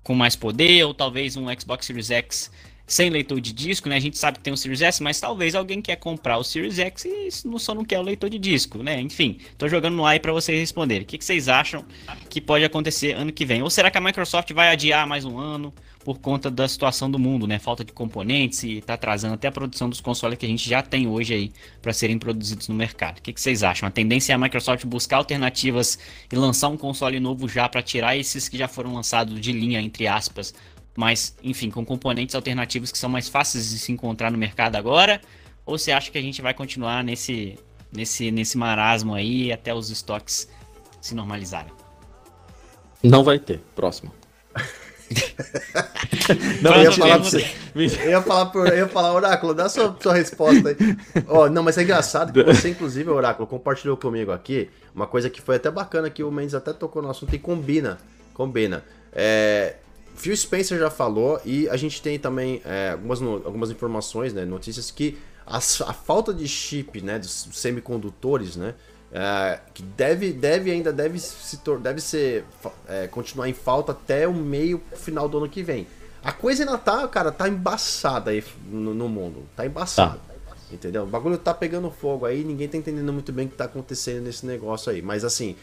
[0.03, 2.51] com mais poder, ou talvez um Xbox Series X
[2.93, 3.97] sem leitor de disco, né?
[3.97, 6.79] A gente sabe que tem o Series S, mas talvez alguém quer comprar o Series
[6.79, 9.01] X e só não quer o leitor de disco, né?
[9.01, 11.03] Enfim, tô jogando no ar para vocês responderem.
[11.03, 11.87] O que, que vocês acham
[12.29, 13.63] que pode acontecer ano que vem?
[13.63, 15.73] Ou será que a Microsoft vai adiar mais um ano
[16.05, 17.59] por conta da situação do mundo, né?
[17.59, 20.83] Falta de componentes e tá atrasando até a produção dos consoles que a gente já
[20.83, 23.19] tem hoje aí para serem produzidos no mercado.
[23.19, 23.89] O que, que vocês acham?
[23.89, 25.99] A tendência é a Microsoft buscar alternativas
[26.31, 29.81] e lançar um console novo já para tirar esses que já foram lançados de linha,
[29.81, 30.55] entre aspas,
[30.97, 35.21] mas enfim, com componentes alternativos que são mais fáceis de se encontrar no mercado agora?
[35.65, 37.59] Ou você acha que a gente vai continuar nesse,
[37.93, 40.49] nesse, nesse marasmo aí até os estoques
[41.01, 41.73] se normalizarem?
[43.03, 43.61] Não vai ter.
[43.75, 44.13] Próximo.
[46.63, 47.45] não, eu ia, falar você,
[47.75, 50.77] eu ia falar por, eu ia falar, Oráculo, dá sua, sua resposta aí.
[51.29, 55.41] oh, não, mas é engraçado que você, inclusive, Oráculo, compartilhou comigo aqui uma coisa que
[55.41, 57.99] foi até bacana que o Mendes até tocou no assunto e combina.
[58.33, 58.85] Combina.
[59.13, 59.77] É,
[60.15, 64.91] Phil Spencer já falou e a gente tem também é, algumas, algumas informações, né, notícias
[64.91, 65.61] que a, a
[65.93, 68.75] falta de chip, né, dos semicondutores, né,
[69.13, 72.45] é, que deve, deve ainda deve se deve ser
[72.89, 75.87] é, continuar em falta até o meio final do ano que vem.
[76.25, 79.43] A coisa ainda tá, cara, tá embaçada aí no, no mundo.
[79.57, 80.19] Tá embaçada.
[80.19, 80.55] Tá.
[80.71, 81.03] Entendeu?
[81.03, 84.23] O bagulho tá pegando fogo aí, ninguém tá entendendo muito bem o que tá acontecendo
[84.23, 85.03] nesse negócio aí.
[85.03, 85.57] Mas assim,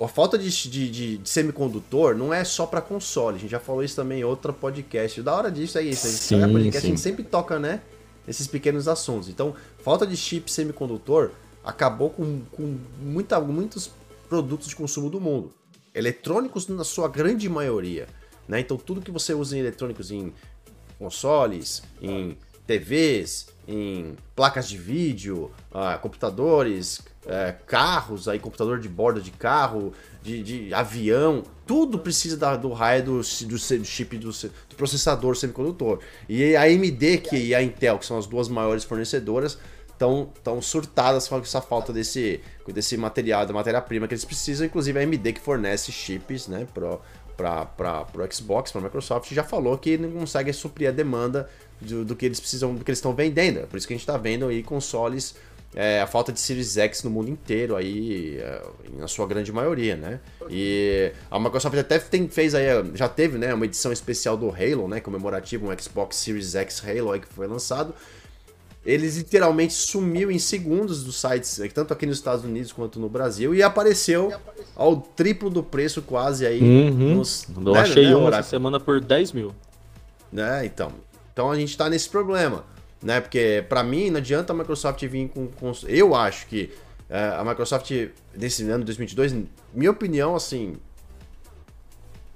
[0.00, 3.36] a falta de, de, de, de semicondutor não é só para console.
[3.36, 5.22] A gente já falou isso também em outro podcast.
[5.22, 6.06] Da hora disso é isso.
[6.06, 6.86] A gente, sim, podcast, sim.
[6.86, 7.80] a gente sempre toca, né?
[8.26, 9.28] Esses pequenos assuntos.
[9.28, 11.30] Então, falta de chip semicondutor
[11.64, 13.90] acabou com, com muita, muitos
[14.28, 15.52] produtos de consumo do mundo.
[15.94, 18.08] Eletrônicos na sua grande maioria.
[18.48, 18.60] Né?
[18.60, 20.32] Então tudo que você usa em eletrônicos em
[20.98, 29.20] consoles, em TVs, em placas de vídeo, uh, computadores, uh, carros, aí computador de bordo
[29.20, 29.92] de carro,
[30.22, 36.00] de, de avião, tudo precisa da, do raio do, do, chip do, do, processador semicondutor.
[36.28, 39.58] E a AMD que, e a Intel, que são as duas maiores fornecedoras,
[39.98, 44.66] tão, tão surtadas com essa falta desse, desse material, da matéria-prima que eles precisam.
[44.66, 46.98] Inclusive a AMD que fornece chips né, para
[47.40, 51.48] o Xbox, para a Microsoft, já falou que não consegue suprir a demanda
[51.84, 53.60] do, do que eles precisam, do que eles estão vendendo.
[53.60, 55.34] É por isso que a gente está vendo aí consoles,
[55.74, 58.62] é, a falta de Series X no mundo inteiro aí, é,
[58.96, 60.20] na sua grande maioria, né?
[60.48, 64.86] E a Microsoft até tem, fez aí, já teve, né, uma edição especial do Halo,
[64.86, 67.94] né, comemorativo, um Xbox Series X Halo aí que foi lançado,
[68.84, 73.54] ele literalmente sumiu em segundos dos sites, tanto aqui nos Estados Unidos quanto no Brasil,
[73.54, 74.32] e apareceu
[74.76, 76.60] ao triplo do preço quase aí.
[76.60, 77.16] Uhum.
[77.16, 79.54] Nos, Eu né, achei né, uma essa semana por 10 mil.
[80.30, 80.92] Né, então.
[81.34, 82.64] Então a gente tá nesse problema,
[83.02, 83.20] né?
[83.20, 85.48] Porque para mim não adianta a Microsoft vir com...
[85.48, 86.72] com eu acho que
[87.10, 87.90] é, a Microsoft,
[88.34, 89.44] nesse ano de 2022,
[89.74, 90.76] minha opinião, assim...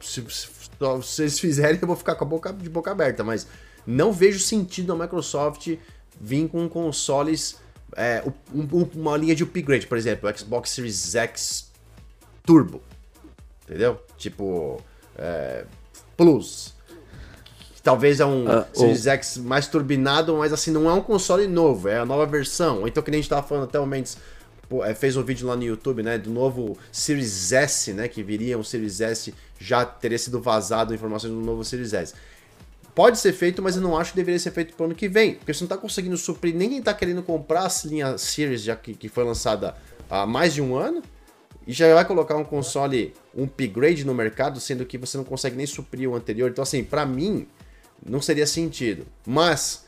[0.01, 3.47] Se, se, eles fizerem, eu vou ficar com a boca, de boca aberta, mas
[3.87, 5.77] não vejo sentido na Microsoft
[6.21, 7.57] vir com consoles,
[7.97, 8.23] é,
[8.53, 11.73] um, uma linha de upgrade, por exemplo, o Xbox Series X
[12.45, 12.83] Turbo,
[13.65, 14.01] entendeu?
[14.17, 14.83] Tipo,
[15.17, 15.65] é,
[16.17, 16.78] Plus.
[17.89, 19.07] Talvez é um uh, Series.
[19.07, 22.87] X mais turbinado, mas assim, não é um console novo, é a nova versão.
[22.87, 24.19] Então que nem a gente tava falando até o Mendes
[24.85, 28.59] é, fez um vídeo lá no YouTube, né, do novo Series S, né, que viria
[28.59, 32.13] um Series S, já teria sido vazado informações do novo Series S.
[32.95, 35.37] Pode ser feito, mas eu não acho que deveria ser feito pro ano que vem.
[35.37, 38.93] Porque você não tá conseguindo suprir, ninguém tá querendo comprar a linha Series, já que,
[38.93, 39.75] que foi lançada
[40.11, 41.03] há mais de um ano.
[41.67, 45.57] E já vai colocar um console, um upgrade no mercado, sendo que você não consegue
[45.57, 46.51] nem suprir o anterior.
[46.51, 47.47] Então, assim, para mim,
[48.05, 49.07] não seria sentido.
[49.27, 49.87] Mas,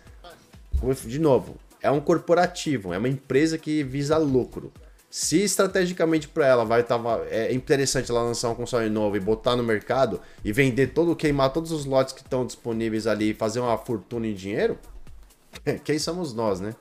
[1.07, 4.73] de novo, é um corporativo, é uma empresa que visa lucro.
[5.11, 9.57] Se estrategicamente para ela vai tava, é interessante ela lançar um console novo e botar
[9.57, 13.59] no mercado e vender todo, queimar todos os lotes que estão disponíveis ali e fazer
[13.59, 14.79] uma fortuna em dinheiro,
[15.83, 16.77] quem somos nós, né?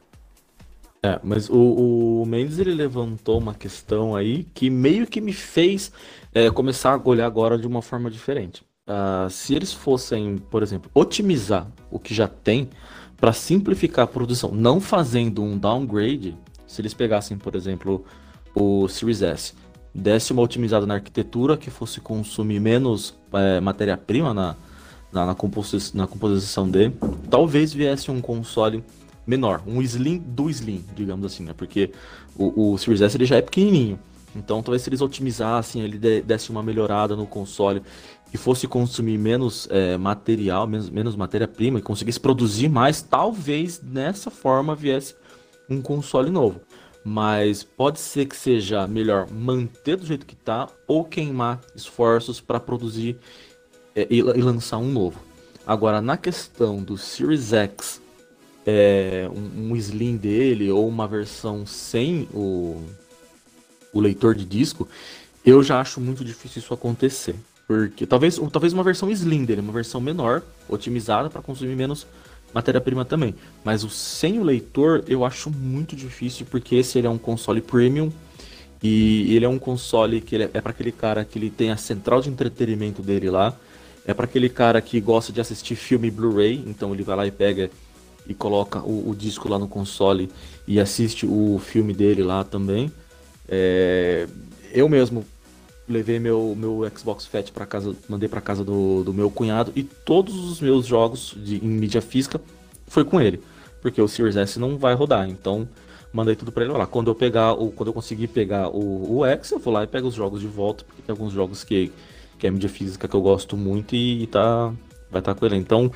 [1.01, 5.91] É, mas o, o Mendes ele levantou uma questão aí que meio que me fez
[6.33, 8.63] é, começar a olhar agora de uma forma diferente.
[8.89, 12.67] Uh, se eles fossem, por exemplo, otimizar o que já tem
[13.17, 16.35] para simplificar a produção, não fazendo um downgrade,
[16.65, 18.03] se eles pegassem, por exemplo,
[18.55, 19.53] o Series S,
[19.93, 24.55] desse uma otimizada na arquitetura que fosse consumir menos é, matéria-prima na,
[25.11, 26.95] na, na, composi na composição dele,
[27.29, 28.83] talvez viesse um console
[29.25, 31.53] menor, um Slim do Slim, digamos assim, né?
[31.55, 31.91] Porque
[32.35, 33.99] o, o Series S ele já é pequenininho.
[34.35, 37.81] Então, talvez se eles otimizassem, ele desse uma melhorada no console
[38.33, 44.29] e fosse consumir menos é, material, menos, menos matéria-prima e conseguisse produzir mais, talvez nessa
[44.29, 45.15] forma viesse
[45.69, 46.61] um console novo.
[47.03, 52.59] Mas pode ser que seja melhor manter do jeito que está ou queimar esforços para
[52.59, 53.17] produzir
[53.95, 55.19] é, e, e, lançar um novo.
[55.65, 58.01] Agora, na questão do Series X,
[58.65, 62.83] é, um, um Slim dele ou uma versão sem o,
[63.93, 64.87] o leitor de disco,
[65.45, 67.35] eu já acho muito difícil isso acontecer.
[67.69, 72.07] Porque talvez, talvez uma versão Slim dele, uma versão menor, otimizada para consumir menos
[72.51, 73.35] matéria-prima também.
[73.63, 77.61] Mas o sem o leitor eu acho muito difícil, porque esse ele é um console
[77.61, 78.11] premium.
[78.81, 81.77] E ele é um console que é, é para aquele cara que ele tem a
[81.77, 83.55] central de entretenimento dele lá.
[84.03, 87.31] É para aquele cara que gosta de assistir filme Blu-ray, então ele vai lá e
[87.31, 87.69] pega
[88.27, 90.31] e coloca o, o, disco lá no console
[90.67, 92.91] e assiste o filme dele lá também.
[93.47, 94.27] É,
[94.73, 95.23] eu mesmo
[95.89, 99.83] levei meu, meu Xbox Fat para casa, mandei para casa do, do meu cunhado e
[99.83, 102.39] todos os meus jogos de, em mídia física
[102.87, 103.41] foi com ele,
[103.81, 105.27] porque o Series S não vai rodar.
[105.27, 105.67] Então
[106.13, 106.85] mandei tudo para ele lá.
[106.85, 109.87] Quando eu pegar o, quando eu conseguir pegar o, o X, eu vou lá e
[109.87, 111.91] pego os jogos de volta, porque tem alguns jogos que
[112.37, 114.73] que é mídia física que eu gosto muito e, e tá
[115.11, 115.57] vai estar tá com ele.
[115.57, 115.91] Então,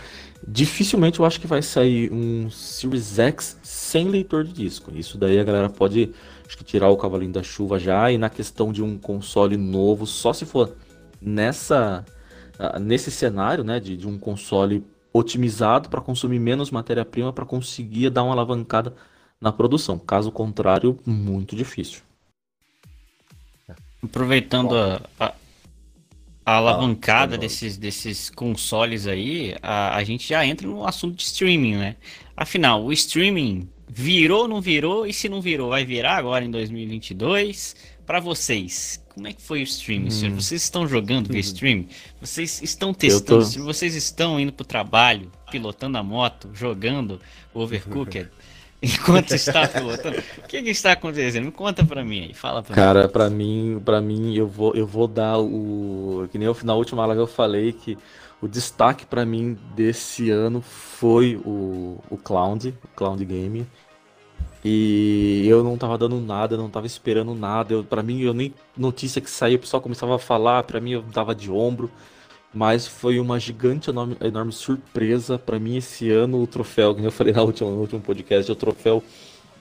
[0.46, 4.92] dificilmente eu acho que vai sair um Series X sem leitor de disco.
[4.94, 6.12] Isso daí a galera pode
[6.54, 10.06] acho que tirar o cavalinho da chuva já e na questão de um console novo,
[10.06, 10.76] só se for
[11.20, 12.06] nessa
[12.60, 18.12] ah, nesse cenário, né, de, de um console otimizado para consumir menos matéria-prima para conseguir
[18.12, 18.96] dar uma alavancada
[19.42, 19.98] na produção.
[19.98, 22.02] Caso contrário, muito difícil.
[24.04, 25.34] Aproveitando a, a,
[26.46, 31.78] a alavancada desses, desses consoles aí, a, a gente já entra no assunto de streaming,
[31.78, 31.96] né?
[32.36, 35.06] Afinal, o streaming virou ou não virou?
[35.06, 37.76] E se não virou, vai virar agora em 2022?
[38.06, 40.36] Para vocês, como é que foi o streaming, hum.
[40.36, 41.88] Vocês estão jogando via streaming?
[42.20, 43.50] Vocês estão testando?
[43.50, 43.64] Tô...
[43.64, 47.22] Vocês estão indo pro trabalho, pilotando a moto, jogando
[47.54, 48.30] Overcooked,
[48.82, 50.18] enquanto está pilotando.
[50.20, 51.52] o que, que, está acontecendo?
[51.52, 55.08] Conta para mim aí, fala para Cara, para mim, para mim eu vou eu vou
[55.08, 57.98] dar o que nem eu, na última live eu falei que
[58.44, 63.66] o destaque para mim desse ano foi o, o Cloud, o Cloud Game.
[64.66, 67.82] E eu não tava dando nada, não tava esperando nada.
[67.84, 71.02] Para mim, eu nem notícia que saiu, o pessoal começava a falar, para mim eu
[71.04, 71.90] dava de ombro.
[72.54, 76.44] Mas foi uma gigante, enorme, enorme surpresa para mim esse ano.
[76.44, 79.02] O troféu, como eu falei na última, no último podcast, o troféu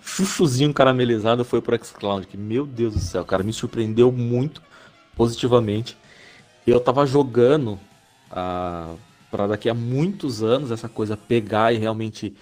[0.03, 2.27] chuchuzinho caramelizado foi pro xCloud.
[2.37, 4.61] Meu Deus do céu, cara, me surpreendeu muito
[5.17, 5.97] positivamente.
[6.67, 7.79] Eu tava jogando
[8.33, 8.95] ah,
[9.31, 12.35] para daqui a muitos anos essa coisa pegar e realmente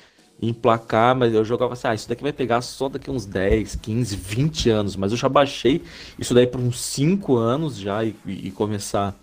[0.43, 4.17] emplacar, mas eu jogava assim, ah, isso daqui vai pegar só daqui uns 10, 15,
[4.17, 5.83] 20 anos, mas eu já baixei
[6.19, 9.15] isso daí por uns 5 anos já e, e começar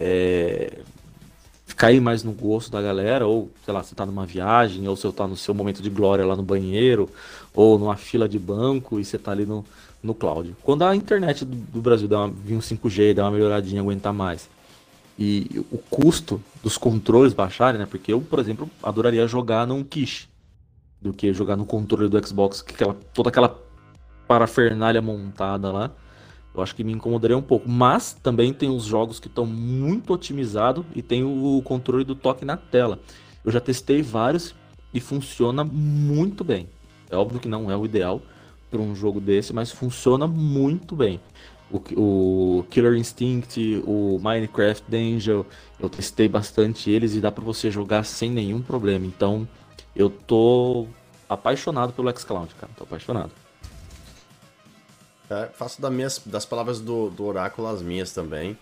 [0.00, 0.80] é,
[1.76, 5.10] cair mais no gosto da galera, ou sei lá, você tá numa viagem, ou você
[5.12, 7.08] tá no seu momento de glória lá no banheiro,
[7.54, 9.64] ou numa fila de banco e você tá ali no,
[10.02, 10.54] no cloud.
[10.62, 14.48] Quando a internet do, do Brasil dá vir um 5G, dá uma melhoradinha, aguentar mais,
[15.18, 17.86] e o custo dos controles baixarem, né?
[17.86, 20.28] Porque eu, por exemplo, adoraria jogar num quiche
[21.00, 23.58] do que jogar no controle do Xbox, que aquela, toda aquela
[24.26, 25.90] parafernália montada lá.
[26.54, 27.68] Eu acho que me incomodaria um pouco.
[27.68, 32.44] Mas também tem os jogos que estão muito otimizados e tem o controle do toque
[32.44, 33.00] na tela.
[33.44, 34.54] Eu já testei vários
[34.94, 36.68] e funciona muito bem.
[37.10, 38.22] É óbvio que não é o ideal
[38.70, 41.20] para um jogo desse, mas funciona muito bem.
[41.72, 45.44] O, o, Killer Instinct, o Minecraft Dungeon,
[45.80, 49.06] eu testei bastante eles e dá para você jogar sem nenhum problema.
[49.06, 49.48] Então,
[49.96, 50.86] eu tô
[51.28, 52.70] apaixonado pelo xCloud, cara.
[52.76, 53.32] Tô apaixonado.
[55.30, 58.58] É, faço das, minhas, das palavras do, do Oráculo as minhas também.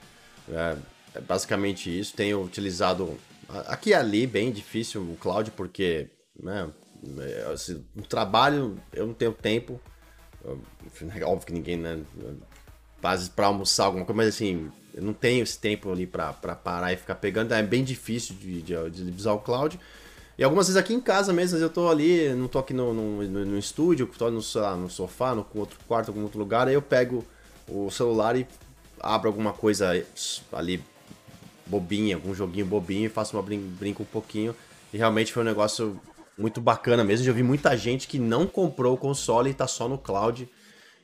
[0.48, 0.76] É,
[1.16, 2.14] é basicamente isso.
[2.14, 3.18] Tenho utilizado
[3.66, 6.08] aqui e ali, bem difícil o cloud, porque
[6.40, 6.70] né,
[7.18, 9.80] é, assim, no trabalho eu não tenho tempo.
[10.44, 12.00] É óbvio que ninguém, né?
[13.00, 16.92] Faz para almoçar alguma coisa, mas assim, eu não tenho esse tempo ali para parar
[16.92, 17.52] e ficar pegando.
[17.52, 19.78] É bem difícil de, de, de usar o cloud.
[20.38, 23.22] E algumas vezes aqui em casa mesmo, eu tô ali, não tô aqui no, no,
[23.22, 26.80] no, estúdio, tô no, lá, no sofá, no outro quarto, algum outro lugar, aí eu
[26.80, 27.24] pego
[27.68, 28.46] o celular e
[28.98, 29.90] abro alguma coisa
[30.52, 30.82] ali
[31.66, 34.54] bobinha, algum joguinho bobinho e faço uma brin brinco um pouquinho.
[34.92, 36.00] E realmente foi um negócio
[36.36, 37.24] muito bacana mesmo.
[37.24, 40.48] Já vi muita gente que não comprou o console e tá só no cloud.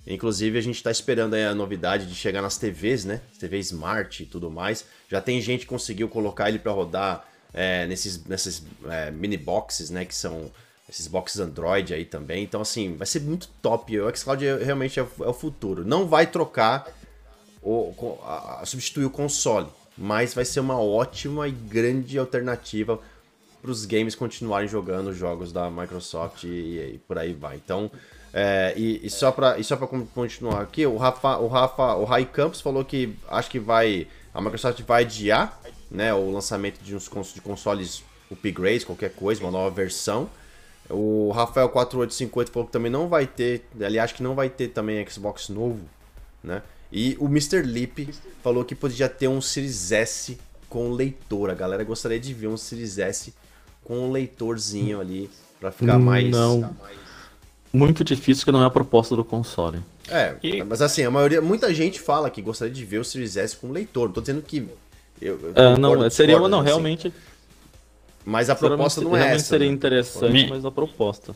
[0.06, 3.20] Inclusive, a gente tá esperando a novidade de chegar nas TVs, né?
[3.40, 4.84] TV Smart e tudo mais.
[5.08, 9.90] Já tem gente que conseguiu colocar ele para rodar é, nesses, nesses é, mini boxes,
[9.90, 10.04] né?
[10.04, 10.50] Que são
[10.88, 12.44] esses boxes Android aí também.
[12.44, 13.98] Então, assim, vai ser muito top.
[13.98, 15.84] O xCloud é, realmente é o, é o futuro.
[15.84, 16.86] Não vai trocar,
[17.60, 17.94] ou
[18.64, 19.66] substituir o console,
[19.98, 23.00] mas vai ser uma ótima e grande alternativa
[23.60, 27.56] para os games continuarem jogando jogos da Microsoft e, e por aí vai.
[27.56, 27.90] Então,
[28.32, 29.56] é, e, e, só para
[30.14, 34.40] continuar aqui, o Rafa, o Rafa, o Rai Campos falou que acho que vai a
[34.42, 35.58] Microsoft vai adiar
[35.90, 40.28] né, o lançamento de uns de consoles upgrades, qualquer coisa, uma nova versão.
[40.90, 45.04] O Rafael 4858 falou que também não vai ter, aliás, que não vai ter também
[45.08, 45.80] Xbox novo,
[46.44, 46.62] né?
[46.92, 47.62] E o Mr.
[47.62, 50.38] Lip falou que podia ter um Series S
[50.68, 51.50] com leitor.
[51.50, 53.34] A galera gostaria de ver um Series S
[53.82, 56.76] com um leitorzinho ali para ficar mais Não.
[57.76, 59.80] Muito difícil que não é a proposta do console.
[60.08, 60.62] É, e...
[60.62, 63.70] mas assim, a maioria, muita gente fala que gostaria de ver o Series S com
[63.70, 64.06] leitor.
[64.06, 64.66] Não tô dizendo que
[65.20, 66.68] Eu, eu É, não, concordo, seria uma, não, assim.
[66.68, 67.12] realmente.
[68.24, 69.48] Mas a proposta não é realmente essa.
[69.48, 69.74] seria né?
[69.74, 71.34] interessante, mas a proposta.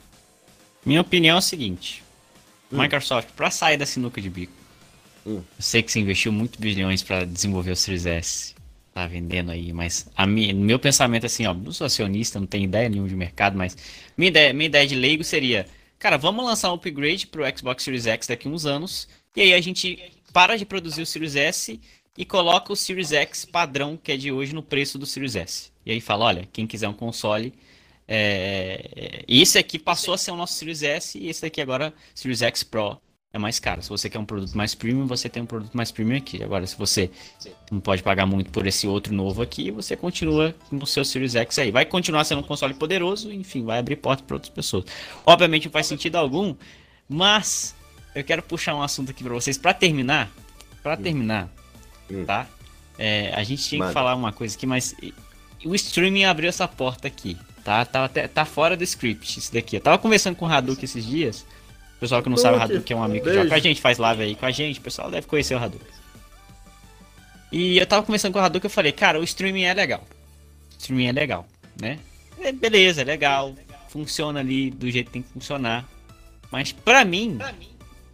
[0.85, 2.03] Minha opinião é o seguinte:
[2.73, 2.79] Hum.
[2.81, 4.53] Microsoft, pra sair da sinuca de bico,
[5.27, 5.37] Hum.
[5.37, 8.55] eu sei que você investiu muito bilhões pra desenvolver o Series S,
[8.95, 12.47] tá vendendo aí, mas a minha, meu pensamento é assim, ó, não sou acionista, não
[12.47, 13.77] tenho ideia nenhuma de mercado, mas
[14.17, 15.67] minha ideia, minha ideia de leigo seria,
[16.01, 19.07] cara, vamos lançar um upgrade pro Xbox Series X daqui uns anos,
[19.37, 21.79] e aí a gente para de produzir o Series S
[22.17, 25.71] e coloca o Series X padrão que é de hoje no preço do Series S.
[25.85, 27.53] E aí fala, olha, quem quiser um console
[28.09, 32.43] é, esse aqui passou a ser o nosso Series S e esse daqui agora, Series
[32.43, 33.01] X Pro,
[33.33, 33.81] é mais caro.
[33.83, 36.43] Se você quer um produto mais premium, você tem um produto mais premium aqui.
[36.43, 37.11] Agora, se você
[37.71, 41.59] não pode pagar muito por esse outro novo aqui, você continua no seu Series X
[41.61, 41.71] aí.
[41.71, 44.85] Vai continuar sendo um console poderoso, enfim, vai abrir porta para outras pessoas.
[45.25, 46.57] Obviamente não faz sentido algum,
[47.09, 47.75] mas
[48.15, 50.29] eu quero puxar um assunto aqui para vocês para terminar.
[50.83, 51.49] Para terminar,
[52.11, 52.25] Hum.
[52.25, 52.49] tá?
[52.99, 53.91] É, a gente tinha Manda.
[53.91, 54.95] que falar uma coisa aqui, mas
[55.65, 57.85] o streaming abriu essa porta aqui, tá?
[57.85, 59.77] Tá, até- tá fora do script isso daqui.
[59.77, 61.47] Eu tava conversando com o Hadouken esses dias.
[62.01, 63.41] O pessoal que não sabe, o Hadouken, Hadouken é um amigo que beijo.
[63.41, 64.79] joga com a gente, faz live aí com a gente.
[64.79, 65.87] O pessoal deve conhecer o Hadouken.
[67.53, 70.01] E eu tava conversando com o Hadouken eu falei, cara, o streaming é legal.
[70.01, 71.47] O streaming é legal,
[71.79, 71.99] né?
[72.41, 73.55] É, beleza, é legal.
[73.91, 75.87] Funciona ali do jeito que tem que funcionar.
[76.51, 77.39] Mas pra mim,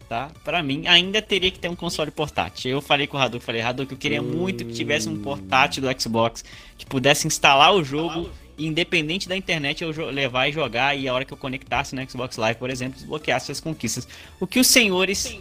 [0.09, 0.33] tá?
[0.43, 2.73] Pra mim, ainda teria que ter um console portátil.
[2.73, 6.03] Eu falei com o Hadouken, falei, Hadouken, eu queria muito que tivesse um portátil do
[6.03, 6.45] Xbox
[6.77, 11.25] que pudesse instalar o jogo independente da internet eu levar e jogar e a hora
[11.25, 14.07] que eu conectasse no Xbox Live, por exemplo, desbloqueasse as conquistas.
[14.41, 15.39] O que os senhores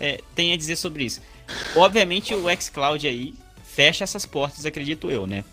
[0.00, 1.20] é, têm a dizer sobre isso?
[1.76, 5.44] Obviamente o xCloud aí fecha essas portas, acredito eu, né?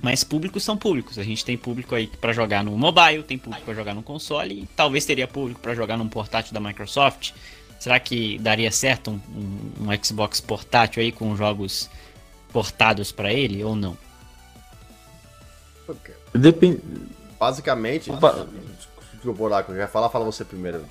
[0.00, 1.16] Mas públicos são públicos.
[1.18, 4.62] A gente tem público aí pra jogar no mobile, tem público pra jogar no console
[4.62, 7.30] e talvez teria público pra jogar num portátil da Microsoft.
[7.78, 11.88] Será que daria certo um, um- um Xbox portátil aí com jogos
[12.52, 13.96] portados pra ele ou não?
[16.34, 16.80] Depende.
[17.38, 18.46] Basicamente, Opa.
[19.14, 20.84] desculpa, Oráculo, já falar, fala você primeiro.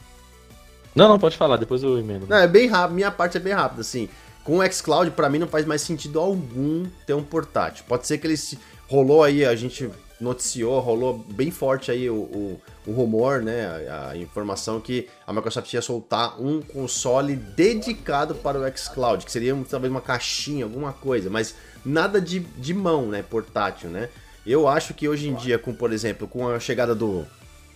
[0.94, 2.28] Não, não, pode falar, depois eu emendo.
[2.28, 4.10] Não, é bem rápido, minha parte é bem rápida, assim.
[4.44, 7.86] Com o xCloud, pra mim, não faz mais sentido algum ter um portátil.
[7.88, 8.60] Pode ser que ele se...
[8.88, 9.90] rolou aí, a gente
[10.22, 15.34] noticiou, rolou bem forte aí o, o, o rumor, né, a, a informação que a
[15.34, 20.94] Microsoft ia soltar um console dedicado para o xCloud, que seria talvez uma caixinha, alguma
[20.94, 24.10] coisa, mas nada de, de mão, né, portátil, né.
[24.46, 27.26] Eu acho que hoje em dia, com, por exemplo, com a chegada do,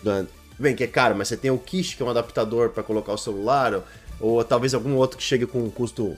[0.02, 0.28] do
[0.58, 3.12] Bem, que é caro, mas você tem o Kish, que é um adaptador para colocar
[3.12, 3.84] o celular, ou,
[4.20, 6.16] ou talvez algum outro que chegue com um custo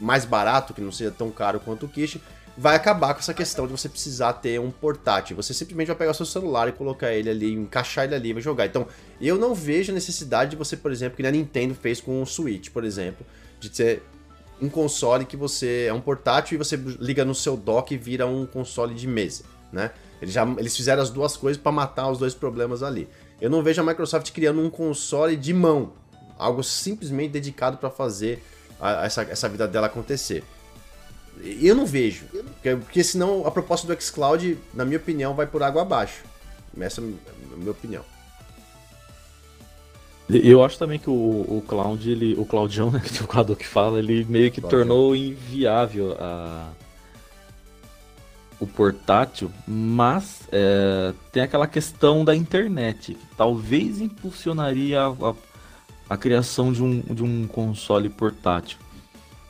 [0.00, 2.18] mais barato, que não seja tão caro quanto o Kish,
[2.56, 5.34] vai acabar com essa questão de você precisar ter um portátil.
[5.36, 8.32] Você simplesmente vai pegar o seu celular e colocar ele ali, encaixar ele ali e
[8.34, 8.66] vai jogar.
[8.66, 8.86] Então,
[9.20, 12.70] eu não vejo necessidade de você, por exemplo, que a Nintendo fez com o Switch,
[12.70, 13.26] por exemplo,
[13.58, 14.02] de ter
[14.62, 18.26] um console que você é um portátil e você liga no seu dock e vira
[18.26, 19.90] um console de mesa, né?
[20.20, 23.08] Eles, já, eles fizeram as duas coisas para matar os dois problemas ali.
[23.40, 25.94] Eu não vejo a Microsoft criando um console de mão,
[26.38, 28.40] algo simplesmente dedicado para fazer
[28.80, 30.44] a- essa, essa vida dela acontecer.
[31.60, 35.62] Eu não vejo, porque, porque senão a proposta do xCloud, na minha opinião, vai por
[35.62, 36.22] água abaixo.
[36.78, 38.04] Essa é a minha opinião.
[40.38, 43.56] Eu acho também que o, o Cloud, ele, o Claudião, né, que é o Cadu
[43.56, 44.80] que fala, ele meio que Claudião.
[44.86, 46.68] tornou inviável a,
[48.60, 55.34] o portátil, mas é, tem aquela questão da internet, que talvez impulsionaria a, a-
[56.10, 58.76] a criação de um, de um console portátil.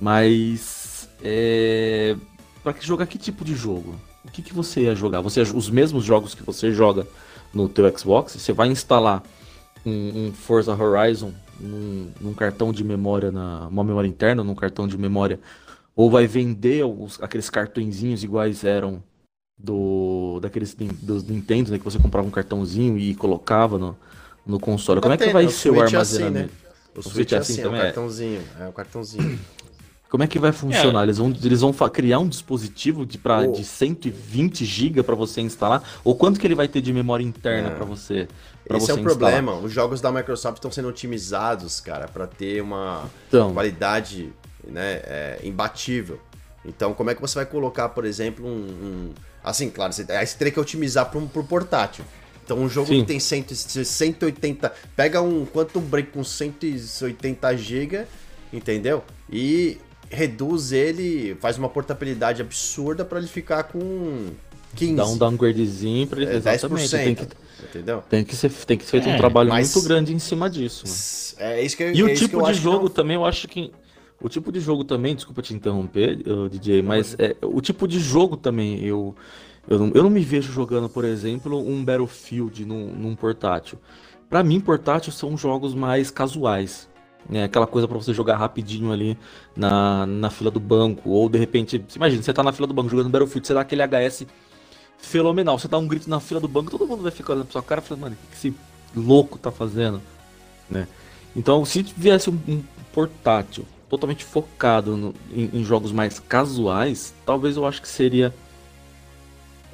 [0.00, 2.16] Mas é,
[2.62, 3.94] para que jogar que tipo de jogo?
[4.24, 5.20] O que, que você ia jogar?
[5.20, 7.06] Você os mesmos jogos que você joga
[7.52, 9.22] no teu Xbox, você vai instalar
[9.84, 14.86] um, um Forza Horizon num, num cartão de memória, na, uma memória interna, num cartão
[14.88, 15.38] de memória,
[15.94, 19.02] ou vai vender os- aqueles cartõezinhos iguais eram
[19.58, 23.96] do daqueles dos Nintendo, né, que você comprava um cartãozinho e colocava no,
[24.46, 25.00] no console.
[25.00, 26.52] Como é que vai ser o é assim, armazenamento?
[26.52, 26.58] né?
[26.96, 27.84] O O Switch é assim, é o também é?
[27.84, 28.42] cartãozinho.
[28.60, 29.38] É o cartãozinho.
[30.10, 31.04] Como é que vai funcionar?
[31.04, 33.52] Eles vão, eles vão criar um dispositivo de, pra, Oh.
[33.52, 35.82] de 120 GB para você instalar?
[36.04, 37.74] Ou quanto que ele vai ter de memória interna É.
[37.74, 38.28] para você,
[38.72, 39.18] pra Esse é o instalar?
[39.32, 39.54] problema.
[39.58, 44.32] Os jogos da Microsoft estão sendo otimizados, cara, para ter uma Então, qualidade
[44.66, 46.20] né, é, imbatível.
[46.64, 48.50] Então, como é que você vai colocar, por exemplo, um.
[48.50, 49.10] um-
[49.42, 52.04] assim, claro, você, aí você teria que otimizar para um pro portátil.
[52.44, 53.00] Então, um jogo Sim.
[53.00, 53.46] que tem 100,
[53.84, 54.72] 180.
[54.96, 58.04] Pega um Quantum Break com 180 GB,
[58.52, 59.02] entendeu?
[59.30, 59.78] E
[60.10, 64.28] reduz ele, faz uma portabilidade absurda para ele ficar com
[64.74, 64.94] 15.
[64.94, 66.30] dá um downgradezinho para ele.
[66.32, 66.88] é, Exatamente.
[66.88, 67.04] 10%.
[67.04, 67.26] Tem que,
[67.64, 68.02] Entendeu?
[68.08, 70.48] tem que ser, tem que ser feito É, um trabalho mas- muito grande em cima
[70.50, 70.84] disso.
[71.38, 71.52] né?
[71.54, 73.46] É isso que eu E o é tipo eu de jogo não- também, eu acho
[73.48, 73.70] que
[74.24, 76.16] O tipo de jogo também, desculpa te interromper,
[76.48, 79.16] DJ, mas é, o tipo de jogo também, eu,
[79.68, 83.78] eu, não, eu não me vejo jogando, por exemplo, um Battlefield num, num portátil.
[84.30, 86.88] Para mim, portátil são jogos mais casuais.
[87.28, 87.42] Né?
[87.42, 89.18] Aquela coisa para você jogar rapidinho ali
[89.56, 91.10] na, na fila do banco.
[91.10, 93.82] Ou de repente, imagina, você tá na fila do banco jogando Battlefield, você dá aquele
[93.82, 94.24] HS
[95.02, 95.58] fenomenal.
[95.58, 97.62] Você dá um grito na fila do banco, todo mundo vai ficar olhando pra sua
[97.62, 98.56] cara e falando, mano, o que esse
[98.96, 100.00] louco tá fazendo?
[100.70, 100.88] Né?
[101.36, 102.62] Então, se tivesse um, um
[102.92, 108.34] portátil totalmente focado no, em, em, jogos mais casuais, talvez eu acho que seria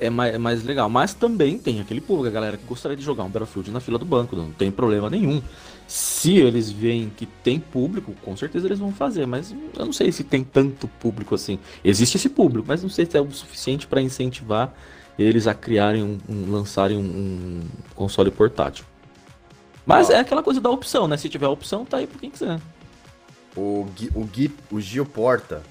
[0.01, 0.89] é mais, é mais legal.
[0.89, 3.99] Mas também tem aquele público, a galera que gostaria de jogar um Battlefield na fila
[3.99, 5.43] do banco, não tem problema nenhum.
[5.87, 10.13] Se eles veem que tem público, com certeza eles vão fazer, mas eu não sei
[10.13, 11.59] se tem tanto público assim.
[11.83, 14.75] Existe esse público, mas não sei se é o suficiente para incentivar
[15.19, 17.61] eles a criarem um, um lançarem um, um,
[17.95, 18.85] console portátil.
[19.85, 21.17] Mas é aquela coisa da opção, né?
[21.17, 22.61] Se tiver opção, tá aí pra quem quiser.
[23.57, 25.63] O, Gui, o, Gui, o Gil Porta,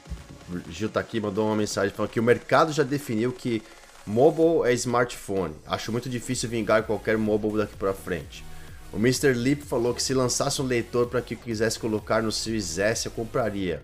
[0.50, 3.62] o Gil tá aqui, mandou uma mensagem falando que o mercado já definiu que
[4.06, 5.54] mobile é smartphone.
[5.66, 8.44] Acho muito difícil vingar qualquer mobile daqui pra frente.
[8.92, 9.34] O Mr.
[9.34, 13.12] Lip falou que se lançasse um leitor para que quisesse colocar no Series S, eu
[13.12, 13.82] compraria.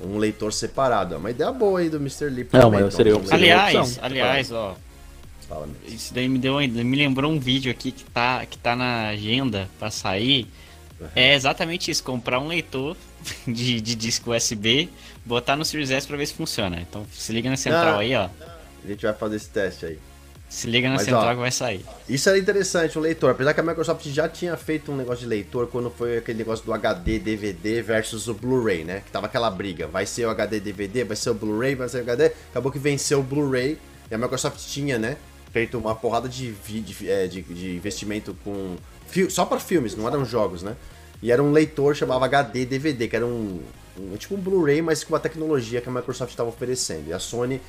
[0.00, 1.14] Um leitor separado.
[1.14, 2.28] É uma ideia boa aí do Mr.
[2.28, 2.52] Lip.
[2.52, 4.76] Não, mas seria, seria Aliás, aliás, ó.
[5.48, 9.08] Fala, Isso daí me, deu, me lembrou um vídeo aqui que tá, que tá na
[9.08, 10.48] agenda para sair.
[11.00, 11.06] Uhum.
[11.14, 12.96] É exatamente isso, comprar um leitor
[13.46, 14.88] de, de disco USB,
[15.24, 16.80] botar no Series S pra ver se funciona.
[16.80, 18.28] Então se liga na central ah, aí, ó.
[18.84, 19.98] A gente vai fazer esse teste aí.
[20.48, 21.84] Se liga na Mas, central ó, que vai sair.
[22.08, 23.32] Isso era interessante, o leitor.
[23.32, 26.64] Apesar que a Microsoft já tinha feito um negócio de leitor quando foi aquele negócio
[26.64, 29.02] do HD DVD versus o Blu-ray, né?
[29.04, 29.88] Que tava aquela briga.
[29.88, 32.26] Vai ser o HD DVD, vai ser o Blu-ray, vai ser o HD.
[32.50, 33.76] Acabou que venceu o Blu-ray.
[34.08, 35.16] E a Microsoft tinha, né?
[35.52, 38.76] Feito uma porrada de, de, é, de, de investimento com.
[39.30, 40.76] Só para filmes, não eram jogos, né?
[41.22, 43.62] E era um leitor chamava HD DVD, que era um,
[43.98, 47.08] um tipo um Blu-ray, mas com uma tecnologia que a Microsoft estava oferecendo.
[47.08, 47.60] E a Sony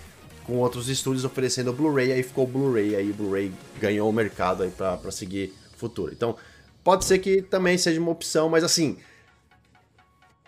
[0.48, 4.14] com outros estúdios oferecendo o Blu-ray, aí ficou o Blu-ray, aí o Blu-ray ganhou o
[4.14, 6.14] mercado aí para seguir futuro.
[6.14, 6.38] Então,
[6.86, 8.98] pode ser que também seja uma opção, mas assim,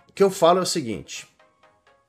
[0.07, 1.27] o que eu falo é o seguinte,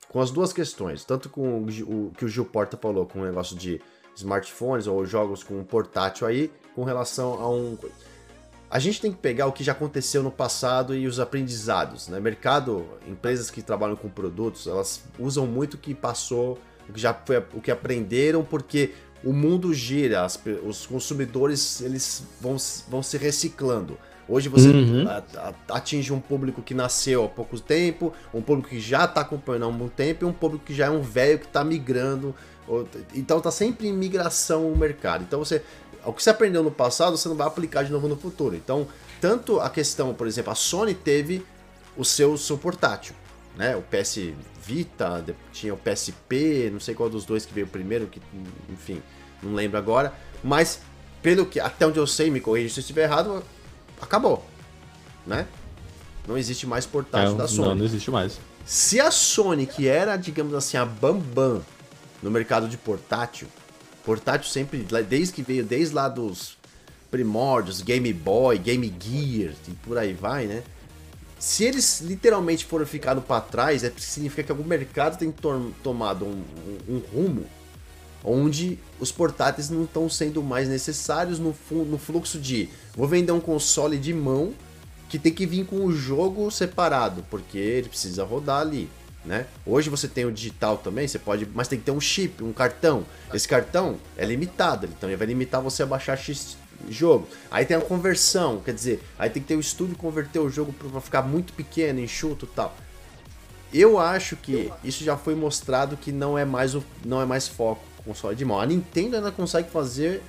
[0.07, 3.57] com as duas questões, tanto com o que o Gil Porta falou, com o negócio
[3.57, 3.81] de
[4.15, 7.77] smartphones ou jogos com portátil aí, com relação a um
[8.71, 12.07] a gente tem que pegar o que já aconteceu no passado e os aprendizados.
[12.07, 12.21] Né?
[12.21, 16.57] Mercado, empresas que trabalham com produtos, elas usam muito o que passou,
[16.87, 18.93] o que já foi o que aprenderam, porque
[19.25, 22.55] o mundo gira, as, os consumidores eles vão,
[22.87, 23.97] vão se reciclando.
[24.25, 25.05] Hoje você uhum.
[25.67, 29.67] atinge um público que nasceu há pouco tempo, um público que já está acompanhando há
[29.67, 32.33] um bom tempo e um público que já é um velho que está migrando.
[33.13, 35.23] Então está sempre em migração o mercado.
[35.23, 35.63] Então você
[36.05, 38.55] o que você aprendeu no passado, você não vai aplicar de novo no futuro.
[38.55, 38.87] Então,
[39.19, 41.45] tanto a questão, por exemplo, a Sony teve
[41.95, 43.13] o seu, seu portátil,
[43.55, 43.75] né?
[43.75, 44.33] O PS
[44.63, 48.21] Vita, tinha o PSP, não sei qual dos dois que veio primeiro, que,
[48.69, 49.01] enfim,
[49.43, 50.13] não lembro agora.
[50.43, 50.79] Mas,
[51.21, 53.43] pelo que, até onde eu sei, me corrija se eu estiver errado,
[54.01, 54.45] acabou,
[55.25, 55.47] né?
[56.27, 57.67] Não existe mais portátil é, da Sony.
[57.69, 58.39] Não, não existe mais.
[58.65, 61.63] Se a Sony, que era, digamos assim, a bambam
[62.21, 63.47] no mercado de portátil,
[64.03, 66.57] Portátil sempre, desde que veio, desde lá dos
[67.09, 70.63] primórdios, Game Boy, Game Gear e por aí vai, né?
[71.37, 75.33] Se eles literalmente foram ficando para trás, é significa que algum mercado tem
[75.83, 76.43] tomado um,
[76.87, 77.45] um, um, rumo
[78.23, 83.39] onde os portáteis não estão sendo mais necessários no, no fluxo de vou vender um
[83.39, 84.53] console de mão
[85.09, 88.87] que tem que vir com o jogo separado, porque ele precisa rodar ali
[89.23, 89.45] né?
[89.65, 92.53] Hoje você tem o digital também, você pode, mas tem que ter um chip, um
[92.53, 93.05] cartão.
[93.33, 96.57] Esse cartão é limitado, então ele vai limitar você a baixar X
[96.89, 97.27] jogo.
[97.49, 100.73] Aí tem a conversão, quer dizer, aí tem que ter o estudo converter o jogo
[100.73, 102.75] para ficar muito pequeno, enxuto, tal.
[103.73, 107.47] Eu acho que isso já foi mostrado que não é mais o não é mais
[107.47, 108.59] foco console de mão.
[108.59, 110.21] A Nintendo ainda consegue fazer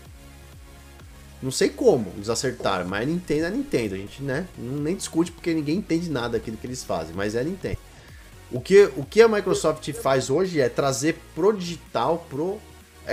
[1.43, 4.95] não sei como eles acertaram, mas a Nintendo é a Nintendo, a gente, né, nem
[4.95, 7.79] discute porque ninguém entende nada daquilo que eles fazem, mas é a Nintendo.
[8.53, 12.61] O que, o que a Microsoft faz hoje é trazer pro digital, pro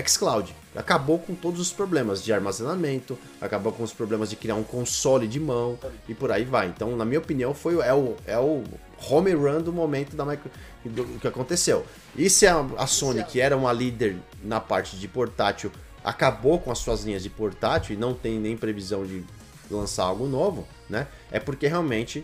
[0.06, 0.54] xCloud.
[0.76, 5.28] Acabou com todos os problemas de armazenamento, acabou com os problemas de criar um console
[5.28, 6.68] de mão e por aí vai.
[6.68, 8.64] Então, na minha opinião, foi é o, é o
[9.10, 10.52] home run do momento da micro,
[10.86, 11.86] do, que aconteceu.
[12.16, 15.72] E se a, a Sony, que era uma líder na parte de portátil,
[16.04, 19.24] acabou com as suas linhas de portátil e não tem nem previsão de
[19.72, 21.08] lançar algo novo, né?
[21.32, 22.24] É porque realmente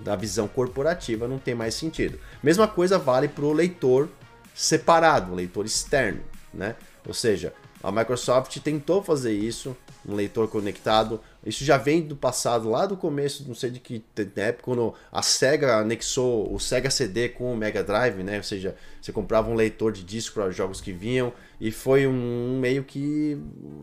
[0.00, 2.18] da visão corporativa não tem mais sentido.
[2.42, 4.08] Mesma coisa vale para o leitor
[4.54, 6.20] separado, o leitor externo,
[6.52, 6.76] né?
[7.06, 9.76] Ou seja, a Microsoft tentou fazer isso,
[10.08, 11.20] um leitor conectado.
[11.44, 14.02] Isso já vem do passado, lá do começo, não sei de que
[14.36, 18.38] época, quando a Sega anexou o Sega CD com o Mega Drive, né?
[18.38, 21.30] Ou seja, você comprava um leitor de disco para jogos que vinham
[21.60, 23.38] e foi um meio que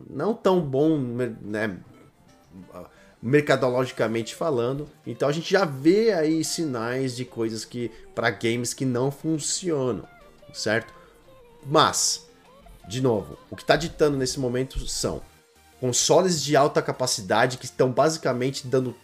[0.09, 1.77] não tão bom, né?
[3.21, 4.89] Mercadologicamente falando.
[5.05, 10.07] Então a gente já vê aí sinais de coisas que para games que não funcionam,
[10.53, 10.93] certo?
[11.65, 12.27] Mas,
[12.87, 15.21] de novo, o que está ditando nesse momento são
[15.79, 18.95] consoles de alta capacidade que estão basicamente dando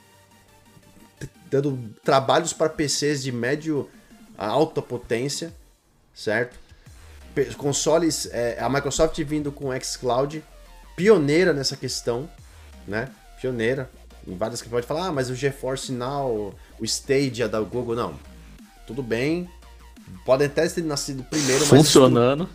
[1.50, 3.90] dando trabalhos para PCs de médio
[4.38, 5.54] a alta potência,
[6.14, 6.60] certo?
[7.58, 10.44] Consoles, é, a Microsoft vindo com o xCloud,
[10.96, 12.30] pioneira nessa questão,
[12.88, 13.10] né?
[13.40, 13.90] Pioneira.
[14.28, 18.14] Em várias que pode falar, ah, mas o GeForce Now, o Stadia da Google, não.
[18.86, 19.50] Tudo bem.
[20.26, 21.70] Podem até ter nascido primeiro, mas.
[21.70, 22.50] Funcionando.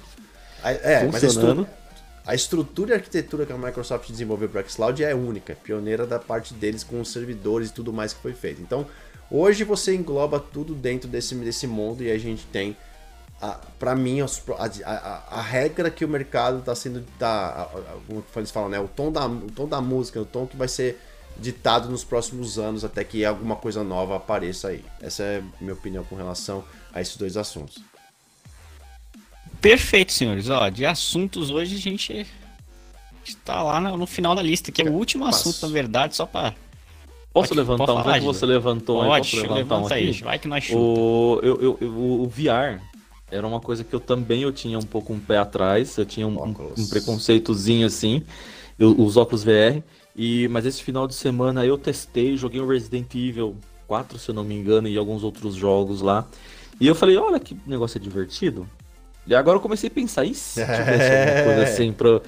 [0.62, 1.66] É, Funcionando.
[1.69, 1.82] mas
[2.24, 6.19] a estrutura e arquitetura que a Microsoft desenvolveu para o xCloud é única, pioneira da
[6.19, 8.62] parte deles com os servidores e tudo mais que foi feito.
[8.62, 8.86] Então,
[9.28, 12.77] hoje você engloba tudo dentro desse, desse mundo e a gente tem,
[13.77, 14.27] para mim, a,
[14.85, 17.69] a, a, regra que o mercado está sendo, tá,
[18.07, 20.69] como eles falam, né, o tom, da, o tom da música, o tom que vai
[20.69, 21.01] ser
[21.39, 24.85] ditado nos próximos anos até que alguma coisa nova apareça aí.
[25.01, 27.83] Essa é a minha opinião com relação a esses dois assuntos.
[29.61, 30.51] Perfeito, senhores.
[30.51, 32.27] Ó, de assuntos hoje a gente
[33.25, 35.49] está lá no, final da lista, que é o último Passo.
[35.49, 36.55] assunto, na verdade, só para
[37.33, 38.13] Posso pode, levantar pode um?
[38.13, 39.95] que você levantou pode, aí, posso levantar um aqui?
[39.95, 42.83] Aí, vai que nós o, eu, eu, o, o VR
[43.31, 46.27] era uma coisa que eu também eu tinha um pouco um pé atrás, eu tinha
[46.27, 48.23] um, um preconceitozinho assim,
[48.79, 49.83] eu, os óculos VR,
[50.14, 53.56] e mas esse final de semana eu testei, joguei o Resident Evil
[53.86, 56.26] 4, se eu não me engano, e alguns outros jogos lá.
[56.80, 58.66] E eu falei, olha que negócio é divertido.
[59.26, 62.22] E agora eu comecei a pensar, e se tivesse alguma coisa assim pro.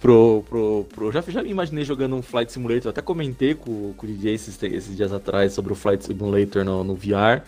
[0.00, 1.12] pro, pro, pro...
[1.12, 4.34] Já, já me imaginei jogando um Flight Simulator, eu até comentei com, com o DJ
[4.34, 7.42] esses, esses dias atrás sobre o Flight Simulator no, no VR.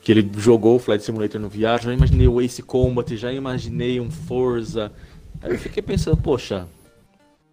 [0.00, 4.00] Que ele jogou o Flight Simulator no VR, já imaginei o Ace Combat, já imaginei
[4.00, 4.90] um Forza.
[5.42, 6.66] Aí eu fiquei pensando, poxa,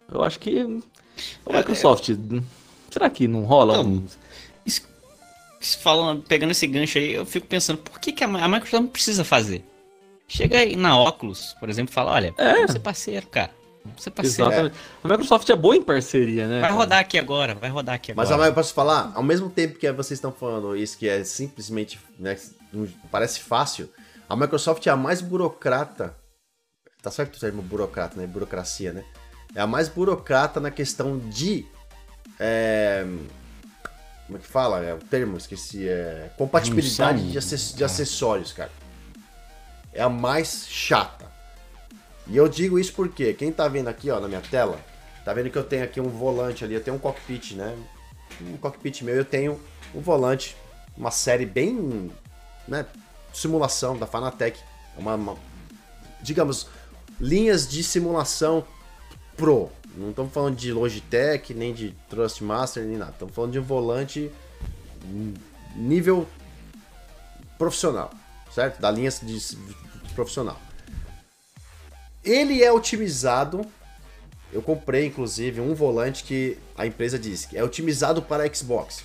[0.10, 0.80] eu acho que.
[1.46, 2.10] O Microsoft,
[2.90, 3.78] será que não rola?
[3.78, 4.08] Não, um...
[5.82, 9.24] falando, pegando esse gancho aí, eu fico pensando, por que, que a Microsoft não precisa
[9.24, 9.64] fazer?
[10.28, 12.68] Chega aí na Oculus, por exemplo, e fala, olha, é.
[12.68, 13.52] ser parceiro, cara.
[13.98, 14.52] Ser parceiro.
[14.52, 14.76] Exatamente.
[15.04, 16.60] A Microsoft é boa em parceria, né?
[16.60, 16.74] Vai cara?
[16.74, 18.38] rodar aqui agora, vai rodar aqui agora.
[18.38, 22.00] Mas eu posso falar, ao mesmo tempo que vocês estão falando isso, que é simplesmente,
[22.18, 22.36] né,
[23.12, 23.90] parece fácil,
[24.28, 26.16] a Microsoft é a mais burocrata,
[27.02, 29.06] tá certo o termo burocrata, né, burocracia, né?
[29.56, 31.66] É a mais burocrata na questão de...
[32.40, 33.06] É,
[34.26, 34.84] como é que fala?
[34.84, 35.88] É o termo, esqueci.
[35.88, 38.72] É compatibilidade de, acess de acessórios, cara
[39.96, 41.32] é a mais chata.
[42.28, 44.78] E eu digo isso porque quem tá vendo aqui, ó, na minha tela,
[45.24, 47.76] tá vendo que eu tenho aqui um volante ali, eu tenho um cockpit, né?
[48.42, 49.60] Um cockpit meu, eu tenho
[49.94, 50.58] um volante,
[50.98, 52.12] uma série bem,
[52.68, 52.86] né,
[53.34, 54.60] simulação da Fanatec,
[54.98, 55.38] uma, uma
[56.22, 56.68] digamos,
[57.20, 58.66] linhas de simulação
[59.38, 59.70] pro.
[59.96, 63.12] Não estamos falando de Logitech, nem de Trustmaster, nem nada.
[63.12, 64.32] Estamos falando de um volante
[65.76, 66.28] nível
[67.58, 68.12] profissional,
[68.54, 68.82] certo?
[68.82, 69.40] Da linha de
[70.14, 70.60] profissional.
[72.24, 73.66] Ele é otimizado.
[74.52, 79.04] Eu comprei, inclusive, um volante que a empresa disse que é otimizado para Xbox.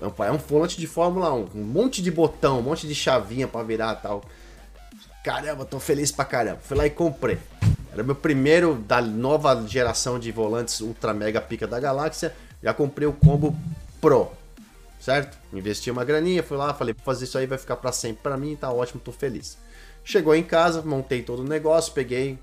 [0.00, 3.62] É um volante de Fórmula 1, um monte de botão, um monte de chavinha para
[3.62, 4.22] virar tal.
[5.22, 6.60] Caramba, tô feliz pra caramba.
[6.62, 7.38] Fui lá e comprei.
[7.92, 12.34] Era meu primeiro da nova geração de volantes Ultra Mega Pica da Galáxia.
[12.62, 13.56] Já comprei o combo
[14.00, 14.30] Pro,
[15.00, 15.36] certo?
[15.52, 18.56] Investi uma graninha, fui lá, falei, fazer isso aí vai ficar para sempre para mim,
[18.56, 19.58] tá ótimo, tô feliz.
[20.04, 22.38] Chegou em casa, montei todo o negócio, peguei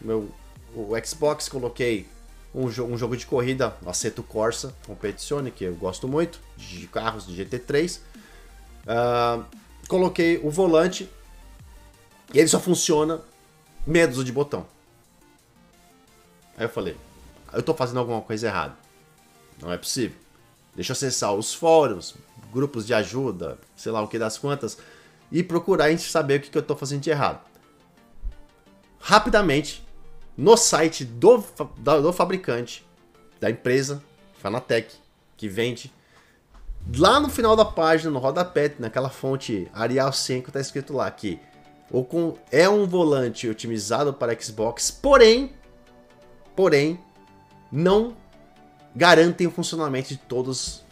[0.00, 0.28] meu,
[0.74, 2.06] o Xbox, coloquei
[2.54, 7.26] um, jo um jogo de corrida, Aceto Corsa Competizione, que eu gosto muito, de carros
[7.26, 7.96] de GT3.
[7.96, 8.00] Uh,
[8.86, 9.44] ah,
[9.88, 11.08] coloquei o volante
[12.32, 13.20] e ele só funciona
[13.86, 14.66] medo de botão.
[16.62, 16.96] Aí eu falei,
[17.52, 18.76] eu tô fazendo alguma coisa errada.
[19.60, 20.16] Não é possível.
[20.76, 22.14] Deixa eu acessar os fóruns,
[22.52, 24.78] grupos de ajuda, sei lá o que das quantas
[25.32, 27.40] e procurar saber o que, que eu estou fazendo de errado.
[29.00, 29.84] Rapidamente,
[30.36, 31.42] no site do,
[31.78, 32.86] do fabricante,
[33.40, 34.00] da empresa,
[34.40, 34.94] Fanatec,
[35.36, 35.92] que vende,
[36.96, 41.40] lá no final da página, no rodapé, naquela fonte Arial 5, está escrito lá que
[42.52, 45.52] é um volante otimizado para Xbox, porém,
[46.54, 46.98] porém,
[47.70, 48.16] não
[48.94, 50.84] garantem o funcionamento de todos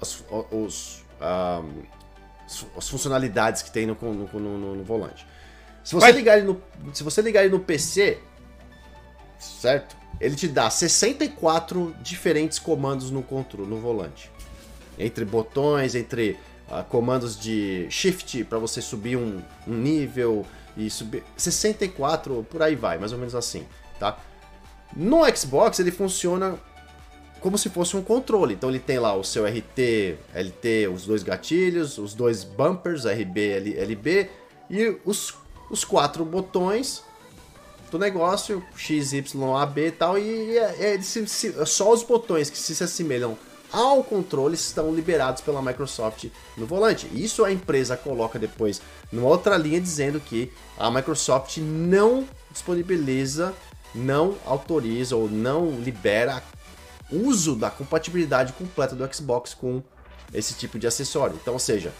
[0.00, 1.82] os, os um,
[2.76, 5.26] as funcionalidades que tem no, no, no, no volante.
[5.82, 6.62] Se você, ligar ele no,
[6.92, 8.18] se você ligar ele no PC,
[9.38, 9.96] certo?
[10.20, 14.30] Ele te dá 64 diferentes comandos no controle, no volante.
[14.98, 16.38] Entre botões, entre
[16.68, 20.46] uh, comandos de shift para você subir um, um, nível
[20.76, 23.66] e subir 64, por aí vai, mais ou menos assim,
[23.98, 24.18] tá?
[24.94, 26.58] No Xbox ele funciona
[27.40, 28.54] como se fosse um controle.
[28.54, 33.76] Então ele tem lá o seu RT, LT, os dois gatilhos, os dois bumpers, RB,
[33.78, 34.30] LB
[34.70, 35.34] e os,
[35.70, 37.04] os quatro botões
[37.90, 41.26] do negócio, X, Y, A, B e tal, e é, é, se,
[41.66, 43.38] só os botões que se assemelham
[43.72, 47.08] ao controle estão liberados pela Microsoft no volante.
[47.12, 48.80] Isso a empresa coloca depois
[49.12, 53.54] numa outra linha dizendo que a Microsoft não disponibiliza,
[53.94, 56.42] não autoriza ou não libera
[57.10, 59.82] uso da compatibilidade completa do Xbox com
[60.32, 61.38] esse tipo de acessório.
[61.40, 61.92] Então, ou seja,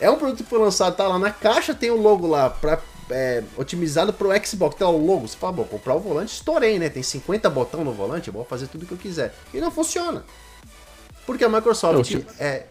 [0.00, 2.80] é um produto que foi lançado, tá lá na caixa, tem o logo lá para
[3.10, 5.26] é, otimizado pro Xbox, tá o logo.
[5.26, 6.88] Você fala, bom, comprar o volante, estourei, né?
[6.88, 9.34] Tem 50 botão no volante, eu vou fazer tudo que eu quiser.
[9.52, 10.24] E não funciona.
[11.26, 12.66] Porque a Microsoft é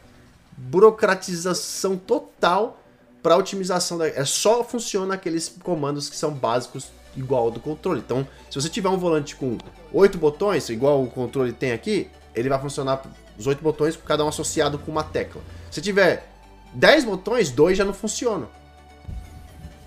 [0.55, 2.81] burocratização total
[3.21, 4.07] para otimização da.
[4.07, 6.87] É só funciona aqueles comandos que são básicos
[7.17, 7.99] igual ao do controle.
[7.99, 9.57] Então, se você tiver um volante com
[9.91, 13.01] oito botões, igual o controle tem aqui, ele vai funcionar
[13.37, 15.41] os oito botões, cada um associado com uma tecla.
[15.69, 16.31] Se tiver
[16.73, 18.47] 10 botões, dois já não funcionam.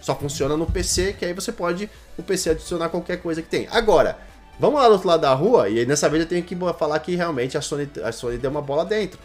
[0.01, 1.89] Só funciona no PC, que aí você pode
[2.19, 3.69] o PC adicionar qualquer coisa que tem.
[3.71, 4.19] Agora,
[4.61, 7.17] Vamos lá do outro lado da rua, e nessa vez eu tenho que falar que
[7.17, 9.19] realmente a Sony, a Sony deu uma bola dentro.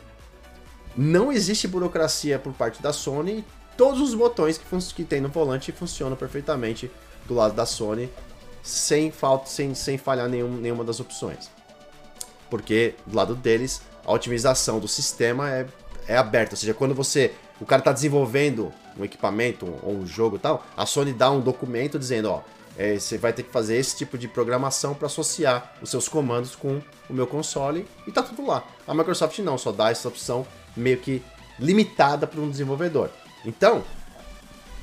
[0.96, 3.44] Não existe burocracia por parte da Sony,
[3.76, 6.90] todos os botões que, que tem no volante funcionam perfeitamente
[7.26, 8.10] do lado da Sony,
[8.64, 11.50] sem falta, sem, sem falhar nenhum, nenhuma das opções.
[12.50, 15.68] Porque do lado deles, a otimização do sistema é,
[16.08, 20.36] é aberta, ou seja, quando você o cara está desenvolvendo um equipamento ou um jogo
[20.36, 22.42] e tal, a Sony dá um documento dizendo, ó,
[22.78, 26.56] é, você vai ter que fazer esse tipo de programação para associar os seus comandos
[26.56, 28.64] com o meu console e tá tudo lá.
[28.86, 30.46] A Microsoft não, só dá essa opção
[30.76, 31.22] meio que
[31.58, 33.10] limitada para um desenvolvedor.
[33.46, 33.84] Então,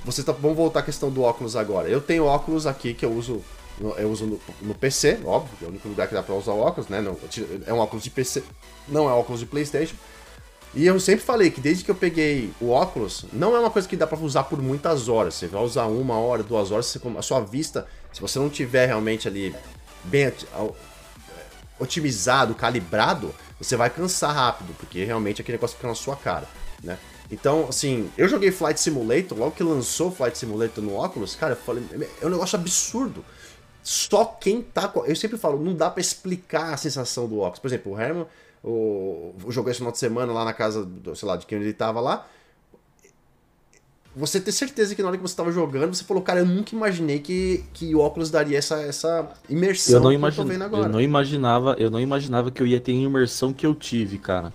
[0.05, 1.89] você tá, vamos voltar à questão do óculos agora.
[1.89, 3.43] Eu tenho óculos aqui que eu uso
[3.81, 6.89] eu uso no, no PC, óbvio, é o único lugar que dá para usar óculos,
[6.89, 7.01] né?
[7.01, 7.17] Não,
[7.67, 8.45] é um óculos de PC,
[8.87, 9.97] não é óculos de PlayStation.
[10.75, 13.87] E eu sempre falei que desde que eu peguei o óculos, não é uma coisa
[13.87, 15.35] que dá para usar por muitas horas.
[15.35, 19.29] Você vai usar uma hora, duas horas, a sua vista, se você não tiver realmente
[19.29, 19.55] ali
[20.05, 20.33] bem
[21.79, 26.49] otimizado, calibrado, você vai cansar rápido, porque realmente aquele negócio fica na sua cara,
[26.83, 26.99] né?
[27.33, 31.57] Então, assim, eu joguei Flight Simulator, logo que lançou Flight Simulator no óculos, cara, eu
[31.57, 31.83] falei,
[32.21, 33.25] é um negócio absurdo.
[33.83, 34.93] Só quem tá.
[35.07, 37.59] Eu sempre falo, não dá para explicar a sensação do óculos.
[37.59, 38.27] Por exemplo, o Herman
[38.63, 41.73] o, jogou esse final de semana lá na casa, do, sei lá, de quem ele
[41.73, 42.27] tava lá.
[44.15, 46.77] Você ter certeza que na hora que você tava jogando, você falou, cara, eu nunca
[46.77, 50.53] imaginei que, que o óculos daria essa, essa imersão eu não imagine, que eu tô
[50.53, 50.85] vendo agora.
[50.85, 54.19] Eu não imaginava, eu não imaginava que eu ia ter a imersão que eu tive,
[54.19, 54.53] cara.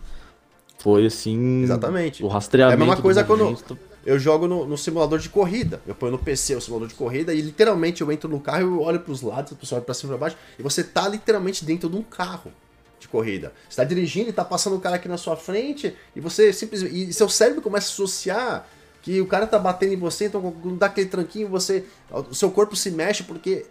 [0.78, 1.64] Foi assim.
[1.64, 2.24] Exatamente.
[2.24, 2.80] O rastreamento.
[2.80, 3.58] É a mesma coisa quando
[4.06, 5.82] eu jogo no, no, simulador de corrida.
[5.86, 8.64] Eu ponho no PC o simulador de corrida e literalmente eu entro no carro e
[8.64, 11.08] eu olho pros lados, o pessoal olha pra cima e pra baixo, e você tá
[11.10, 12.54] literalmente dentro de um carro
[13.00, 13.52] de corrida.
[13.64, 17.10] Você está dirigindo e está passando o cara aqui na sua frente e você simplesmente.
[17.10, 18.68] E seu cérebro começa a associar
[19.02, 21.86] que o cara está batendo em você, então quando dá aquele tranquinho, você.
[22.10, 23.66] O seu corpo se mexe porque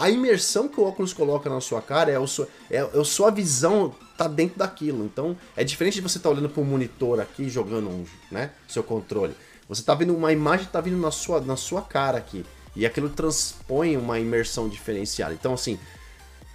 [0.00, 3.04] a imersão que o óculos coloca na sua cara é, o sua, é, é a
[3.04, 5.04] sua visão tá dentro daquilo.
[5.04, 8.50] Então é diferente de você estar tá olhando para um monitor aqui jogando um, né,
[8.66, 9.34] seu controle.
[9.68, 12.44] Você está vendo uma imagem está vindo na sua, na sua cara aqui.
[12.74, 15.34] E aquilo transpõe uma imersão diferenciada.
[15.34, 15.78] Então, assim,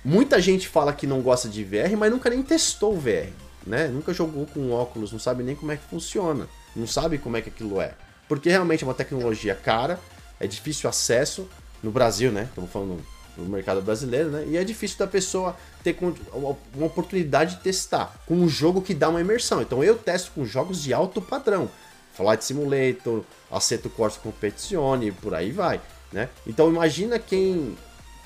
[0.06, 3.32] Muita gente fala que não gosta de VR, mas nunca nem testou o VR,
[3.66, 3.88] né?
[3.88, 7.42] Nunca jogou com óculos, não sabe nem como é que funciona, não sabe como é
[7.42, 7.96] que aquilo é.
[8.28, 10.00] Porque realmente é uma tecnologia cara,
[10.40, 11.50] é difícil acesso
[11.82, 12.44] no Brasil, né?
[12.44, 13.04] Estamos falando
[13.38, 14.46] no mercado brasileiro, né?
[14.48, 15.98] E é difícil da pessoa ter
[16.34, 19.62] uma oportunidade de testar com um jogo que dá uma imersão.
[19.62, 21.70] Então eu testo com jogos de alto padrão.
[22.14, 25.82] Flight Simulator, Assetto Corsa Competizione, por aí vai,
[26.14, 26.30] né?
[26.48, 27.78] Então imagina quem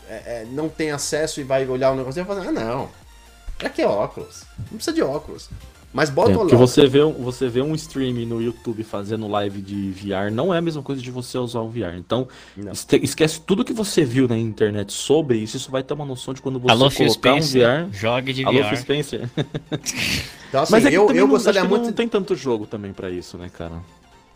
[0.08, 2.90] é, é, não tem acesso e vai olhar o negócio e vai falar, ah não,
[3.58, 4.44] pra que óculos?
[4.60, 5.50] Não precisa de óculos.
[5.92, 9.60] Mas bota é, o porque você vê, você vê um stream no YouTube fazendo live
[9.60, 11.96] de VR, não é a mesma coisa de você usar o VR.
[11.98, 12.28] Então,
[13.02, 16.42] esquece tudo que você viu na internet sobre isso, isso vai ter uma noção de
[16.42, 17.92] quando você Alô, colocar um VR.
[17.92, 18.66] Jogue de Alô, VR.
[18.66, 19.30] Alô, Spencer.
[20.50, 21.86] Então, assim, Mas é eu, eu gostaria muito.
[21.86, 23.84] Não tem tanto jogo também para isso, né, cara?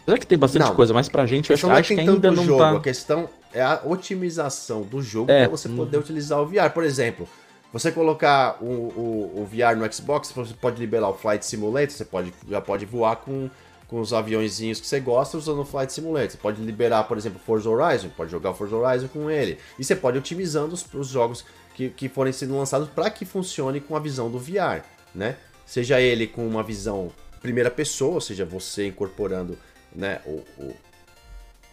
[0.05, 2.45] Será que tem bastante não, coisa, mas pra gente eu acho, acho que ainda não
[2.45, 2.71] jogo, tá...
[2.71, 6.69] A questão é a otimização do jogo é, para você poder utilizar o VR.
[6.73, 7.27] Por exemplo,
[7.73, 12.05] você colocar o, o, o, VR no Xbox, você pode liberar o Flight Simulator, você
[12.05, 13.49] pode, já pode voar com,
[13.87, 16.29] com os aviãozinhos que você gosta usando o Flight Simulator.
[16.29, 19.57] Você pode liberar, por exemplo, Forza Horizon, pode jogar o Forza Horizon com ele.
[19.79, 21.43] E você pode otimizando os, os jogos
[21.73, 24.83] que, que forem sendo lançados para que funcione com a visão do VR,
[25.13, 25.35] né?
[25.65, 29.57] Seja ele com uma visão primeira pessoa, ou seja, você incorporando
[29.93, 30.75] né, o, o,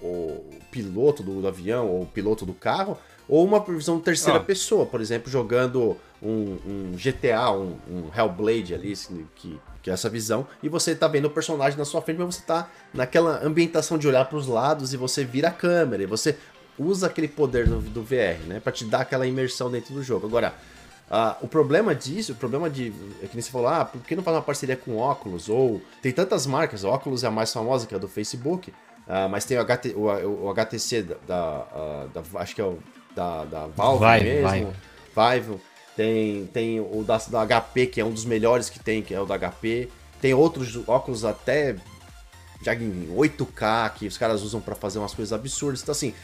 [0.03, 2.99] o piloto do, do, avião ou o piloto do carro,
[3.31, 4.43] ou uma visão terceira ah.
[4.43, 9.93] pessoa, por exemplo, jogando um, um GTA, um, um, Hellblade ali, assim, que, que é
[9.93, 13.40] essa visão, e você tá vendo o personagem na sua frente, mas você tá naquela
[13.47, 16.36] ambientação de olhar para os lados e você vira a câmera, e você
[16.77, 20.27] usa aquele poder do, do VR, né, para te dar aquela imersão dentro do jogo.
[20.27, 20.52] Agora,
[21.40, 22.93] o problema disso, o problema de.
[23.23, 25.48] É que nem você falou, ah, por que não faz uma parceria com óculos?
[25.48, 29.28] Ou tem tantas marcas, óculos é a mais famosa, que é a do Facebook, uh,
[29.28, 32.78] mas tem o, HT, o, o HTC da, da, uh, da, Acho que é o
[33.21, 34.51] da, da Valve Vive, mesmo.
[34.51, 35.41] Vive.
[35.41, 35.61] Vive.
[35.97, 39.21] Tem, tem o da, da HP, que é um dos melhores que tem, que é
[39.21, 39.91] o da HP.
[40.21, 41.77] Tem outros óculos até
[42.63, 45.83] já em 8K que os caras usam para fazer umas coisas absurdas.
[45.83, 46.15] Então, assim,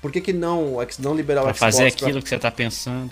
[0.00, 1.76] por que, que não, não liberar o pra Xbox?
[1.76, 2.22] fazer aquilo pra...
[2.22, 3.10] que você tá pensando.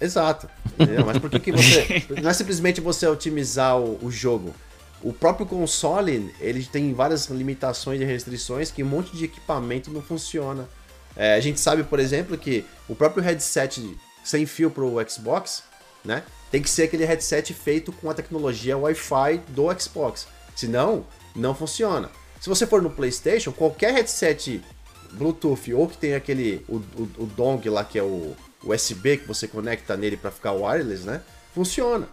[0.00, 0.48] Exato.
[0.78, 1.04] Entendeu?
[1.06, 2.04] Mas por que, que você.
[2.20, 4.52] Não é simplesmente você otimizar o, o, jogo.
[5.00, 10.02] O próprio console, ele tem várias limitações e restrições que um monte de equipamento não
[10.02, 10.68] funciona.
[11.16, 15.62] É, a gente sabe, por exemplo, que o próprio headset sem fio para o Xbox,
[16.04, 16.22] né?
[16.50, 20.26] Tem que ser aquele headset feito com a tecnologia Wi-Fi do Xbox.
[20.54, 22.10] Senão, não funciona.
[22.40, 24.62] Se você for no PlayStation, qualquer headset
[25.12, 29.26] Bluetooth ou que tem aquele o, o, o dong lá que é o USB que
[29.26, 31.20] você conecta nele para ficar wireless, né?
[31.54, 32.08] Funciona.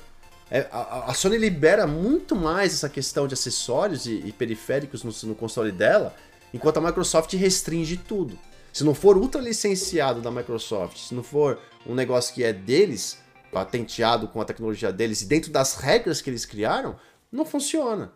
[0.49, 5.13] É, a, a, Sony libera muito mais essa questão de acessórios e, e periféricos no,
[5.29, 6.13] no, console dela,
[6.53, 8.37] enquanto a Microsoft restringe tudo.
[8.71, 13.17] Se não for ultra licenciado da Microsoft, se não for um negócio que é deles,
[13.51, 16.95] patenteado com a tecnologia deles e dentro das regras que eles criaram,
[17.31, 18.13] não funciona.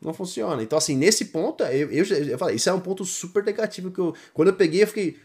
[0.00, 0.62] Não funciona.
[0.62, 3.98] Então, assim, nesse ponto, eu, eu, eu falei, isso é um ponto super negativo que
[3.98, 4.14] eu.
[4.34, 5.18] Quando eu peguei, eu fiquei.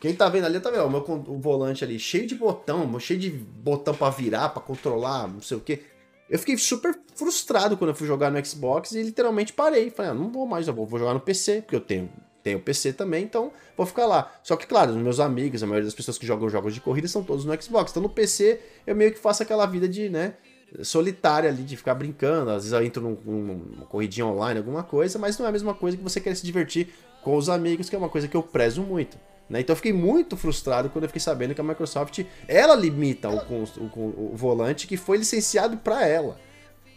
[0.00, 0.84] Quem tá vendo ali, tá vendo?
[0.84, 5.28] O meu o volante ali, cheio de botão, cheio de botão para virar, para controlar,
[5.28, 5.82] não sei o que.
[6.28, 9.90] Eu fiquei super frustrado quando eu fui jogar no Xbox e literalmente parei.
[9.90, 12.10] Falei, ah, não vou mais, eu vou, vou jogar no PC, porque eu tenho,
[12.42, 14.32] tenho PC também, então vou ficar lá.
[14.42, 17.08] Só que, claro, os meus amigos, a maioria das pessoas que jogam jogos de corrida
[17.08, 17.90] são todos no Xbox.
[17.90, 20.34] Então no PC eu meio que faço aquela vida de, né,
[20.82, 22.50] solitária ali, de ficar brincando.
[22.50, 25.74] Às vezes eu entro num, numa corridinha online, alguma coisa, mas não é a mesma
[25.74, 26.88] coisa que você querer se divertir
[27.22, 29.18] com os amigos, que é uma coisa que eu prezo muito.
[29.48, 29.60] Né?
[29.60, 33.36] Então eu fiquei muito frustrado quando eu fiquei sabendo que a Microsoft ela limita o,
[33.36, 36.38] o, o volante que foi licenciado para ela,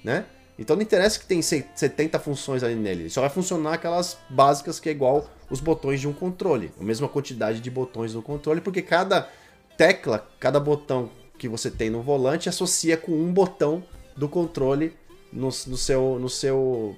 [0.03, 0.25] né?
[0.57, 4.88] Então não interessa que tem 70 funções ali nele, só vai funcionar aquelas básicas que
[4.88, 8.81] é igual os botões de um controle, a mesma quantidade de botões do controle, porque
[8.81, 9.30] cada
[9.77, 13.84] tecla, cada botão que você tem no volante associa com um botão
[14.15, 14.93] do controle
[15.31, 16.95] no, no seu, no seu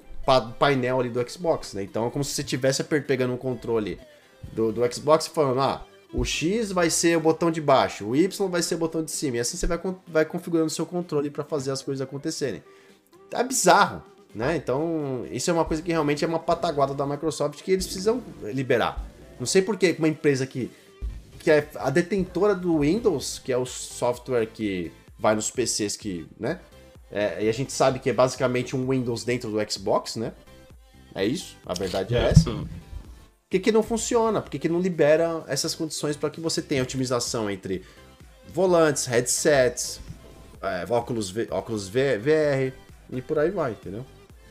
[0.58, 1.82] painel ali do Xbox, né?
[1.82, 3.98] Então é como se você estivesse pegando um controle
[4.52, 8.48] do, do Xbox falando, ah, o X vai ser o botão de baixo, o Y
[8.48, 9.36] vai ser o botão de cima.
[9.36, 12.62] E assim você vai, vai configurando o seu controle para fazer as coisas acontecerem.
[13.32, 14.02] É bizarro,
[14.34, 14.56] né?
[14.56, 18.22] Então, isso é uma coisa que realmente é uma pataguada da Microsoft que eles precisam
[18.42, 19.04] liberar.
[19.38, 20.70] Não sei por que uma empresa que,
[21.38, 26.26] que é a detentora do Windows, que é o software que vai nos PCs que,
[26.38, 26.60] né?
[27.10, 30.32] É, e a gente sabe que é basicamente um Windows dentro do Xbox, né?
[31.14, 32.50] É isso, a verdade é, é essa
[33.48, 34.40] que, que não funciona?
[34.42, 37.84] Por que, que não libera essas condições para que você tenha otimização entre
[38.52, 40.00] volantes, headsets,
[40.62, 42.72] é, óculos, óculos VR
[43.10, 44.04] e por aí vai, entendeu?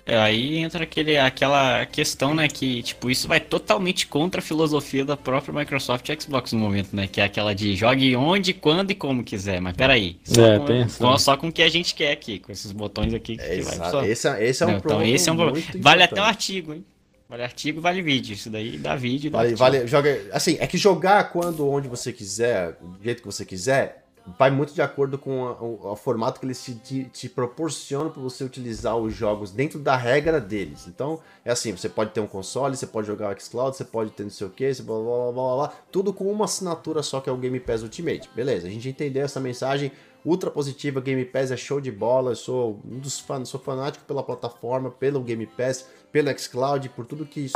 [0.07, 5.03] É, aí entra aquele, aquela questão, né, que, tipo, isso vai totalmente contra a filosofia
[5.03, 8.91] da própria Microsoft e Xbox no momento, né, que é aquela de jogue onde, quando
[8.91, 11.95] e como quiser, mas peraí, só, é, com, com, só com o que a gente
[11.95, 14.05] quer aqui, com esses botões aqui que, é, vai só...
[14.05, 15.67] esse, é, esse é um Não, então, esse é um problema.
[15.79, 16.85] Vale até um artigo, hein?
[17.27, 18.33] Vale artigo, vale vídeo.
[18.33, 19.31] Isso daí dá vídeo.
[19.31, 20.21] Dá vale, vale, joga.
[20.31, 24.73] Assim, é que jogar quando, onde você quiser, do jeito que você quiser, vai muito
[24.73, 29.13] de acordo com o, formato que eles te, te, te proporcionam para você utilizar os
[29.13, 30.87] jogos dentro da regra deles.
[30.87, 34.11] Então, é assim: você pode ter um console, você pode jogar o Xcloud, você pode
[34.11, 37.21] ter não sei o que, blá, blá, blá, blá, blá, tudo com uma assinatura só
[37.21, 38.29] que é o Game Pass Ultimate.
[38.35, 39.91] Beleza, a gente entendeu essa mensagem
[40.25, 40.99] ultra positiva.
[40.99, 42.31] Game Pass é show de bola.
[42.31, 47.05] Eu sou um dos fãs, sou fanático pela plataforma, pelo Game Pass pelo xCloud, por
[47.05, 47.53] tudo que isso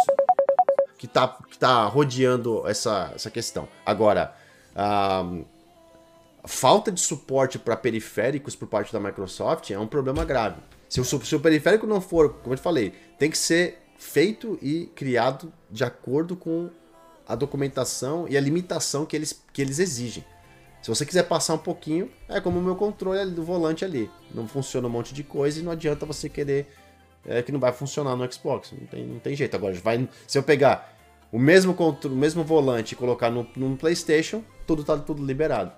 [0.97, 3.69] que tá, que tá rodeando essa, essa questão.
[3.85, 4.35] Agora,
[4.75, 5.23] a
[6.45, 10.61] falta de suporte para periféricos por parte da Microsoft é um problema grave.
[10.87, 14.57] Se o, se o periférico não for, como eu te falei, tem que ser feito
[14.61, 16.69] e criado de acordo com
[17.27, 20.25] a documentação e a limitação que eles, que eles exigem.
[20.81, 24.09] Se você quiser passar um pouquinho, é como o meu controle do volante ali.
[24.33, 26.67] Não funciona um monte de coisa e não adianta você querer
[27.25, 28.71] é que não vai funcionar no Xbox.
[28.71, 29.55] Não tem, não tem jeito.
[29.55, 30.97] Agora, vai, se eu pegar
[31.31, 35.71] o mesmo, controle, o mesmo volante e colocar no, no PlayStation, tudo tá tudo liberado.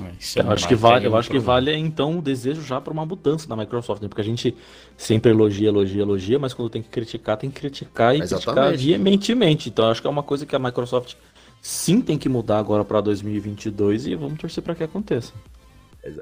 [0.00, 3.06] É, eu acho que vale, eu acho que vale então o desejo já para uma
[3.06, 4.08] mudança da Microsoft, né?
[4.08, 4.54] Porque a gente
[4.96, 8.44] sempre elogia, elogia, elogia, mas quando tem que criticar, tem que criticar e Exatamente.
[8.44, 9.68] criticar veementemente.
[9.68, 11.14] Então eu acho que é uma coisa que a Microsoft
[11.60, 15.32] sim tem que mudar agora para 2022 e vamos torcer para que aconteça.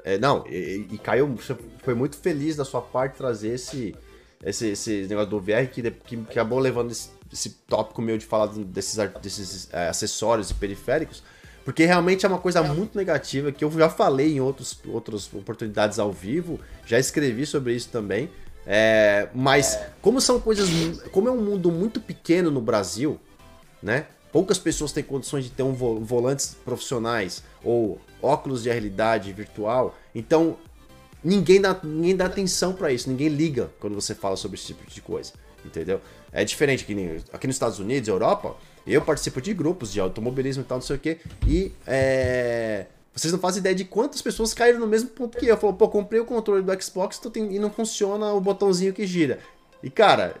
[0.05, 3.93] É, não, e, e Caio, você foi muito feliz da sua parte trazer esse,
[4.41, 8.25] esse, esse negócio do VR que, que, que acabou levando esse, esse, tópico meu de
[8.25, 11.21] falar desses, desses é, acessórios e periféricos,
[11.65, 15.99] porque realmente é uma coisa muito negativa que eu já falei em outros, outras oportunidades
[15.99, 18.29] ao vivo, já escrevi sobre isso também.
[18.65, 20.69] É, mas como são coisas,
[21.11, 23.19] como é um mundo muito pequeno no Brasil,
[23.81, 24.07] né?
[24.31, 29.95] Poucas pessoas têm condições de ter um volantes profissionais ou óculos de realidade virtual.
[30.15, 30.57] Então,
[31.23, 34.89] ninguém dá, ninguém dá atenção para isso, ninguém liga quando você fala sobre esse tipo
[34.89, 35.33] de coisa,
[35.63, 36.01] entendeu?
[36.31, 38.55] É diferente aqui, aqui nos Estados Unidos, Europa,
[38.85, 43.31] eu participo de grupos de automobilismo e tal, não sei o que, e é, vocês
[43.31, 45.55] não fazem ideia de quantas pessoas caíram no mesmo ponto que eu.
[45.55, 49.39] Falou, pô, comprei o controle do Xbox e não funciona o botãozinho que gira.
[49.83, 50.35] E cara,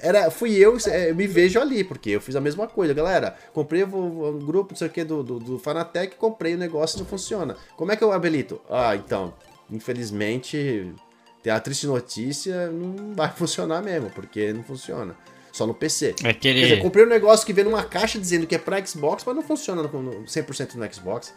[0.00, 3.36] era, fui eu, é, eu me vejo ali, porque eu fiz a mesma coisa, galera.
[3.52, 7.00] Comprei um grupo, não sei o que, do, do, do Fanatec, comprei o negócio e
[7.00, 7.56] não funciona.
[7.76, 8.60] Como é que eu habilito?
[8.68, 9.32] Ah, então,
[9.70, 10.92] infelizmente,
[11.42, 15.16] tem a triste notícia, não vai funcionar mesmo, porque não funciona.
[15.54, 16.16] Só no PC.
[16.24, 16.58] É aquele...
[16.58, 19.36] Quer dizer, comprei um negócio que vem numa caixa dizendo que é pra Xbox, mas
[19.36, 21.32] não funciona no 100% no Xbox.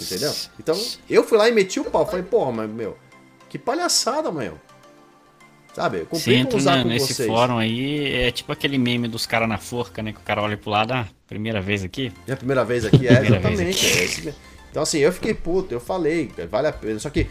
[0.00, 0.32] Entendeu?
[0.58, 0.80] Então,
[1.10, 2.06] eu fui lá e meti o pau.
[2.06, 2.96] Falei, porra, mas, meu,
[3.46, 4.58] que palhaçada, meu.
[5.74, 6.06] Sabe?
[6.10, 7.28] Você entra né, nesse vocês.
[7.28, 10.14] fórum aí, é tipo aquele meme dos caras na forca, né?
[10.14, 12.10] Que o cara olha pro lado, ah, primeira vez aqui?
[12.26, 13.86] É a primeira vez aqui, é, exatamente.
[13.86, 14.34] É esse...
[14.70, 16.98] Então, assim, eu fiquei puto, eu falei, vale a pena.
[16.98, 17.26] Só que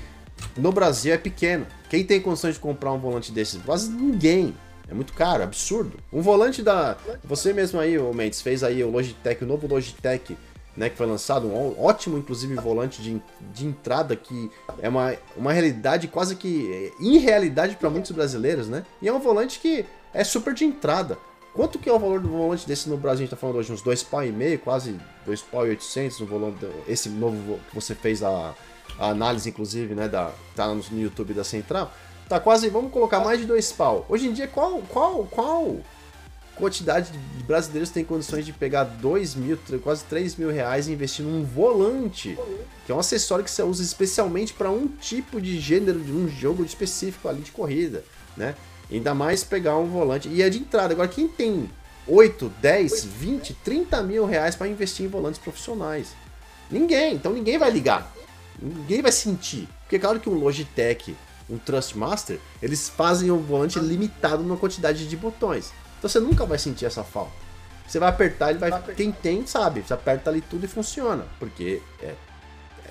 [0.56, 1.66] no Brasil é pequeno.
[1.90, 3.60] Quem tem condições de comprar um volante desses?
[3.64, 4.54] Quase ninguém.
[4.90, 6.00] É muito caro, absurdo.
[6.12, 6.98] Um volante da.
[7.24, 10.38] Você mesmo aí, o Mendes, fez aí o Logitech, o novo Logitech
[10.78, 13.20] né, que foi lançado, um ótimo, inclusive, volante de,
[13.52, 18.86] de entrada que é uma, uma realidade quase que é, irrealidade para muitos brasileiros, né?
[19.02, 19.84] E é um volante que
[20.14, 21.18] é super de entrada.
[21.52, 23.22] Quanto que é o valor do volante desse no Brasil?
[23.22, 24.96] A gente tá falando hoje uns dois pau e meio, quase
[25.26, 28.54] dois pau e oitocentos, no volante, esse novo que você fez a,
[29.00, 31.92] a análise, inclusive, né, da, tá no YouTube da Central.
[32.28, 34.06] Tá quase, vamos colocar mais de dois pau.
[34.10, 35.78] Hoje em dia, qual, qual, qual
[36.58, 41.24] quantidade de brasileiros tem condições de pegar 2 mil, quase 3 mil reais e investir
[41.24, 42.38] num volante,
[42.86, 46.28] que é um acessório que você usa especialmente para um tipo de gênero de um
[46.28, 48.04] jogo específico ali de corrida,
[48.36, 48.56] né?
[48.92, 50.28] Ainda mais pegar um volante.
[50.28, 50.94] E é de entrada.
[50.94, 51.70] Agora, quem tem
[52.08, 56.10] 8, 10, 20, 30 mil reais para investir em volantes profissionais?
[56.72, 57.16] Ninguém.
[57.16, 58.14] Então ninguém vai ligar.
[58.62, 59.68] Ninguém vai sentir.
[59.82, 61.16] Porque claro que um Logitech,
[61.50, 65.72] um Trustmaster, eles fazem o volante limitado na quantidade de botões.
[65.98, 67.32] Então você nunca vai sentir essa falta.
[67.88, 68.70] Você vai apertar, ele vai.
[68.70, 69.82] vai quem tem, sabe.
[69.82, 71.26] Você aperta ali tudo e funciona.
[71.40, 72.16] Porque é,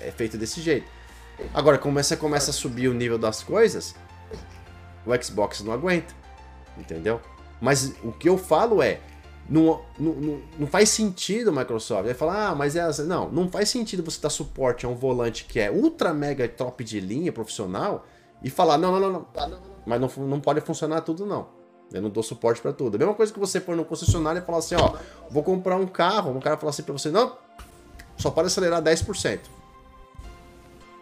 [0.01, 0.87] é feito desse jeito.
[1.53, 3.93] Agora, como você começa a subir o nível das coisas,
[5.05, 6.15] o Xbox não aguenta.
[6.75, 7.21] Entendeu?
[7.61, 8.99] Mas o que eu falo é.
[9.49, 12.03] Não, não, não faz sentido Microsoft.
[12.03, 13.03] Vai falar, ah, mas é assim.
[13.03, 16.83] Não, não faz sentido você dar suporte a um volante que é ultra mega top
[16.83, 18.05] de linha profissional
[18.43, 19.59] e falar, não, não, não, não.
[19.85, 21.47] Mas não, não pode funcionar tudo, não.
[21.91, 22.95] Eu não dou suporte para tudo.
[22.95, 24.93] A mesma coisa que você for no concessionário e falar assim, ó,
[25.29, 27.37] vou comprar um carro, um cara falar assim para você, não,
[28.17, 29.39] só pode acelerar 10%.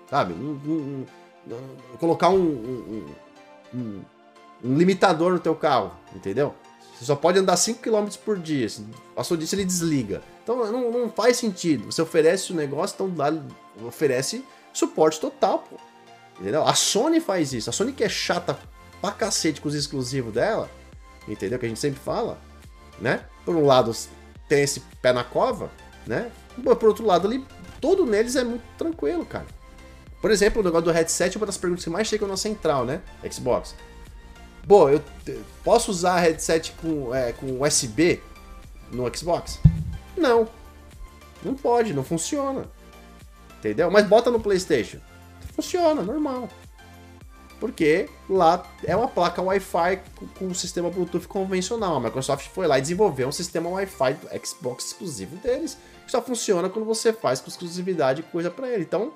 [0.10, 0.34] Sabe?
[0.34, 1.06] Um, um,
[1.48, 3.06] um, colocar um,
[3.74, 4.04] um,
[4.64, 6.54] limitador no teu carro, entendeu?
[6.96, 8.68] Você só pode andar 5 km por dia.
[9.16, 10.22] Passou disso, ele desliga.
[10.44, 11.92] Então não, não faz sentido.
[11.92, 13.34] Você oferece o negócio, então dá,
[13.86, 15.78] oferece suporte total, pô.
[16.40, 16.66] Entendeu?
[16.66, 17.70] A Sony faz isso.
[17.70, 18.58] A Sony que é chata
[19.02, 20.70] pra cacete com os exclusivos dela,
[21.28, 21.60] entendeu?
[21.60, 22.38] Que a gente sempre fala,
[23.00, 23.24] né?
[23.46, 23.92] Por um lado
[24.48, 25.70] tem esse pé na cova,
[26.06, 26.32] né?
[26.64, 27.46] Por outro lado ali,
[27.82, 29.46] todo neles é muito tranquilo, cara.
[30.22, 32.86] Por exemplo, o negócio do headset é uma das perguntas que mais chegam na central,
[32.86, 33.02] né?
[33.32, 33.76] Xbox.
[34.68, 35.02] Pô, eu
[35.64, 38.22] posso usar headset com, é, com USB
[38.92, 39.60] no Xbox?
[40.18, 40.48] Não.
[41.44, 42.66] Não pode, não funciona.
[43.60, 43.92] Entendeu?
[43.92, 45.00] Mas bota no PlayStation.
[45.56, 46.50] Funciona, normal.
[47.60, 50.02] Porque lá é uma placa Wi-Fi
[50.38, 51.96] com, um sistema Bluetooth convencional.
[51.96, 56.22] A Microsoft foi lá e desenvolveu um sistema Wi-Fi do Xbox exclusivo deles, que só
[56.22, 58.84] funciona quando você faz com exclusividade coisa para ele.
[58.84, 59.14] Então,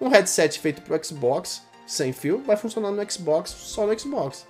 [0.00, 4.46] um headset feito pro Xbox sem fio vai funcionar no Xbox só no Xbox.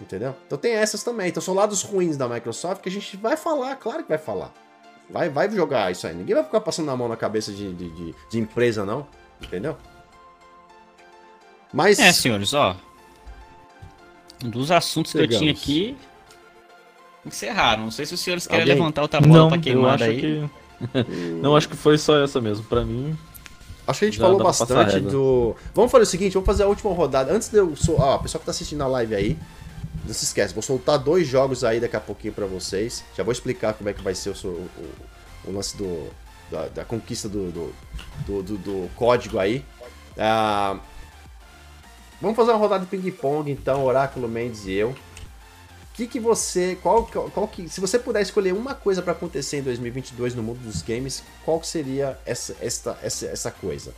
[0.00, 0.34] Entendeu?
[0.46, 1.28] Então tem essas também.
[1.28, 4.52] Então são lados ruins da Microsoft que a gente vai falar, claro que vai falar.
[5.08, 6.14] Vai, vai jogar isso aí.
[6.14, 9.06] Ninguém vai ficar passando a mão na cabeça de, de, de, de empresa, não.
[9.40, 9.76] Entendeu?
[11.74, 11.98] Mas...
[11.98, 12.76] É, senhores, ó.
[14.38, 15.96] Dos assuntos que eu tinha aqui.
[17.26, 17.84] Encerraram.
[17.84, 20.20] Não sei se os senhores querem levantar outra bola não, pra queimar eu acho aí.
[20.20, 20.50] Que...
[21.42, 22.64] não, acho que foi só essa mesmo.
[22.64, 23.18] Pra mim.
[23.86, 25.56] Acho que a gente falou bastante do.
[25.74, 27.32] Vamos fazer o seguinte, vamos fazer a última rodada.
[27.32, 27.74] Antes de eu.
[27.74, 28.00] Sol...
[28.00, 29.38] Ah, pessoal que tá assistindo a live aí,
[30.06, 33.04] não se esquece, vou soltar dois jogos aí daqui a pouquinho para vocês.
[33.16, 34.68] Já vou explicar como é que vai ser o, o,
[35.46, 36.08] o lance do,
[36.50, 37.74] da, da conquista do do,
[38.26, 39.64] do, do, do, código aí.
[40.16, 40.78] Ah,
[42.24, 44.94] vamos fazer uma rodada de ping-pong, então, Oráculo Mendes e eu
[45.94, 49.62] que que você, qual, qual que, se você puder escolher uma coisa para acontecer em
[49.62, 53.94] 2022 no mundo dos games, qual seria essa, essa, essa, essa coisa?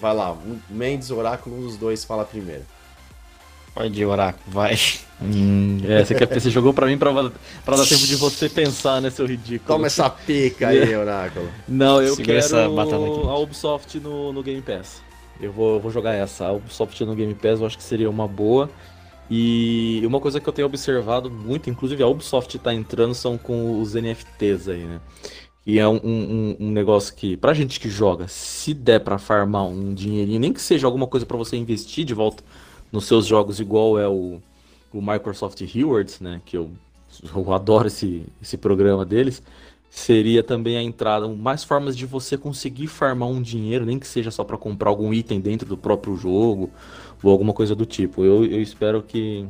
[0.00, 0.36] Vai lá,
[0.68, 2.64] Mendes, Oráculo, um dos dois fala primeiro.
[3.72, 4.76] Pode ir, Oráculo, vai.
[5.22, 7.12] Hum, é, você, quer, você jogou pra mim pra,
[7.64, 9.68] pra dar tempo de você pensar, né, seu ridículo.
[9.68, 11.48] Toma essa pica aí, Oráculo.
[11.68, 15.00] Não, eu Segura quero a Ubisoft no, no Game Pass.
[15.42, 16.46] Eu vou, vou jogar essa.
[16.46, 18.70] A Ubisoft no Game Pass eu acho que seria uma boa.
[19.28, 23.80] E uma coisa que eu tenho observado muito, inclusive a Ubisoft está entrando, são com
[23.80, 25.00] os NFTs aí, né?
[25.64, 29.64] E é um, um, um, negócio que, pra gente que joga, se der para farmar
[29.64, 32.42] um dinheirinho, nem que seja alguma coisa para você investir de volta
[32.90, 34.40] nos seus jogos, igual é o,
[34.92, 36.42] o Microsoft Rewards, né?
[36.44, 36.70] Que eu,
[37.34, 39.42] eu adoro esse, esse programa deles.
[39.94, 44.30] Seria também a entrada, mais formas de você conseguir farmar um dinheiro, nem que seja
[44.30, 46.70] só para comprar algum item dentro do próprio jogo,
[47.22, 48.24] ou alguma coisa do tipo.
[48.24, 49.46] Eu, eu espero que,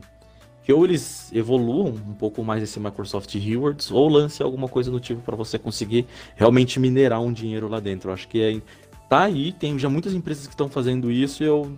[0.65, 4.99] que ou eles evoluam um pouco mais esse Microsoft Rewards, ou lance alguma coisa do
[4.99, 8.11] tipo para você conseguir realmente minerar um dinheiro lá dentro.
[8.11, 8.61] Eu acho que é,
[9.09, 11.73] tá aí, tem já muitas empresas que estão fazendo isso e eu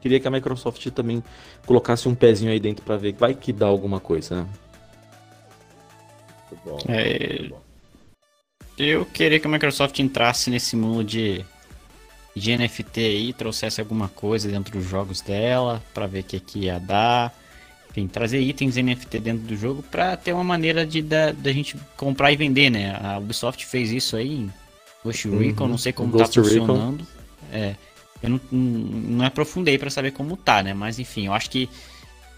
[0.00, 1.22] queria que a Microsoft também
[1.64, 4.46] colocasse um pezinho aí dentro para ver que vai que dá alguma coisa, né?
[6.50, 7.38] Muito bom, é...
[7.38, 7.69] muito bom.
[8.82, 11.44] Eu queria que a Microsoft entrasse nesse mundo de
[12.34, 16.58] de NFT aí, trouxesse alguma coisa dentro dos jogos dela, para ver o que, que
[16.60, 17.34] ia dar.
[17.90, 21.76] Enfim, trazer itens NFT dentro do jogo para ter uma maneira de da, da gente
[21.96, 22.96] comprar e vender, né?
[23.02, 24.52] A Ubisoft fez isso aí em
[25.04, 25.38] Ghost uhum.
[25.38, 27.04] Recon, não sei como tá funcionando.
[27.52, 27.74] É,
[28.22, 30.72] eu não, não aprofundei para saber como tá, né?
[30.72, 31.68] Mas enfim, eu acho que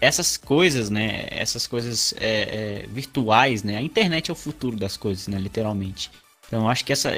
[0.01, 1.27] essas coisas, né?
[1.29, 3.77] Essas coisas é, é, virtuais, né?
[3.77, 5.37] A internet é o futuro das coisas, né?
[5.37, 6.09] Literalmente.
[6.53, 7.11] Então acho que essa,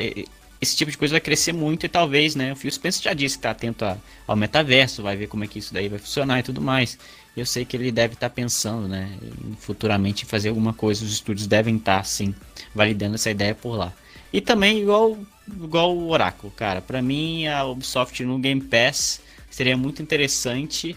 [0.61, 2.53] esse tipo de coisa vai crescer muito e talvez, né?
[2.53, 5.47] O Phil Spencer já disse que está atento a, ao metaverso, vai ver como é
[5.47, 6.97] que isso daí vai funcionar e tudo mais.
[7.35, 9.11] Eu sei que ele deve estar tá pensando, né?
[9.59, 12.33] Futuramente fazer alguma coisa, os estúdios devem estar, tá, sim,
[12.73, 13.91] validando essa ideia por lá.
[14.31, 16.79] E também igual, igual o Oráculo, cara.
[16.79, 20.95] Para mim, a Ubisoft no Game Pass seria muito interessante,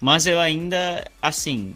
[0.00, 1.72] mas eu ainda, assim,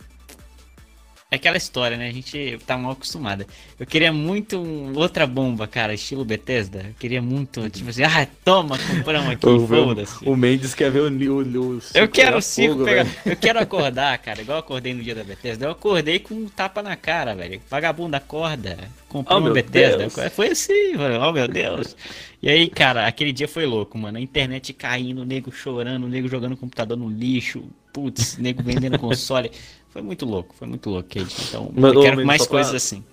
[1.31, 2.09] é aquela história, né?
[2.09, 3.47] A gente tá mal acostumada.
[3.79, 4.61] Eu queria muito
[4.97, 6.87] outra bomba, cara, estilo Bethesda.
[6.89, 10.29] Eu queria muito, tipo assim, ah, toma, compramos aqui, foda-se.
[10.29, 13.07] O Mendes quer ver o, o, o Eu quero o pegar.
[13.25, 15.67] Eu quero acordar, cara, igual eu acordei no dia da Bethesda.
[15.67, 17.61] Eu acordei com um tapa na cara, velho.
[17.71, 18.77] Vagabundo acorda.
[19.09, 19.99] Comprou oh, uma Bethesda.
[19.99, 20.15] Deus.
[20.35, 21.25] Foi assim, mano.
[21.25, 21.97] Oh, meu Deus.
[22.43, 24.19] E aí, cara, aquele dia foi louco, mano.
[24.19, 27.63] A internet caindo, o nego chorando, o nego jogando o computador no lixo.
[27.93, 29.51] Putz, nego vendendo console.
[29.91, 31.37] Foi muito louco, foi muito louco, Kate.
[31.49, 33.05] Então, Mas, eu quero mais coisas pra, assim.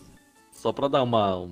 [0.52, 1.48] Só pra dar uma,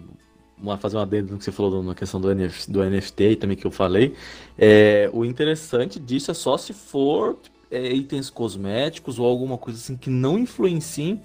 [0.57, 3.35] uma fazer uma adendo no que você falou na questão do, NF, do NFT e
[3.35, 4.15] também que eu falei.
[4.57, 7.37] É, o interessante disso é só se for
[7.71, 11.21] é, itens cosméticos ou alguma coisa assim que não influenciem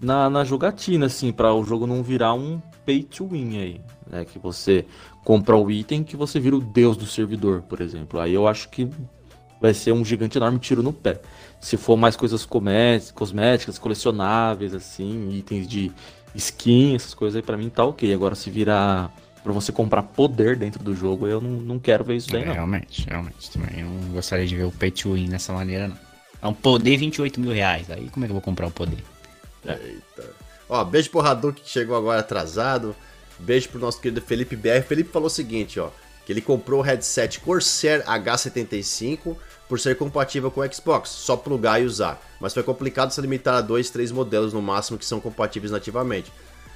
[0.00, 3.80] na, na jogatina, assim, para o jogo não virar um pay to win aí.
[4.08, 4.24] Né?
[4.24, 4.84] Que você
[5.24, 8.20] compra o item que você vira o deus do servidor, por exemplo.
[8.20, 8.88] Aí eu acho que
[9.60, 11.20] vai ser um gigante enorme tiro no pé.
[11.66, 15.90] Se for mais coisas cosméticas, colecionáveis, assim, itens de
[16.32, 18.14] skin, essas coisas aí pra mim tá ok.
[18.14, 19.12] Agora se virar
[19.42, 22.54] pra você comprar poder dentro do jogo, eu não, não quero ver isso daí, não.
[22.54, 23.50] Realmente, realmente.
[23.50, 25.98] Também eu não gostaria de ver o pay to win dessa maneira, não.
[26.40, 27.90] É um poder 28 mil reais.
[27.90, 29.02] Aí como é que eu vou comprar o poder?
[29.66, 30.30] Eita.
[30.68, 32.94] Ó, beijo pro Radu que chegou agora atrasado.
[33.40, 34.82] Beijo pro nosso querido Felipe BR.
[34.86, 35.90] Felipe falou o seguinte, ó.
[36.24, 39.34] Que ele comprou o headset Corsair H75
[39.68, 42.20] por ser compatível com o Xbox, só plugar e usar.
[42.40, 46.32] Mas foi complicado se limitar a dois, três modelos no máximo que são compatíveis nativamente.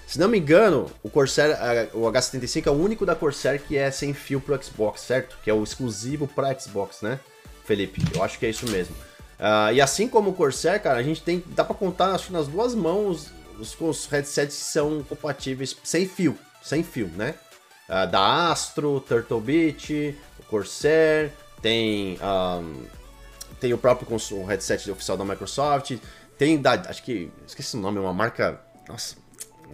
[0.06, 1.56] Se não me engano, o Corsair,
[1.94, 5.38] o H75 é o único da Corsair que é sem fio pro Xbox, certo?
[5.44, 7.20] Que é o exclusivo para Xbox, né?
[7.64, 8.92] Felipe, eu acho que é isso mesmo.
[9.38, 12.48] Uh, e assim como o Corsair, cara, a gente tem, dá para contar acho, nas
[12.48, 17.36] duas mãos os, os, headsets que são compatíveis sem fio, sem fio, né?
[17.88, 22.84] Uh, da Astro, Turtle Beach, o Corsair, tem, um,
[23.60, 25.96] tem o próprio o headset oficial da Microsoft,
[26.38, 29.16] tem da, acho que, esqueci o nome, uma marca, nossa,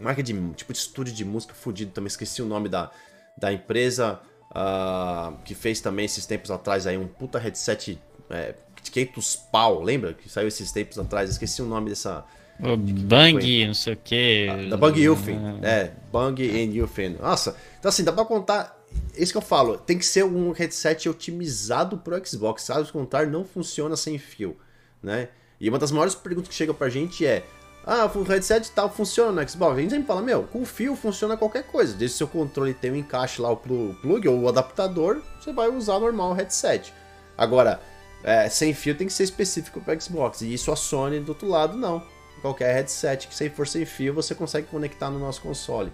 [0.00, 2.90] marca de, tipo de estúdio de música fudido também, esqueci o nome da,
[3.36, 7.98] da empresa, uh, que fez também esses tempos atrás aí um puta headset
[8.30, 10.14] é, de 500 pau, lembra?
[10.14, 12.24] Que saiu esses tempos atrás, esqueci o nome dessa...
[12.58, 14.48] O Bang, não sei o que.
[14.48, 15.36] Ah, da Bang Yufin.
[15.36, 15.68] Ah.
[15.68, 17.18] É, Bang and Yufin.
[17.20, 18.75] Nossa, então assim, dá pra contar
[19.16, 23.44] isso que eu falo, tem que ser um headset otimizado pro Xbox, caso contrário, não
[23.44, 24.56] funciona sem fio,
[25.02, 25.28] né?
[25.60, 27.44] E uma das maiores perguntas que chega pra gente é:
[27.86, 29.76] ah, o headset tal funciona no Xbox?
[29.76, 31.94] A gente sempre fala, meu, com fio funciona qualquer coisa.
[31.94, 35.68] Desde que seu controle tem um encaixe lá, o plug ou o adaptador, você vai
[35.68, 36.92] usar normal o headset.
[37.38, 37.80] Agora,
[38.24, 40.40] é, sem fio tem que ser específico para Xbox.
[40.40, 42.02] E isso a Sony do outro lado não.
[42.42, 45.92] Qualquer headset que se for sem fio, você consegue conectar no nosso console.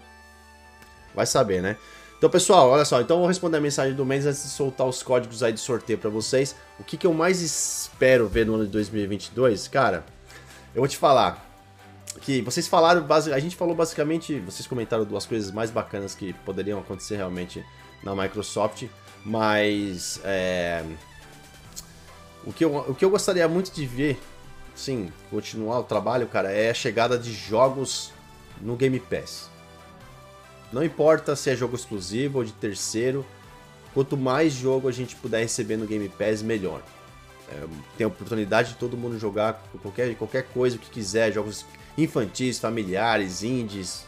[1.15, 1.77] Vai saber, né?
[2.23, 3.01] Então, pessoal, olha só.
[3.01, 5.59] Então, eu vou responder a mensagem do mês antes de soltar os códigos aí de
[5.59, 6.55] sorteio para vocês.
[6.79, 9.67] O que, que eu mais espero ver no ano de 2022?
[9.67, 10.05] Cara,
[10.73, 11.45] eu vou te falar
[12.21, 16.79] que vocês falaram, a gente falou basicamente, vocês comentaram duas coisas mais bacanas que poderiam
[16.79, 17.67] acontecer realmente
[18.05, 18.85] na Microsoft,
[19.27, 20.85] mas é,
[22.45, 24.17] o, que eu, o que eu gostaria muito de ver,
[24.77, 28.13] sim, continuar o trabalho, cara, é a chegada de jogos
[28.61, 29.51] no Game Pass.
[30.73, 33.25] Não importa se é jogo exclusivo ou de terceiro,
[33.93, 36.83] quanto mais jogo a gente puder receber no Game Pass, melhor.
[37.49, 37.67] É,
[37.99, 41.67] tem a oportunidade de todo mundo jogar qualquer, qualquer coisa que quiser, jogos
[41.99, 44.07] infantis, familiares, indies,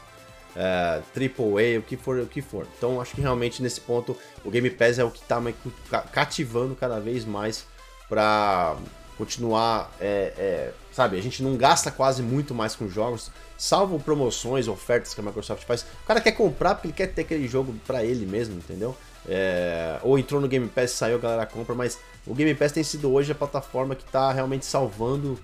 [0.57, 2.67] uh, triple A, o que for, o que for.
[2.79, 6.99] Então acho que realmente nesse ponto o Game Pass é o que está cativando cada
[6.99, 7.67] vez mais
[8.09, 8.77] para
[9.17, 11.19] continuar, é, é, sabe?
[11.19, 15.65] A gente não gasta quase muito mais com jogos, salvo promoções, ofertas que a Microsoft
[15.65, 15.83] faz.
[15.83, 18.97] O cara quer comprar porque ele quer ter aquele jogo para ele mesmo, entendeu?
[19.29, 22.85] É, ou entrou no Game Pass, saiu, a galera compra, mas o Game Pass tem
[22.85, 25.37] sido hoje a plataforma que está realmente salvando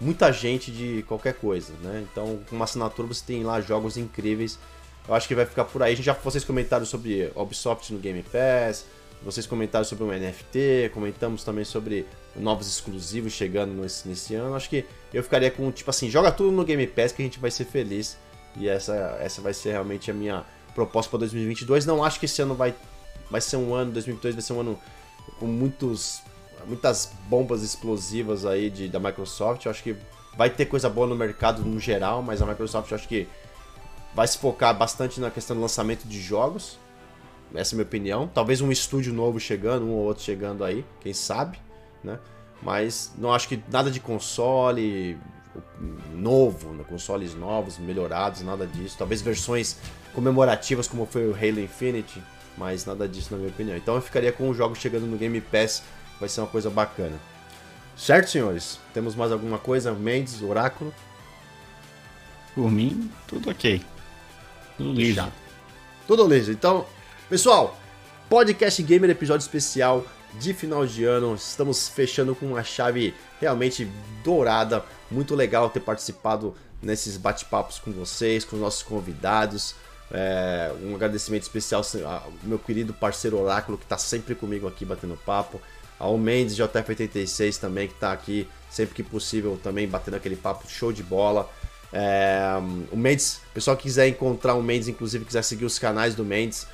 [0.00, 2.04] muita gente de qualquer coisa, né?
[2.10, 4.58] Então, com uma assinatura você tem lá jogos incríveis.
[5.06, 5.92] Eu acho que vai ficar por aí.
[5.92, 8.84] A gente já vocês comentaram sobre Ubisoft no Game Pass,
[9.22, 12.06] vocês comentaram sobre o NFT, comentamos também sobre
[12.38, 14.54] novos exclusivos chegando nesse, nesse ano.
[14.54, 17.38] Acho que eu ficaria com tipo assim, joga tudo no Game Pass que a gente
[17.38, 18.16] vai ser feliz.
[18.56, 20.44] E essa essa vai ser realmente a minha
[20.74, 21.86] proposta para 2022.
[21.86, 22.74] Não acho que esse ano vai
[23.30, 24.78] vai ser um ano 2022 vai ser um ano
[25.38, 26.20] com muitos
[26.66, 29.64] muitas bombas explosivas aí de, da Microsoft.
[29.64, 29.96] Eu acho que
[30.36, 33.26] vai ter coisa boa no mercado no geral, mas a Microsoft eu acho que
[34.14, 36.78] vai se focar bastante na questão do lançamento de jogos.
[37.54, 38.28] Essa é a minha opinião.
[38.32, 41.58] Talvez um estúdio novo chegando, um ou outro chegando aí, quem sabe,
[42.06, 42.18] né?
[42.62, 45.18] Mas não acho que nada de console
[46.14, 46.84] novo, né?
[46.88, 48.96] consoles novos, melhorados, nada disso.
[48.96, 49.76] Talvez versões
[50.14, 52.22] comemorativas como foi o Halo Infinite,
[52.56, 53.76] mas nada disso na minha opinião.
[53.76, 55.82] Então eu ficaria com os jogos chegando no Game Pass
[56.18, 57.16] vai ser uma coisa bacana.
[57.96, 58.78] Certo, senhores?
[58.94, 59.92] Temos mais alguma coisa?
[59.92, 60.92] Mendes, Oráculo?
[62.54, 63.82] Por mim, tudo ok.
[64.76, 65.32] Tudo liso.
[66.06, 66.52] Tudo liso.
[66.52, 66.86] Então,
[67.28, 67.78] pessoal,
[68.28, 70.04] Podcast Gamer episódio especial
[70.38, 71.34] de final de ano.
[71.34, 73.88] Estamos fechando com uma chave realmente
[74.24, 74.84] dourada.
[75.10, 79.74] Muito legal ter participado nesses bate-papos com vocês, com os nossos convidados.
[80.10, 85.18] É, um agradecimento especial ao meu querido parceiro Oráculo que está sempre comigo aqui batendo
[85.26, 85.60] papo
[85.98, 90.92] ao Mendes JF86 também, que está aqui sempre que possível também batendo aquele papo show
[90.92, 91.50] de bola.
[91.92, 92.52] É,
[92.92, 96.24] o Mendes, o pessoal que quiser encontrar o Mendes, inclusive quiser seguir os canais do
[96.24, 96.66] Mendes,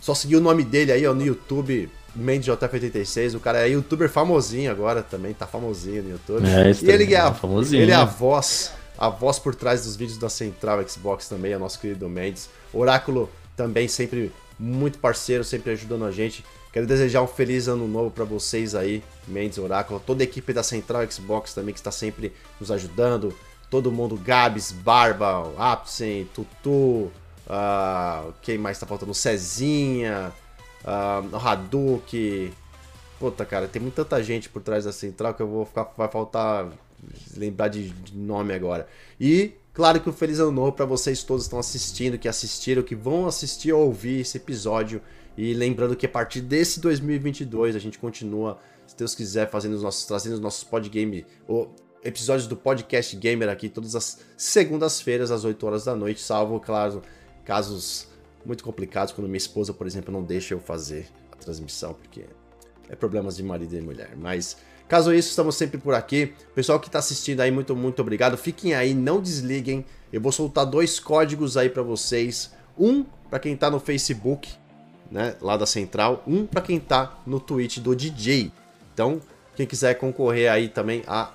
[0.00, 3.34] só seguir o nome dele aí ó, no YouTube, Mendes JF86.
[3.34, 6.46] O cara é youtuber famosinho agora também, tá famosinho no YouTube.
[6.46, 8.14] É, e ele é, a, famosinho, ele é a né?
[8.18, 12.48] voz, a voz por trás dos vídeos da Central Xbox também, é nosso querido Mendes.
[12.72, 16.44] Oráculo também sempre muito parceiro, sempre ajudando a gente.
[16.72, 20.62] Quero desejar um feliz ano novo para vocês aí, Mendes Oráculo, toda a equipe da
[20.62, 23.34] Central Xbox também que está sempre nos ajudando,
[23.68, 27.10] todo mundo, Gabs, Barba, Apsen, Tutu,
[27.48, 29.12] uh, quem mais está faltando?
[29.12, 30.32] Cezinha,
[30.84, 32.52] uh, Hadouken.
[33.18, 36.68] Puta, cara, tem tanta gente por trás da Central que eu vou ficar, vai faltar
[37.36, 38.86] lembrar de, de nome agora.
[39.20, 42.82] E Claro que um feliz ano novo para vocês todos que estão assistindo, que assistiram,
[42.82, 45.00] que vão assistir ou ouvir esse episódio.
[45.38, 49.82] E lembrando que a partir desse 2022 a gente continua, se Deus quiser, fazendo os
[49.82, 51.74] nossos, trazendo os nossos podgame, ou
[52.04, 57.00] episódios do podcast gamer aqui todas as segundas-feiras às 8 horas da noite, salvo, claro,
[57.44, 58.08] casos
[58.44, 62.24] muito complicados quando minha esposa, por exemplo, não deixa eu fazer a transmissão porque
[62.88, 64.16] é problemas de marido e mulher.
[64.16, 64.56] Mas
[64.88, 66.34] caso isso, estamos sempre por aqui.
[66.54, 68.36] Pessoal que está assistindo aí, muito muito obrigado.
[68.36, 69.84] Fiquem aí, não desliguem.
[70.12, 72.52] Eu vou soltar dois códigos aí para vocês.
[72.78, 74.48] Um para quem está no Facebook
[75.10, 78.52] né, lá da central, um para quem tá no Twitch do DJ.
[78.94, 79.20] Então,
[79.56, 81.32] quem quiser concorrer aí também a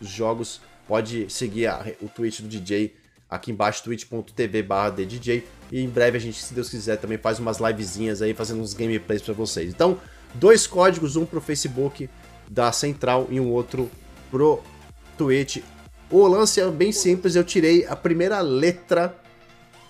[0.00, 2.94] os jogos, pode seguir a, o Twitch do DJ
[3.28, 5.44] aqui embaixo, twitch.tv/dj.
[5.70, 8.74] E em breve a gente, se Deus quiser, também faz umas livezinhas aí, fazendo uns
[8.74, 9.70] gameplays para vocês.
[9.70, 9.98] Então,
[10.34, 12.08] dois códigos, um pro Facebook
[12.48, 13.90] da Central e um outro
[14.30, 14.60] pro
[15.16, 15.58] Twitch.
[16.10, 19.14] O lance é bem simples, eu tirei a primeira letra,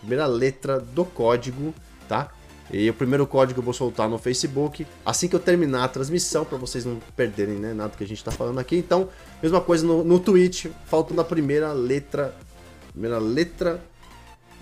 [0.00, 1.72] primeira letra do código,
[2.08, 2.32] tá?
[2.70, 6.44] E o primeiro código eu vou soltar no Facebook assim que eu terminar a transmissão,
[6.44, 8.76] para vocês não perderem né, nada que a gente está falando aqui.
[8.76, 9.08] Então,
[9.42, 12.34] mesma coisa no, no Twitch, faltando a primeira letra,
[12.90, 13.82] primeira letra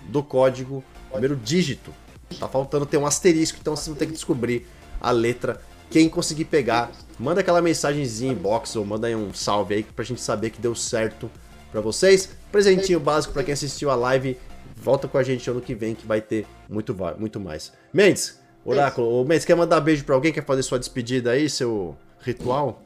[0.07, 1.93] do código, primeiro dígito.
[2.39, 4.67] Tá faltando ter um asterisco, então vocês vão ter que descobrir
[4.99, 5.61] a letra.
[5.89, 10.19] Quem conseguir pegar, manda aquela mensagenzinha inbox ou manda aí um salve aí pra gente
[10.19, 11.31] saber que deu certo
[11.71, 12.29] para vocês.
[12.51, 14.37] Presentinho básico para quem assistiu a live
[14.79, 17.73] Volta com a gente ano que vem que vai ter muito, muito mais.
[17.91, 20.31] Mendes, Oráculo, Mendes, quer mandar beijo pra alguém?
[20.31, 22.83] Quer fazer sua despedida aí, seu ritual?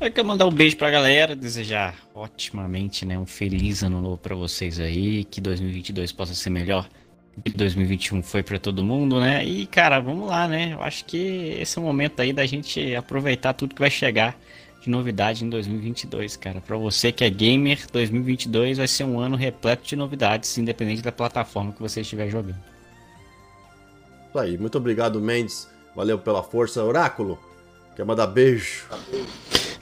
[0.00, 4.34] Eu quero mandar um beijo pra galera, desejar otimamente, né, um feliz ano novo pra
[4.34, 6.88] vocês aí, que 2022 possa ser melhor
[7.44, 9.44] que 2021 foi para todo mundo, né?
[9.44, 10.72] E cara, vamos lá, né?
[10.72, 14.36] Eu acho que esse é o momento aí da gente aproveitar tudo que vai chegar
[14.80, 16.60] de novidade em 2022, cara.
[16.60, 21.12] Para você que é gamer, 2022 vai ser um ano repleto de novidades, independente da
[21.12, 22.58] plataforma que você estiver jogando.
[24.28, 25.68] Isso aí, muito obrigado, Mendes.
[25.94, 27.38] Valeu pela força, Oráculo.
[27.96, 28.86] Quer mandar beijo?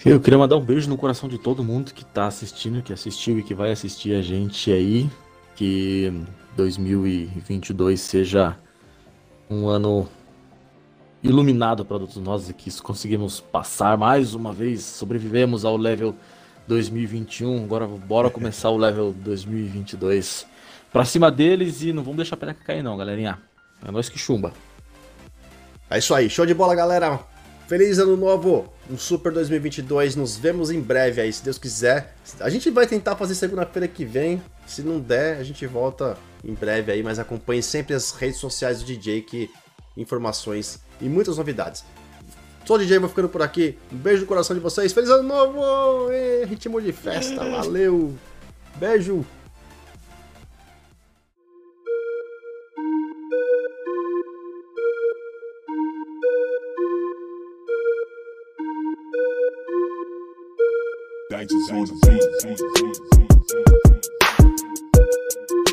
[0.09, 3.41] Eu queria mandar um beijo no coração de todo mundo que tá assistindo, que assistiu
[3.41, 5.11] e que vai assistir a gente aí.
[5.57, 6.13] Que
[6.55, 8.57] 2022 seja
[9.51, 10.09] um ano
[11.25, 12.71] iluminado para todos nós aqui.
[12.81, 16.15] Conseguimos passar mais uma vez, sobrevivemos ao level
[16.69, 17.65] 2021.
[17.65, 20.47] Agora bora começar o level 2022
[20.93, 23.41] para cima deles e não vamos deixar a peneca cair não, galerinha.
[23.85, 24.53] É nós que chumba.
[25.91, 27.19] É isso aí, show de bola, galera.
[27.67, 30.17] Feliz ano novo, um super 2022.
[30.17, 32.15] Nos vemos em breve aí, se Deus quiser.
[32.41, 34.43] A gente vai tentar fazer segunda-feira que vem.
[34.67, 38.81] Se não der, a gente volta em breve aí, mas acompanhe sempre as redes sociais
[38.81, 39.51] do DJ que
[39.97, 41.85] informações e muitas novidades.
[42.65, 43.79] Sou o DJ, vou ficando por aqui.
[43.93, 44.93] Um beijo no coração de vocês.
[44.93, 46.11] Feliz ano novo!
[46.11, 48.13] E, ritmo de festa, valeu!
[48.77, 49.25] Beijo!
[61.37, 61.93] Dykes on the
[65.53, 65.66] beat.